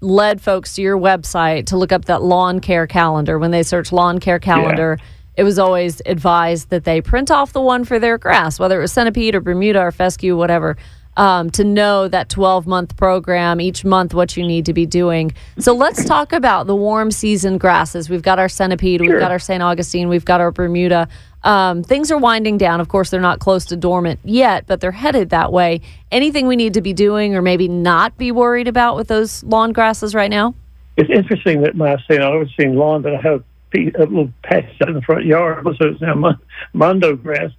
led 0.00 0.40
folks 0.40 0.76
to 0.76 0.82
your 0.82 0.96
website 0.96 1.66
to 1.66 1.76
look 1.76 1.90
up 1.90 2.04
that 2.04 2.22
lawn 2.22 2.60
care 2.60 2.86
calendar. 2.86 3.40
When 3.40 3.50
they 3.50 3.64
search 3.64 3.90
lawn 3.90 4.20
care 4.20 4.38
calendar, 4.38 4.98
it 5.36 5.42
was 5.42 5.58
always 5.58 6.00
advised 6.06 6.70
that 6.70 6.84
they 6.84 7.00
print 7.00 7.30
off 7.30 7.52
the 7.52 7.60
one 7.60 7.84
for 7.84 7.98
their 7.98 8.18
grass, 8.18 8.60
whether 8.60 8.78
it 8.78 8.82
was 8.82 8.92
centipede 8.92 9.34
or 9.34 9.40
Bermuda 9.40 9.80
or 9.80 9.90
fescue, 9.90 10.36
whatever. 10.36 10.76
Um, 11.16 11.50
to 11.50 11.62
know 11.62 12.08
that 12.08 12.28
12 12.28 12.66
month 12.66 12.96
program, 12.96 13.60
each 13.60 13.84
month, 13.84 14.14
what 14.14 14.36
you 14.36 14.44
need 14.44 14.66
to 14.66 14.72
be 14.72 14.84
doing. 14.84 15.32
So 15.58 15.72
let's 15.72 16.04
talk 16.04 16.32
about 16.32 16.66
the 16.66 16.74
warm 16.74 17.12
season 17.12 17.56
grasses. 17.56 18.10
We've 18.10 18.22
got 18.22 18.40
our 18.40 18.48
centipede, 18.48 19.00
we've 19.00 19.20
got 19.20 19.30
our 19.30 19.38
St. 19.38 19.62
Augustine, 19.62 20.08
we've 20.08 20.24
got 20.24 20.40
our 20.40 20.50
Bermuda. 20.50 21.08
Um, 21.44 21.82
things 21.82 22.10
are 22.10 22.18
winding 22.18 22.58
down. 22.58 22.80
Of 22.80 22.88
course, 22.88 23.10
they're 23.10 23.20
not 23.20 23.38
close 23.38 23.66
to 23.66 23.76
dormant 23.76 24.18
yet, 24.24 24.66
but 24.66 24.80
they're 24.80 24.90
headed 24.90 25.30
that 25.30 25.52
way. 25.52 25.82
Anything 26.10 26.46
we 26.46 26.56
need 26.56 26.74
to 26.74 26.80
be 26.80 26.92
doing 26.92 27.36
or 27.36 27.42
maybe 27.42 27.68
not 27.68 28.16
be 28.16 28.32
worried 28.32 28.66
about 28.66 28.96
with 28.96 29.08
those 29.08 29.44
lawn 29.44 29.72
grasses 29.72 30.14
right 30.14 30.30
now? 30.30 30.54
It's 30.96 31.10
interesting 31.10 31.62
that 31.62 31.76
my 31.76 31.96
St. 32.08 32.22
Augustine 32.22 32.76
lawn 32.76 33.02
that 33.02 33.14
I 33.14 33.20
have 33.20 33.44
a 33.76 33.78
little 33.98 34.32
patch 34.42 34.64
in 34.80 34.94
the 34.94 35.02
front 35.02 35.26
yard, 35.26 35.64
so 35.78 35.88
it's 35.88 36.00
now 36.00 36.38
mondo 36.72 37.16
grass. 37.16 37.50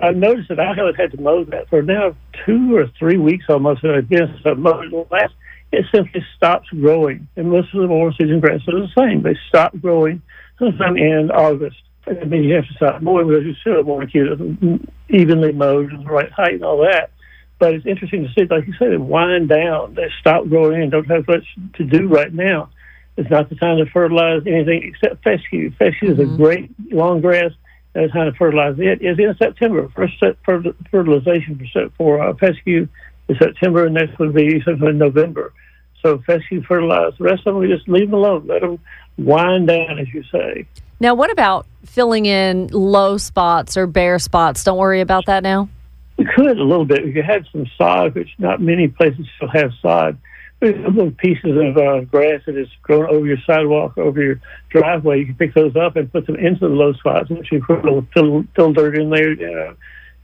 I've 0.00 0.16
noticed 0.16 0.48
that 0.48 0.60
I 0.60 0.74
haven't 0.74 0.94
had 0.94 1.12
to 1.12 1.20
mow 1.20 1.44
that 1.44 1.68
for 1.68 1.82
now 1.82 2.16
two 2.46 2.76
or 2.76 2.86
three 2.98 3.18
weeks 3.18 3.44
almost 3.48 3.84
I've 3.84 4.08
been 4.08 4.28
since 4.28 4.46
I 4.46 4.54
mowed 4.54 4.92
it 4.92 5.10
last. 5.10 5.34
It 5.72 5.84
simply 5.94 6.24
stops 6.36 6.68
growing. 6.70 7.28
And 7.36 7.50
most 7.50 7.72
of 7.74 7.80
the 7.80 7.86
warm 7.86 8.12
season 8.18 8.40
grasses 8.40 8.66
are 8.68 8.80
the 8.80 8.92
same. 8.98 9.22
They 9.22 9.36
stop 9.48 9.78
growing 9.80 10.22
sometime 10.58 10.96
in 10.96 11.30
August. 11.30 11.76
And 12.06 12.18
I 12.18 12.24
mean, 12.24 12.44
you 12.44 12.54
have 12.54 12.66
to 12.66 12.74
stop 12.74 13.02
mowing 13.02 13.28
because 13.28 13.44
you 13.44 13.54
still 13.60 13.82
want 13.84 14.10
to 14.10 14.12
keep 14.12 14.22
it 14.22 14.88
evenly 15.08 15.52
mowed 15.52 15.92
and 15.92 16.04
the 16.04 16.10
right 16.10 16.32
height 16.32 16.54
and 16.54 16.64
all 16.64 16.78
that. 16.78 17.10
But 17.58 17.74
it's 17.74 17.86
interesting 17.86 18.24
to 18.24 18.32
see, 18.32 18.46
like 18.48 18.66
you 18.66 18.74
said, 18.78 18.90
they 18.90 18.96
wind 18.96 19.50
down. 19.50 19.94
They 19.94 20.10
stop 20.18 20.48
growing 20.48 20.82
and 20.82 20.90
don't 20.90 21.10
have 21.10 21.28
much 21.28 21.44
to 21.74 21.84
do 21.84 22.08
right 22.08 22.32
now. 22.32 22.70
It's 23.16 23.30
not 23.30 23.50
the 23.50 23.56
time 23.56 23.76
to 23.76 23.86
fertilize 23.90 24.42
anything 24.46 24.82
except 24.82 25.22
fescue. 25.22 25.70
Fescue 25.72 26.12
is 26.12 26.18
a 26.18 26.22
mm-hmm. 26.22 26.36
great 26.36 26.70
long 26.90 27.20
grass. 27.20 27.52
And 27.94 28.10
how 28.12 28.24
to 28.24 28.32
fertilize 28.32 28.76
it 28.78 29.02
is 29.02 29.18
in 29.18 29.34
September. 29.36 29.88
First 29.96 30.14
fertilization 30.44 31.58
for, 31.58 31.66
set- 31.66 31.92
for 31.96 32.22
uh, 32.22 32.34
fescue 32.34 32.86
is 33.28 33.36
September, 33.38 33.86
and 33.86 33.94
next 33.94 34.18
would 34.18 34.32
be 34.32 34.62
sometime 34.64 34.88
in 34.88 34.98
November. 34.98 35.52
So 36.00 36.18
fescue 36.26 36.62
fertilize. 36.62 37.14
The 37.18 37.24
rest 37.24 37.46
of 37.46 37.54
them, 37.54 37.56
we 37.58 37.68
just 37.68 37.88
leave 37.88 38.10
them 38.10 38.14
alone. 38.14 38.46
Let 38.46 38.60
them 38.60 38.78
wind 39.18 39.66
down, 39.66 39.98
as 39.98 40.06
you 40.14 40.22
say. 40.30 40.66
Now, 41.00 41.14
what 41.14 41.30
about 41.32 41.66
filling 41.84 42.26
in 42.26 42.68
low 42.68 43.16
spots 43.16 43.76
or 43.76 43.86
bare 43.86 44.18
spots? 44.18 44.62
Don't 44.62 44.78
worry 44.78 45.00
about 45.00 45.26
that 45.26 45.42
now. 45.42 45.68
We 46.16 46.26
could 46.26 46.58
a 46.58 46.62
little 46.62 46.84
bit. 46.84 47.04
We 47.04 47.12
could 47.12 47.24
have 47.24 47.44
some 47.50 47.66
sod, 47.76 48.14
which 48.14 48.28
not 48.38 48.60
many 48.60 48.88
places 48.88 49.26
still 49.36 49.48
have 49.48 49.72
sod. 49.80 50.18
Little 50.60 51.10
pieces 51.12 51.56
of 51.56 51.76
uh, 51.78 52.00
grass 52.02 52.42
that 52.44 52.56
is 52.56 52.68
grown 52.82 53.06
over 53.08 53.24
your 53.24 53.38
sidewalk, 53.46 53.96
over 53.96 54.22
your 54.22 54.40
driveway. 54.68 55.20
You 55.20 55.26
can 55.26 55.34
pick 55.36 55.54
those 55.54 55.74
up 55.74 55.96
and 55.96 56.12
put 56.12 56.26
them 56.26 56.36
into 56.36 56.60
the 56.60 56.74
low 56.74 56.92
spots. 56.92 57.30
And 57.30 57.46
you 57.50 57.62
put 57.64 57.78
a 57.78 57.82
little 57.82 58.06
fill, 58.12 58.44
fill 58.54 58.72
dirt 58.74 58.98
in 58.98 59.08
there, 59.08 59.32
uh, 59.32 59.74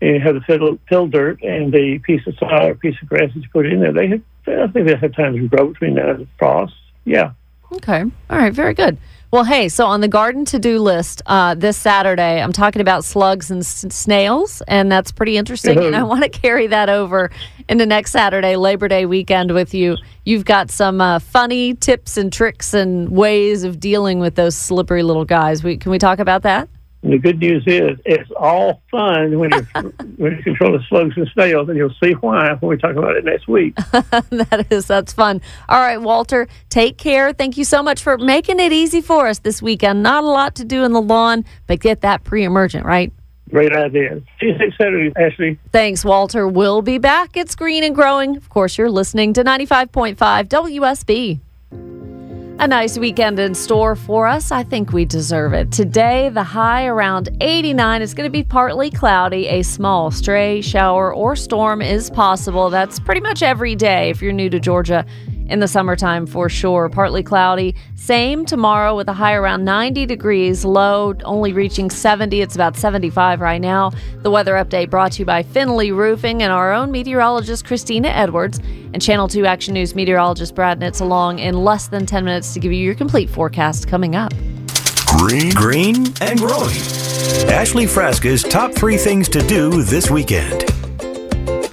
and 0.02 0.16
you 0.16 0.20
have 0.20 0.34
the 0.34 0.42
fill, 0.42 0.78
fill 0.88 1.06
dirt 1.06 1.42
and 1.42 1.72
the 1.72 1.98
piece 2.00 2.26
of 2.26 2.34
sod 2.38 2.64
or 2.64 2.74
piece 2.74 2.96
of 3.00 3.08
grass 3.08 3.30
that 3.34 3.40
you 3.40 3.48
put 3.50 3.64
in 3.64 3.80
there. 3.80 3.92
They 3.92 4.08
have, 4.08 4.22
I 4.46 4.66
think 4.72 4.86
they 4.86 4.96
have 4.96 5.14
time 5.14 5.34
to 5.34 5.48
grow 5.48 5.68
between 5.68 5.94
now 5.94 6.10
and 6.10 6.28
frost. 6.38 6.74
Yeah. 7.06 7.32
Okay. 7.72 8.02
All 8.02 8.38
right. 8.38 8.52
Very 8.52 8.74
good. 8.74 8.98
Well, 9.32 9.42
hey, 9.44 9.68
so 9.68 9.86
on 9.86 10.00
the 10.00 10.08
garden 10.08 10.44
to 10.46 10.58
do 10.58 10.78
list 10.78 11.20
uh, 11.26 11.54
this 11.56 11.76
Saturday, 11.76 12.40
I'm 12.40 12.52
talking 12.52 12.80
about 12.80 13.04
slugs 13.04 13.50
and 13.50 13.60
s- 13.60 13.84
snails, 13.90 14.62
and 14.68 14.90
that's 14.90 15.10
pretty 15.10 15.36
interesting. 15.36 15.82
And 15.82 15.96
I 15.96 16.02
want 16.04 16.22
to 16.22 16.28
carry 16.28 16.68
that 16.68 16.88
over 16.88 17.30
into 17.68 17.86
next 17.86 18.12
Saturday, 18.12 18.54
Labor 18.56 18.86
Day 18.86 19.04
weekend, 19.04 19.52
with 19.52 19.74
you. 19.74 19.96
You've 20.24 20.44
got 20.44 20.70
some 20.70 21.00
uh, 21.00 21.18
funny 21.18 21.74
tips 21.74 22.16
and 22.16 22.32
tricks 22.32 22.72
and 22.72 23.10
ways 23.10 23.64
of 23.64 23.80
dealing 23.80 24.20
with 24.20 24.36
those 24.36 24.56
slippery 24.56 25.02
little 25.02 25.24
guys. 25.24 25.64
We, 25.64 25.76
can 25.76 25.90
we 25.90 25.98
talk 25.98 26.20
about 26.20 26.42
that? 26.42 26.68
And 27.02 27.12
the 27.12 27.18
good 27.18 27.38
news 27.38 27.62
is 27.66 27.98
it's 28.04 28.30
all 28.36 28.82
fun 28.90 29.38
when 29.38 29.50
you 29.52 29.66
when 30.16 30.36
you 30.36 30.42
control 30.42 30.72
the 30.72 30.82
slugs 30.88 31.14
and 31.16 31.28
snails, 31.32 31.68
and 31.68 31.76
you'll 31.76 31.94
see 32.02 32.12
why 32.12 32.52
when 32.54 32.70
we 32.70 32.76
talk 32.76 32.96
about 32.96 33.16
it 33.16 33.24
next 33.24 33.46
week. 33.46 33.76
that 33.92 34.66
is, 34.70 34.86
that's 34.86 35.12
fun. 35.12 35.40
All 35.68 35.80
right, 35.80 35.98
Walter, 35.98 36.48
take 36.68 36.98
care. 36.98 37.32
Thank 37.32 37.56
you 37.56 37.64
so 37.64 37.82
much 37.82 38.02
for 38.02 38.18
making 38.18 38.60
it 38.60 38.72
easy 38.72 39.00
for 39.00 39.26
us 39.28 39.38
this 39.40 39.62
weekend. 39.62 40.02
Not 40.02 40.24
a 40.24 40.26
lot 40.26 40.54
to 40.56 40.64
do 40.64 40.84
in 40.84 40.92
the 40.92 41.02
lawn, 41.02 41.44
but 41.66 41.80
get 41.80 42.00
that 42.00 42.24
pre 42.24 42.44
emergent, 42.44 42.84
right? 42.84 43.12
Great 43.50 43.72
idea. 43.72 44.20
See 44.40 44.46
you 44.46 44.58
next 44.58 44.76
Saturday, 44.76 45.12
Ashley. 45.16 45.58
Thanks, 45.70 46.04
Walter. 46.04 46.48
We'll 46.48 46.82
be 46.82 46.98
back. 46.98 47.36
It's 47.36 47.54
Green 47.54 47.84
and 47.84 47.94
Growing. 47.94 48.36
Of 48.36 48.48
course, 48.48 48.76
you're 48.76 48.90
listening 48.90 49.32
to 49.34 49.44
95.5 49.44 50.16
WSB. 50.48 51.40
A 52.58 52.66
nice 52.66 52.96
weekend 52.96 53.38
in 53.38 53.54
store 53.54 53.94
for 53.94 54.26
us. 54.26 54.50
I 54.50 54.62
think 54.62 54.90
we 54.90 55.04
deserve 55.04 55.52
it. 55.52 55.70
Today, 55.70 56.30
the 56.30 56.42
high 56.42 56.86
around 56.86 57.28
89 57.42 58.00
is 58.00 58.14
going 58.14 58.26
to 58.26 58.30
be 58.30 58.42
partly 58.42 58.90
cloudy. 58.90 59.46
A 59.48 59.60
small 59.60 60.10
stray 60.10 60.62
shower 60.62 61.14
or 61.14 61.36
storm 61.36 61.82
is 61.82 62.08
possible. 62.08 62.70
That's 62.70 62.98
pretty 62.98 63.20
much 63.20 63.42
every 63.42 63.76
day 63.76 64.08
if 64.08 64.22
you're 64.22 64.32
new 64.32 64.48
to 64.48 64.58
Georgia 64.58 65.04
in 65.48 65.60
the 65.60 65.68
summertime 65.68 66.26
for 66.26 66.48
sure. 66.48 66.88
Partly 66.88 67.22
cloudy. 67.22 67.74
Same 67.94 68.44
tomorrow 68.44 68.96
with 68.96 69.08
a 69.08 69.12
high 69.12 69.34
around 69.34 69.64
90 69.64 70.06
degrees, 70.06 70.64
low 70.64 71.14
only 71.24 71.52
reaching 71.52 71.90
70. 71.90 72.40
It's 72.40 72.54
about 72.54 72.76
75 72.76 73.40
right 73.40 73.60
now. 73.60 73.90
The 74.22 74.30
weather 74.30 74.54
update 74.54 74.90
brought 74.90 75.12
to 75.12 75.20
you 75.20 75.24
by 75.24 75.42
Finley 75.42 75.92
Roofing 75.92 76.42
and 76.42 76.52
our 76.52 76.72
own 76.72 76.90
meteorologist 76.90 77.64
Christina 77.64 78.08
Edwards 78.08 78.58
and 78.92 79.00
Channel 79.00 79.28
2 79.28 79.46
Action 79.46 79.74
News 79.74 79.94
meteorologist 79.94 80.54
Brad 80.54 80.80
Nitz 80.80 81.00
along 81.00 81.38
in 81.38 81.64
less 81.64 81.88
than 81.88 82.06
10 82.06 82.24
minutes 82.24 82.52
to 82.54 82.60
give 82.60 82.72
you 82.72 82.78
your 82.78 82.94
complete 82.94 83.30
forecast 83.30 83.88
coming 83.88 84.16
up. 84.16 84.32
Green, 85.18 85.50
green, 85.50 85.96
and 86.20 86.38
growing. 86.38 86.76
Ashley 87.48 87.86
Frasca's 87.86 88.42
top 88.42 88.74
three 88.74 88.96
things 88.96 89.28
to 89.30 89.40
do 89.46 89.82
this 89.82 90.10
weekend. 90.10 90.75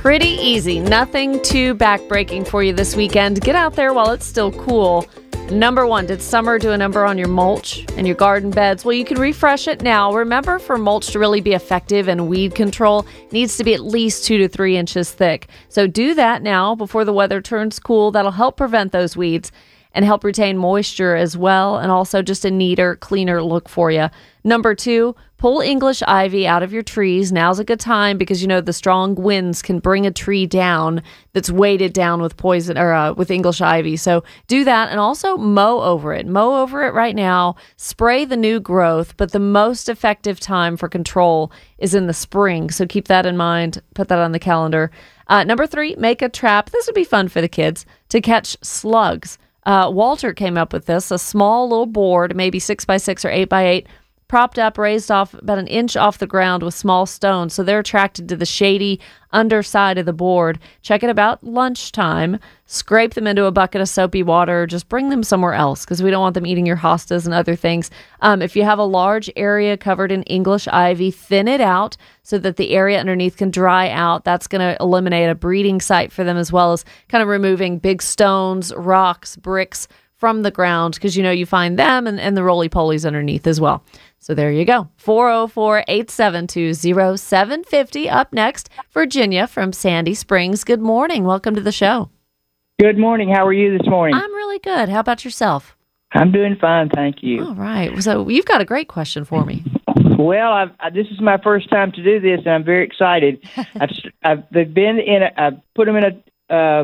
Pretty 0.04 0.28
easy. 0.28 0.82
Nothing 0.82 1.42
too 1.44 1.74
backbreaking 1.76 2.46
for 2.46 2.62
you 2.62 2.74
this 2.74 2.94
weekend. 2.94 3.39
Get 3.39 3.56
out 3.56 3.72
there 3.76 3.94
while 3.94 4.12
it's 4.12 4.26
still 4.26 4.52
cool. 4.52 5.08
Number 5.50 5.88
one, 5.88 6.06
did 6.08 6.22
summer 6.22 6.60
do 6.60 6.72
a 6.72 6.78
number 6.78 7.06
on 7.06 7.18
your 7.18 7.30
mulch 7.30 7.86
and 7.96 8.06
your 8.06 8.18
garden 8.18 8.52
beds? 8.52 8.84
Well, 8.84 8.96
you 8.96 9.06
can 9.06 9.18
refresh 9.18 9.66
it 9.66 9.82
now. 9.82 10.13
Remember, 10.13 10.60
for 10.60 10.78
mulch 10.78 11.12
to 11.12 11.20
really 11.20 11.39
be 11.39 11.54
effective 11.54 12.10
and 12.10 12.28
weed 12.28 12.54
control, 12.54 13.06
needs 13.32 13.56
to 13.56 13.63
be 13.63 13.74
at 13.74 13.80
least 13.80 14.26
two 14.26 14.38
to 14.39 14.50
three 14.50 14.76
inches 14.76 15.10
thick. 15.10 15.48
So 15.70 15.88
do 15.88 16.13
that 16.16 16.42
now 16.42 16.76
before 16.76 17.06
the 17.06 17.13
weather 17.13 17.42
turns 17.42 17.80
cool. 17.80 18.12
That'll 18.12 18.32
help 18.32 18.58
prevent 18.58 18.92
those 18.92 19.16
weeds 19.16 19.54
and 19.94 20.04
help 20.04 20.24
retain 20.24 20.58
moisture 20.58 21.16
as 21.16 21.38
well, 21.38 21.78
and 21.78 21.92
also 21.92 22.22
just 22.22 22.46
a 22.46 22.52
neater, 22.52 22.96
cleaner 22.96 23.44
look 23.44 23.70
for 23.70 23.92
you. 23.92 24.10
Number 24.44 24.76
two, 24.76 25.16
pull 25.38 25.62
English 25.62 26.02
ivy 26.04 26.48
out 26.48 26.64
of 26.64 26.74
your 26.74 26.84
trees. 26.84 27.32
Now's 27.32 27.60
a 27.60 27.64
good 27.64 27.80
time 27.80 28.18
because 28.18 28.42
you 28.42 28.48
know 28.48 28.60
the 28.60 28.74
strong 28.74 29.16
winds 29.16 29.62
can 29.62 29.80
bring 29.80 30.06
a 30.06 30.12
tree 30.12 30.46
down 30.46 31.02
that's 31.34 31.52
weighted 31.52 31.94
down 31.94 32.22
with 32.22 32.38
poison 32.38 32.78
or 32.78 32.92
uh, 32.92 33.14
with 33.14 33.32
English 33.32 33.62
ivy. 33.62 33.96
So 33.96 34.24
do 34.48 34.64
that, 34.64 34.90
and 34.90 35.00
also 35.00 35.38
mow 35.38 35.82
over 35.82 36.14
it. 36.14 36.26
Mow 36.28 36.62
over 36.62 36.84
it 36.84 36.94
right 36.94 37.16
now. 37.16 37.56
Spray 37.78 38.26
the 38.26 38.36
new 38.36 38.60
growth, 38.60 39.16
but 39.16 39.32
the 39.32 39.40
most 39.40 39.90
effective 39.90 40.40
time 40.40 40.76
for 40.76 40.90
control 40.90 41.52
is 41.78 41.94
in 41.94 42.08
the 42.08 42.14
spring. 42.14 42.72
So 42.72 42.86
keep 42.86 43.08
that 43.08 43.26
in 43.26 43.38
mind. 43.38 43.82
Put 43.94 44.08
that 44.08 44.20
on 44.20 44.32
the 44.32 44.40
calendar. 44.40 44.92
Uh, 45.28 45.44
number 45.44 45.68
three, 45.68 45.96
make 45.98 46.22
a 46.22 46.30
trap. 46.30 46.72
This 46.72 46.86
would 46.88 46.96
be 46.96 47.04
fun 47.04 47.30
for 47.30 47.42
the 47.42 47.48
kids 47.48 47.86
to 48.10 48.20
catch 48.20 48.58
slugs. 48.62 49.38
Uh, 49.65 49.89
Walter 49.93 50.34
came 50.34 50.58
up 50.58 50.73
with 50.73 50.86
this 50.86 51.12
a 51.12 51.17
small 51.17 51.69
little 51.69 51.86
board, 51.86 52.36
maybe 52.36 52.60
six 52.60 52.86
by 52.86 52.97
six 52.97 53.23
or 53.23 53.30
eight 53.30 53.49
by 53.49 53.65
eight, 53.65 53.88
propped 54.34 54.58
up, 54.58 54.80
raised 54.80 55.12
off 55.12 55.36
about 55.36 55.60
an 55.60 55.67
inch 55.67 55.96
off 55.96 56.17
the 56.17 56.26
ground 56.26 56.63
with 56.63 56.74
small 56.74 57.06
stones. 57.06 57.54
So 57.54 57.62
they're 57.62 57.78
attracted 57.78 58.28
to 58.30 58.36
the 58.36 58.48
shady 58.48 59.00
underside 59.32 60.00
of 60.00 60.08
the 60.08 60.12
board. 60.12 60.58
Check 60.82 61.04
it 61.04 61.12
about 61.12 61.43
lunchtime. 61.43 62.39
Scrape 62.65 63.13
them 63.13 63.28
into 63.28 63.46
a 63.46 63.52
bucket 63.52 63.80
of 63.80 63.89
soapy 63.89 64.24
water. 64.24 64.65
Just 64.65 64.89
bring 64.89 65.10
them 65.10 65.22
somewhere 65.22 65.54
else 65.54 65.86
because 65.86 66.02
we 66.02 66.10
don't 66.10 66.22
want 66.22 66.34
them 66.34 66.48
eating 66.48 66.65
your 66.65 66.78
hostas 66.78 67.26
and 67.26 67.34
other 67.36 67.56
things. 67.56 67.91
Um, 68.22 68.41
if 68.41 68.56
you 68.56 68.63
have 68.63 68.80
a 68.80 68.84
large 68.84 69.30
area 69.36 69.78
covered 69.78 70.12
in 70.12 70.24
English 70.24 70.67
ivy, 70.67 71.12
thin 71.12 71.48
it 71.48 71.62
out 71.62 71.96
so 72.24 72.39
that 72.39 72.58
the 72.58 72.72
area 72.72 73.00
underneath 73.00 73.38
can 73.38 73.52
dry 73.52 73.91
out. 73.91 74.24
That's 74.24 74.48
going 74.48 74.62
to 74.62 74.76
eliminate 74.82 75.30
a 75.30 75.36
breeding 75.36 75.80
site 75.80 76.12
for 76.12 76.24
them 76.24 76.38
as 76.38 76.52
well 76.52 76.74
as 76.74 76.86
kind 77.08 77.22
of 77.22 77.28
removing 77.28 77.78
big 77.78 78.02
stones, 78.02 78.74
rocks, 78.76 79.36
bricks 79.36 79.88
from 80.24 80.41
the 80.41 80.52
ground 80.52 80.93
because 80.93 81.17
you 81.17 81.22
know 81.22 81.32
you 81.32 81.46
find 81.46 81.78
them 81.78 82.08
and, 82.08 82.17
and 82.17 82.38
the 82.38 82.43
roly 82.46 82.69
polies 82.69 83.06
underneath 83.06 83.46
as 83.46 83.60
well. 83.60 83.84
So 84.24 84.34
there 84.34 84.54
you 84.54 84.64
go. 84.64 84.88
404 84.96 85.84
872 85.86 86.74
0750. 87.18 88.10
Up 88.10 88.32
next, 88.32 88.70
Virginia 88.94 89.48
from 89.48 89.74
Sandy 89.74 90.14
Springs. 90.14 90.64
Good 90.64 90.80
morning. 90.80 91.26
Welcome 91.26 91.56
to 91.56 91.62
the 91.62 91.74
show. 91.74 92.10
Good 92.80 92.98
morning. 92.98 93.30
How 93.30 93.46
are 93.46 93.52
you 93.52 93.78
this 93.78 93.86
morning? 93.86 94.16
I'm 94.16 94.34
really 94.34 94.60
good. 94.60 94.88
How 94.88 95.02
about 95.02 95.26
yourself? 95.26 95.76
I'm 96.14 96.32
doing 96.32 96.56
fine, 96.56 96.88
thank 96.88 97.18
you. 97.22 97.44
All 97.44 97.56
right. 97.56 98.02
So 98.02 98.30
you've 98.30 98.46
got 98.46 98.62
a 98.62 98.66
great 98.66 98.88
question 98.88 99.26
for 99.26 99.44
me. 99.44 99.62
Well, 100.18 100.54
I've, 100.54 100.72
I, 100.80 100.90
this 100.90 101.08
is 101.12 101.20
my 101.20 101.38
first 101.44 101.70
time 101.70 101.92
to 101.92 102.02
do 102.02 102.22
this, 102.22 102.46
and 102.46 102.54
I'm 102.54 102.64
very 102.64 102.86
excited. 102.86 103.44
I've, 103.58 103.90
I've 104.24 104.44
they've 104.52 104.74
been 104.74 105.00
in. 105.00 105.24
A, 105.24 105.32
I've 105.36 105.60
put 105.76 105.86
them 105.86 105.98
in 105.98 106.04
a 106.50 106.54
uh, 106.54 106.84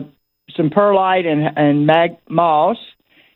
some 0.57 0.69
perlite 0.69 1.25
and 1.25 1.57
and 1.57 1.85
mag 1.85 2.17
moss 2.27 2.77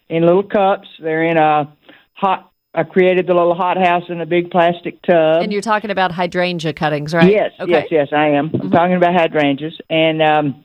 in 0.10 0.26
little 0.26 0.44
cups. 0.44 0.90
They're 1.00 1.24
in 1.24 1.38
a 1.38 1.74
hot. 2.14 2.50
I 2.76 2.84
created 2.84 3.28
the 3.28 3.34
little 3.36 3.54
hot 3.54 3.78
house 3.78 4.04
in 4.10 4.20
a 4.20 4.26
big 4.26 4.50
plastic 4.50 5.02
tub. 5.04 5.44
And 5.44 5.52
you're 5.54 5.62
talking 5.62 5.92
about 5.92 6.12
hydrangea 6.12 6.74
cuttings, 6.74 7.14
right? 7.14 7.32
Yes, 7.32 7.52
Okay. 7.60 7.72
yes, 7.72 7.88
yes, 7.92 8.08
I 8.12 8.30
am. 8.30 8.50
I'm 8.54 8.72
talking 8.72 8.96
about 8.96 9.14
hydrangeas, 9.14 9.78
and 9.90 10.22
um, 10.24 10.64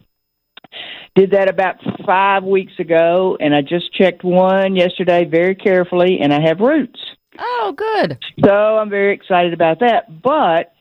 did 1.14 1.33
that 1.33 1.51
about 1.51 1.77
five 2.07 2.44
weeks 2.44 2.73
ago, 2.79 3.37
and 3.40 3.55
I 3.55 3.61
just 3.61 3.92
checked 3.92 4.25
one 4.25 4.75
yesterday 4.75 5.25
very 5.27 5.55
carefully, 5.55 6.18
and 6.23 6.33
I 6.33 6.40
have 6.40 6.61
roots. 6.61 6.99
Oh, 7.38 7.75
good. 7.77 8.18
So 8.44 8.53
I'm 8.53 8.88
very 8.88 9.12
excited 9.14 9.53
about 9.53 9.81
that, 9.81 10.23
but 10.23 10.73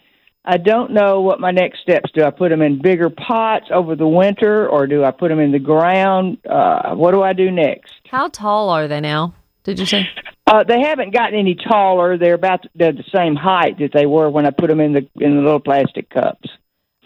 I 0.45 0.57
don't 0.57 0.91
know 0.93 1.19
what 1.21 1.41
my 1.41 1.51
next 1.51 1.81
steps. 1.81 2.09
Do 2.15 2.23
I 2.23 2.29
put 2.31 2.49
them 2.49 2.61
in 2.61 2.81
bigger 2.81 3.09
pots 3.09 3.65
over 3.69 3.97
the 3.97 4.07
winter, 4.07 4.67
or 4.67 4.87
do 4.87 5.03
I 5.03 5.11
put 5.11 5.27
them 5.27 5.39
in 5.39 5.51
the 5.51 5.59
ground? 5.59 6.37
Uh, 6.49 6.95
what 6.95 7.11
do 7.11 7.21
I 7.21 7.33
do 7.33 7.51
next? 7.51 7.91
How 8.09 8.29
tall 8.29 8.69
are 8.69 8.87
they 8.87 9.01
now? 9.01 9.33
Did 9.67 9.79
you 9.79 9.85
say? 9.85 10.09
Uh, 10.47 10.63
they 10.63 10.79
haven't 10.79 11.13
gotten 11.13 11.37
any 11.37 11.53
taller. 11.53 12.17
They're 12.17 12.35
about 12.35 12.65
they're 12.73 12.93
the 12.93 13.03
same 13.13 13.35
height 13.35 13.79
that 13.79 13.91
they 13.93 14.05
were 14.05 14.29
when 14.29 14.45
I 14.45 14.51
put 14.51 14.69
them 14.69 14.79
in 14.79 14.93
the 14.93 15.05
in 15.19 15.35
the 15.35 15.41
little 15.41 15.59
plastic 15.59 16.09
cups. 16.09 16.49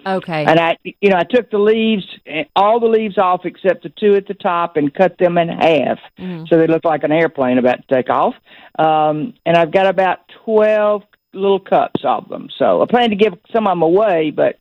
Okay. 0.06 0.46
And 0.46 0.60
I, 0.60 0.78
you 0.84 1.10
know, 1.10 1.18
I 1.18 1.24
took 1.24 1.50
the 1.50 1.58
leaves, 1.58 2.04
eh, 2.28 2.44
all 2.56 2.80
the 2.80 2.88
leaves 2.88 3.18
off 3.18 3.46
except 3.46 3.82
the 3.82 3.90
two 3.90 4.14
at 4.16 4.28
the 4.28 4.36
top, 4.36 4.78
and 4.78 4.94
cut 4.94 5.18
them 5.18 5.40
in 5.40 5.50
half, 5.50 6.00
Mhm. 6.20 6.48
so 6.48 6.58
they 6.58 6.68
look 6.68 6.86
like 6.86 7.04
an 7.04 7.12
airplane 7.12 7.58
about 7.58 7.88
to 7.88 7.96
take 7.96 8.10
off. 8.12 8.36
Um, 8.78 9.34
and 9.46 9.58
I've 9.58 9.72
got 9.72 9.88
about 9.88 10.20
twelve 10.46 11.04
little 11.34 11.60
cups 11.60 12.02
of 12.04 12.30
them. 12.30 12.50
So 12.60 12.84
I 12.84 12.86
plan 12.86 13.10
to 13.10 13.16
give 13.16 13.34
some 13.52 13.66
of 13.66 13.72
them 13.72 13.82
away, 13.82 14.30
but 14.30 14.58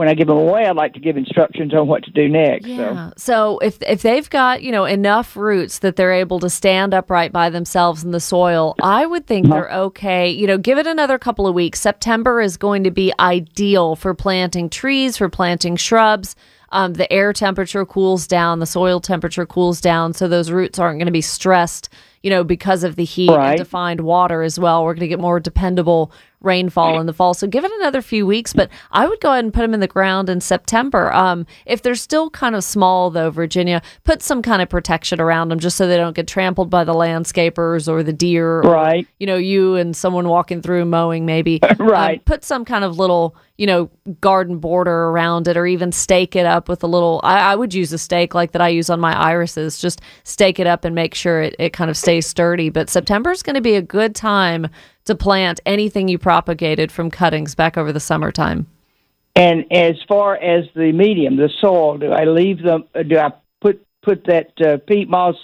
when 0.00 0.08
I 0.08 0.14
give 0.14 0.28
them 0.28 0.38
away, 0.38 0.64
I'd 0.64 0.76
like 0.76 0.94
to 0.94 0.98
give 0.98 1.18
instructions 1.18 1.74
on 1.74 1.86
what 1.86 2.02
to 2.04 2.10
do 2.10 2.26
next. 2.26 2.64
So. 2.64 2.70
Yeah. 2.70 3.10
So 3.18 3.58
if 3.58 3.76
if 3.82 4.00
they've 4.00 4.28
got 4.30 4.62
you 4.62 4.72
know 4.72 4.86
enough 4.86 5.36
roots 5.36 5.80
that 5.80 5.96
they're 5.96 6.14
able 6.14 6.40
to 6.40 6.48
stand 6.48 6.94
upright 6.94 7.32
by 7.32 7.50
themselves 7.50 8.02
in 8.02 8.10
the 8.10 8.18
soil, 8.18 8.74
I 8.82 9.04
would 9.04 9.26
think 9.26 9.44
Uh-huh. 9.44 9.54
they're 9.54 9.72
okay. 9.88 10.30
You 10.30 10.46
know, 10.46 10.56
give 10.56 10.78
it 10.78 10.86
another 10.86 11.18
couple 11.18 11.46
of 11.46 11.54
weeks. 11.54 11.82
September 11.82 12.40
is 12.40 12.56
going 12.56 12.82
to 12.84 12.90
be 12.90 13.12
ideal 13.20 13.94
for 13.94 14.14
planting 14.14 14.70
trees, 14.70 15.18
for 15.18 15.28
planting 15.28 15.76
shrubs. 15.76 16.34
Um, 16.72 16.94
the 16.94 17.12
air 17.12 17.34
temperature 17.34 17.84
cools 17.84 18.26
down, 18.26 18.60
the 18.60 18.64
soil 18.66 19.00
temperature 19.00 19.44
cools 19.44 19.82
down, 19.82 20.14
so 20.14 20.28
those 20.28 20.50
roots 20.50 20.78
aren't 20.78 20.98
going 20.98 21.06
to 21.06 21.12
be 21.12 21.20
stressed. 21.20 21.90
You 22.22 22.30
know, 22.30 22.44
because 22.44 22.84
of 22.84 22.96
the 22.96 23.04
heat 23.04 23.30
Right. 23.30 23.50
and 23.50 23.58
to 23.58 23.64
find 23.64 24.02
water 24.02 24.42
as 24.42 24.58
well. 24.58 24.84
We're 24.84 24.92
going 24.94 25.00
to 25.00 25.08
get 25.08 25.20
more 25.20 25.40
dependable 25.40 26.12
rainfall 26.42 26.98
in 27.00 27.06
the 27.06 27.12
fall. 27.12 27.34
So 27.34 27.46
give 27.46 27.64
it 27.64 27.72
another 27.80 28.00
few 28.00 28.26
weeks, 28.26 28.54
but 28.54 28.70
I 28.92 29.06
would 29.06 29.20
go 29.20 29.30
ahead 29.32 29.44
and 29.44 29.52
put 29.52 29.60
them 29.60 29.74
in 29.74 29.80
the 29.80 29.86
ground 29.86 30.30
in 30.30 30.40
September. 30.40 31.12
Um, 31.12 31.44
if 31.66 31.82
they're 31.82 31.94
still 31.94 32.30
kind 32.30 32.54
of 32.54 32.64
small, 32.64 33.10
though, 33.10 33.30
Virginia, 33.30 33.82
put 34.04 34.22
some 34.22 34.40
kind 34.40 34.62
of 34.62 34.68
protection 34.70 35.20
around 35.20 35.50
them 35.50 35.58
just 35.58 35.76
so 35.76 35.86
they 35.86 35.98
don't 35.98 36.16
get 36.16 36.26
trampled 36.26 36.70
by 36.70 36.82
the 36.84 36.94
landscapers 36.94 37.88
or 37.88 38.02
the 38.02 38.12
deer. 38.14 38.60
or, 38.60 38.72
Right. 38.72 39.06
you 39.18 39.26
know, 39.26 39.36
you 39.36 39.74
and 39.76 39.94
someone 39.94 40.28
walking 40.28 40.62
through 40.62 40.84
mowing 40.86 41.26
maybe. 41.26 41.60
Right. 41.78 42.18
Um, 42.18 42.22
put 42.24 42.42
some 42.44 42.64
kind 42.64 42.84
of 42.84 42.98
little, 42.98 43.34
you 43.58 43.66
know, 43.66 43.90
garden 44.22 44.58
border 44.58 45.08
around 45.08 45.46
it 45.48 45.56
or 45.58 45.66
even 45.66 45.92
stake 45.92 46.36
it 46.36 46.46
up 46.46 46.68
with 46.70 46.82
a 46.82 46.86
little. 46.86 47.20
I, 47.22 47.52
I 47.52 47.54
would 47.54 47.74
use 47.74 47.92
a 47.92 47.98
stake 47.98 48.34
like 48.34 48.52
that 48.52 48.62
I 48.62 48.68
use 48.68 48.88
on 48.88 48.98
my 49.00 49.14
irises. 49.18 49.78
Just 49.78 50.00
stake 50.24 50.58
it 50.58 50.66
up 50.66 50.84
and 50.86 50.94
make 50.94 51.14
sure 51.14 51.42
it, 51.42 51.54
it 51.58 51.72
kind 51.74 51.90
of 51.90 51.96
stays 51.98 52.09
sturdy. 52.18 52.70
But 52.70 52.90
September 52.90 53.30
is 53.30 53.44
going 53.44 53.54
to 53.54 53.60
be 53.60 53.76
a 53.76 53.82
good 53.82 54.16
time 54.16 54.68
to 55.04 55.14
plant 55.14 55.60
anything 55.64 56.08
you 56.08 56.18
propagated 56.18 56.90
from 56.90 57.10
cuttings 57.10 57.54
back 57.54 57.78
over 57.78 57.92
the 57.92 58.00
summertime. 58.00 58.66
And 59.36 59.64
as 59.72 59.96
far 60.08 60.36
as 60.36 60.64
the 60.74 60.92
medium, 60.92 61.36
the 61.36 61.50
soil, 61.60 61.98
do 61.98 62.10
I 62.10 62.24
leave 62.24 62.62
them? 62.62 62.84
Do 63.06 63.18
I 63.18 63.32
put 63.60 63.86
put 64.02 64.24
that 64.24 64.52
uh, 64.60 64.78
peat 64.86 65.08
moss 65.08 65.36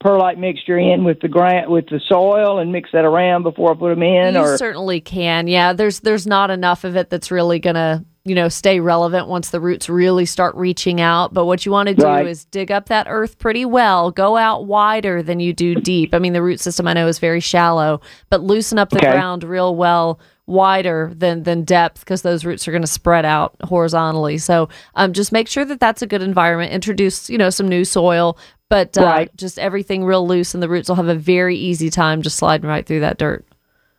perlite 0.00 0.38
mixture 0.38 0.78
in 0.78 1.04
with 1.04 1.20
the 1.20 1.28
grant 1.28 1.70
with 1.70 1.86
the 1.88 2.00
soil 2.06 2.58
and 2.58 2.72
mix 2.72 2.90
that 2.92 3.04
around 3.04 3.42
before 3.42 3.72
I 3.72 3.74
put 3.74 3.90
them 3.90 4.02
in? 4.02 4.34
you 4.34 4.40
or 4.40 4.56
certainly 4.58 5.00
can. 5.00 5.48
Yeah, 5.48 5.72
there's 5.72 6.00
there's 6.00 6.26
not 6.26 6.50
enough 6.50 6.84
of 6.84 6.96
it 6.96 7.08
that's 7.08 7.30
really 7.30 7.58
gonna 7.58 8.04
you 8.24 8.34
know 8.34 8.48
stay 8.48 8.80
relevant 8.80 9.28
once 9.28 9.50
the 9.50 9.60
roots 9.60 9.88
really 9.88 10.26
start 10.26 10.54
reaching 10.54 11.00
out. 11.00 11.32
But 11.32 11.46
what 11.46 11.64
you 11.64 11.72
want 11.72 11.88
to 11.88 11.94
do 11.94 12.04
Right. 12.04 12.26
is 12.26 12.44
dig 12.44 12.70
up 12.70 12.86
that 12.86 13.06
earth 13.08 13.38
pretty 13.38 13.64
well. 13.64 14.10
Go 14.10 14.36
out 14.36 14.66
wider 14.66 15.22
than 15.22 15.40
you 15.40 15.52
do 15.52 15.74
deep. 15.74 16.14
I 16.14 16.18
mean, 16.18 16.32
the 16.34 16.42
root 16.42 16.60
system 16.60 16.86
I 16.86 16.92
know 16.92 17.06
is 17.08 17.18
very 17.18 17.40
shallow, 17.40 18.00
but 18.28 18.42
loosen 18.42 18.78
up 18.78 18.90
the 18.90 18.98
Okay. 18.98 19.08
ground 19.10 19.42
real 19.44 19.74
well 19.74 20.20
wider 20.46 21.12
than 21.14 21.44
than 21.44 21.62
depth 21.62 22.00
because 22.00 22.22
those 22.22 22.44
roots 22.44 22.66
are 22.66 22.72
going 22.72 22.82
to 22.82 22.86
spread 22.88 23.24
out 23.24 23.54
horizontally 23.62 24.36
so 24.36 24.68
um, 24.96 25.12
just 25.12 25.30
make 25.30 25.46
sure 25.46 25.64
that 25.64 25.78
that's 25.78 26.02
a 26.02 26.08
good 26.08 26.22
environment 26.22 26.72
introduce 26.72 27.30
you 27.30 27.38
know 27.38 27.50
some 27.50 27.68
new 27.68 27.84
soil 27.84 28.36
but 28.68 28.98
uh, 28.98 29.02
Right. 29.02 29.36
just 29.36 29.60
everything 29.60 30.04
real 30.04 30.26
loose 30.26 30.52
and 30.52 30.60
the 30.60 30.68
roots 30.68 30.88
will 30.88 30.96
have 30.96 31.06
a 31.06 31.14
very 31.14 31.54
easy 31.56 31.88
time 31.88 32.20
just 32.20 32.36
sliding 32.36 32.66
right 32.68 32.84
through 32.84 32.98
that 32.98 33.16
dirt 33.16 33.44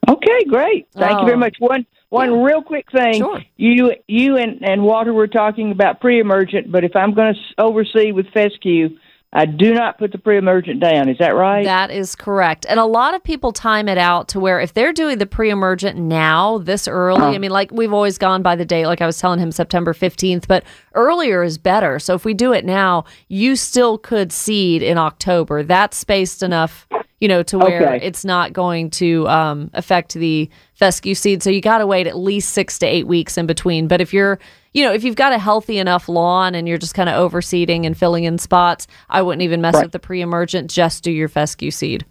okay, 0.10 0.44
great. 0.46 0.88
Thank 0.94 1.20
you 1.20 1.24
Oh. 1.24 1.26
very 1.26 1.38
much. 1.38 1.56
One 1.60 1.86
one 2.12 2.44
real 2.44 2.62
quick 2.62 2.92
thing. 2.92 3.16
Sure. 3.16 3.40
You 3.58 3.94
you 4.08 4.38
and 4.38 4.62
and 4.62 4.84
Walter 4.84 5.14
were 5.14 5.28
talking 5.28 5.72
about 5.72 6.00
pre-emergent, 6.00 6.72
but 6.72 6.84
if 6.84 6.96
I'm 6.96 7.14
going 7.14 7.34
to 7.34 7.64
oversee 7.64 8.12
with 8.12 8.28
fescue, 8.34 8.90
I 9.34 9.46
do 9.46 9.74
not 9.74 9.98
put 9.98 10.12
the 10.12 10.18
pre-emergent 10.18 10.82
down. 10.82 11.08
Is 11.08 11.18
that 11.20 11.30
right? 11.36 11.64
That 11.64 11.90
is 11.90 12.16
correct. 12.16 12.66
And 12.68 12.82
a 12.82 12.86
lot 12.86 13.14
of 13.14 13.24
people 13.24 13.54
time 13.54 13.88
it 13.88 13.98
out 13.98 14.28
to 14.30 14.42
where 14.42 14.60
if 14.60 14.74
they're 14.74 14.92
doing 14.92 15.20
the 15.20 15.26
pre 15.26 15.50
emergent 15.50 15.98
now, 15.98 16.58
this 16.58 16.86
early, 16.86 17.22
Uh-huh. 17.22 17.32
I 17.32 17.38
mean, 17.38 17.52
like 17.52 17.72
we've 17.72 17.94
always 17.94 18.18
gone 18.18 18.42
by 18.42 18.58
the 18.58 18.66
date, 18.66 18.88
like 18.88 19.00
I 19.02 19.06
was 19.06 19.18
telling 19.18 19.40
him 19.40 19.54
September 19.54 19.94
15th, 19.94 20.50
but 20.50 20.66
earlier 20.96 21.44
is 21.44 21.58
better. 21.58 21.98
So 21.98 22.14
if 22.14 22.26
we 22.26 22.34
do 22.34 22.52
it 22.52 22.66
now, 22.66 23.06
you 23.30 23.56
still 23.56 23.98
could 23.98 24.34
seed 24.34 24.84
in 24.84 24.98
October. 24.98 25.64
That's 25.64 25.96
spaced 25.96 26.44
enough, 26.44 26.86
you 27.22 27.28
know, 27.30 27.42
to 27.44 27.58
where 27.58 27.94
Okay. 27.94 28.06
it's 28.06 28.26
not 28.26 28.52
going 28.52 28.90
to 28.90 29.26
um, 29.30 29.70
affect 29.74 30.16
the 30.16 30.50
fescue 30.74 31.16
seed. 31.16 31.42
So 31.42 31.50
you 31.50 31.62
got 31.62 31.78
to 31.78 31.88
wait 31.88 32.08
at 32.08 32.18
least 32.18 32.50
six 32.50 32.78
to 32.80 32.86
eight 32.86 33.08
weeks 33.08 33.38
in 33.38 33.46
between. 33.46 33.88
But 33.88 34.02
if 34.02 34.12
you're, 34.14 34.40
you 34.74 34.84
know, 34.84 34.92
if 34.92 35.04
you've 35.06 35.16
got 35.16 35.32
a 35.32 35.38
healthy 35.38 35.78
enough 35.78 36.10
lawn 36.10 36.56
and 36.56 36.68
you're 36.68 36.78
just 36.80 36.96
kind 36.96 37.08
of 37.08 37.32
overseeding 37.32 37.86
and 37.86 37.96
filling 37.98 38.26
in 38.26 38.38
spots, 38.40 38.88
I 39.10 39.22
wouldn't 39.22 39.44
even 39.44 39.62
mess 39.62 39.76
Right. 39.76 39.84
with 39.84 39.92
the 39.94 40.00
pre-emergent. 40.00 40.70
Just 40.70 41.04
do 41.04 41.12
your 41.12 41.30
fescue 41.30 41.72
seed. 41.72 42.06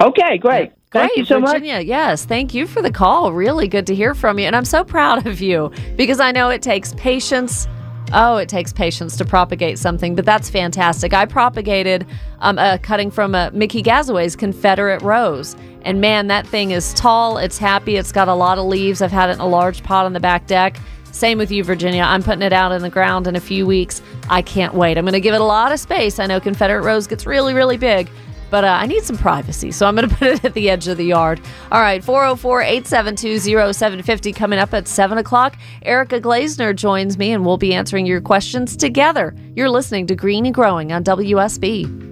okay, 0.00 0.36
great. 0.38 0.72
Thank 0.90 1.12
Great, 1.12 1.18
you 1.20 1.24
so 1.24 1.40
much. 1.40 1.52
Virginia. 1.52 1.80
Yes, 1.80 2.26
thank 2.26 2.52
you 2.52 2.66
for 2.66 2.82
the 2.82 2.90
call. 2.90 3.32
Really 3.32 3.66
good 3.66 3.86
to 3.86 3.94
hear 3.94 4.14
from 4.14 4.38
you, 4.38 4.44
and 4.46 4.54
I'm 4.54 4.66
so 4.66 4.84
proud 4.84 5.26
of 5.26 5.40
you 5.40 5.72
because 5.96 6.20
I 6.20 6.32
know 6.32 6.50
it 6.50 6.60
takes 6.60 6.92
patience. 6.98 7.66
Oh, 8.12 8.36
it 8.36 8.48
takes 8.48 8.72
patience 8.72 9.16
to 9.16 9.24
propagate 9.24 9.78
something, 9.78 10.14
but 10.14 10.24
that's 10.24 10.50
fantastic. 10.50 11.14
I 11.14 11.24
propagated 11.24 12.06
um, 12.40 12.58
a 12.58 12.78
cutting 12.78 13.10
from 13.10 13.34
a 13.34 13.50
Mickey 13.52 13.82
Gazaway's 13.82 14.36
Confederate 14.36 15.00
Rose, 15.02 15.56
and 15.82 16.00
man, 16.00 16.26
that 16.26 16.46
thing 16.46 16.72
is 16.72 16.92
tall. 16.94 17.38
It's 17.38 17.56
happy. 17.58 17.96
It's 17.96 18.12
got 18.12 18.28
a 18.28 18.34
lot 18.34 18.58
of 18.58 18.66
leaves. 18.66 19.00
I've 19.00 19.12
had 19.12 19.30
it 19.30 19.34
in 19.34 19.40
a 19.40 19.46
large 19.46 19.82
pot 19.82 20.04
on 20.04 20.12
the 20.12 20.20
back 20.20 20.46
deck. 20.46 20.76
Same 21.12 21.38
with 21.38 21.50
you, 21.50 21.62
Virginia. 21.64 22.02
I'm 22.02 22.22
putting 22.22 22.42
it 22.42 22.52
out 22.52 22.72
in 22.72 22.82
the 22.82 22.90
ground 22.90 23.26
in 23.26 23.36
a 23.36 23.40
few 23.40 23.66
weeks. 23.66 24.00
I 24.30 24.42
can't 24.42 24.74
wait. 24.74 24.96
I'm 24.96 25.04
going 25.04 25.12
to 25.12 25.20
give 25.20 25.34
it 25.34 25.40
a 25.40 25.44
lot 25.44 25.72
of 25.72 25.78
space. 25.78 26.18
I 26.18 26.26
know 26.26 26.40
Confederate 26.40 26.82
Rose 26.82 27.06
gets 27.06 27.26
really, 27.26 27.52
really 27.52 27.76
big, 27.76 28.08
but 28.52 28.64
uh, 28.64 28.78
I 28.78 28.86
need 28.86 29.02
some 29.02 29.16
privacy, 29.16 29.72
so 29.72 29.86
I'm 29.86 29.96
going 29.96 30.08
to 30.10 30.14
put 30.14 30.28
it 30.28 30.44
at 30.44 30.52
the 30.52 30.68
edge 30.68 30.86
of 30.86 30.98
the 30.98 31.06
yard. 31.06 31.40
All 31.72 31.80
right, 31.80 32.04
404 32.04 32.60
872 32.60 33.38
0750 33.72 34.32
coming 34.34 34.58
up 34.58 34.74
at 34.74 34.86
7 34.86 35.16
o'clock. 35.16 35.56
Erica 35.80 36.20
Glasener 36.20 36.76
joins 36.76 37.16
me, 37.16 37.32
and 37.32 37.46
we'll 37.46 37.56
be 37.56 37.72
answering 37.72 38.04
your 38.04 38.20
questions 38.20 38.76
together. 38.76 39.34
You're 39.56 39.70
listening 39.70 40.06
to 40.08 40.14
Green 40.14 40.44
and 40.44 40.54
Growing 40.54 40.92
on 40.92 41.02
WSB. 41.02 42.11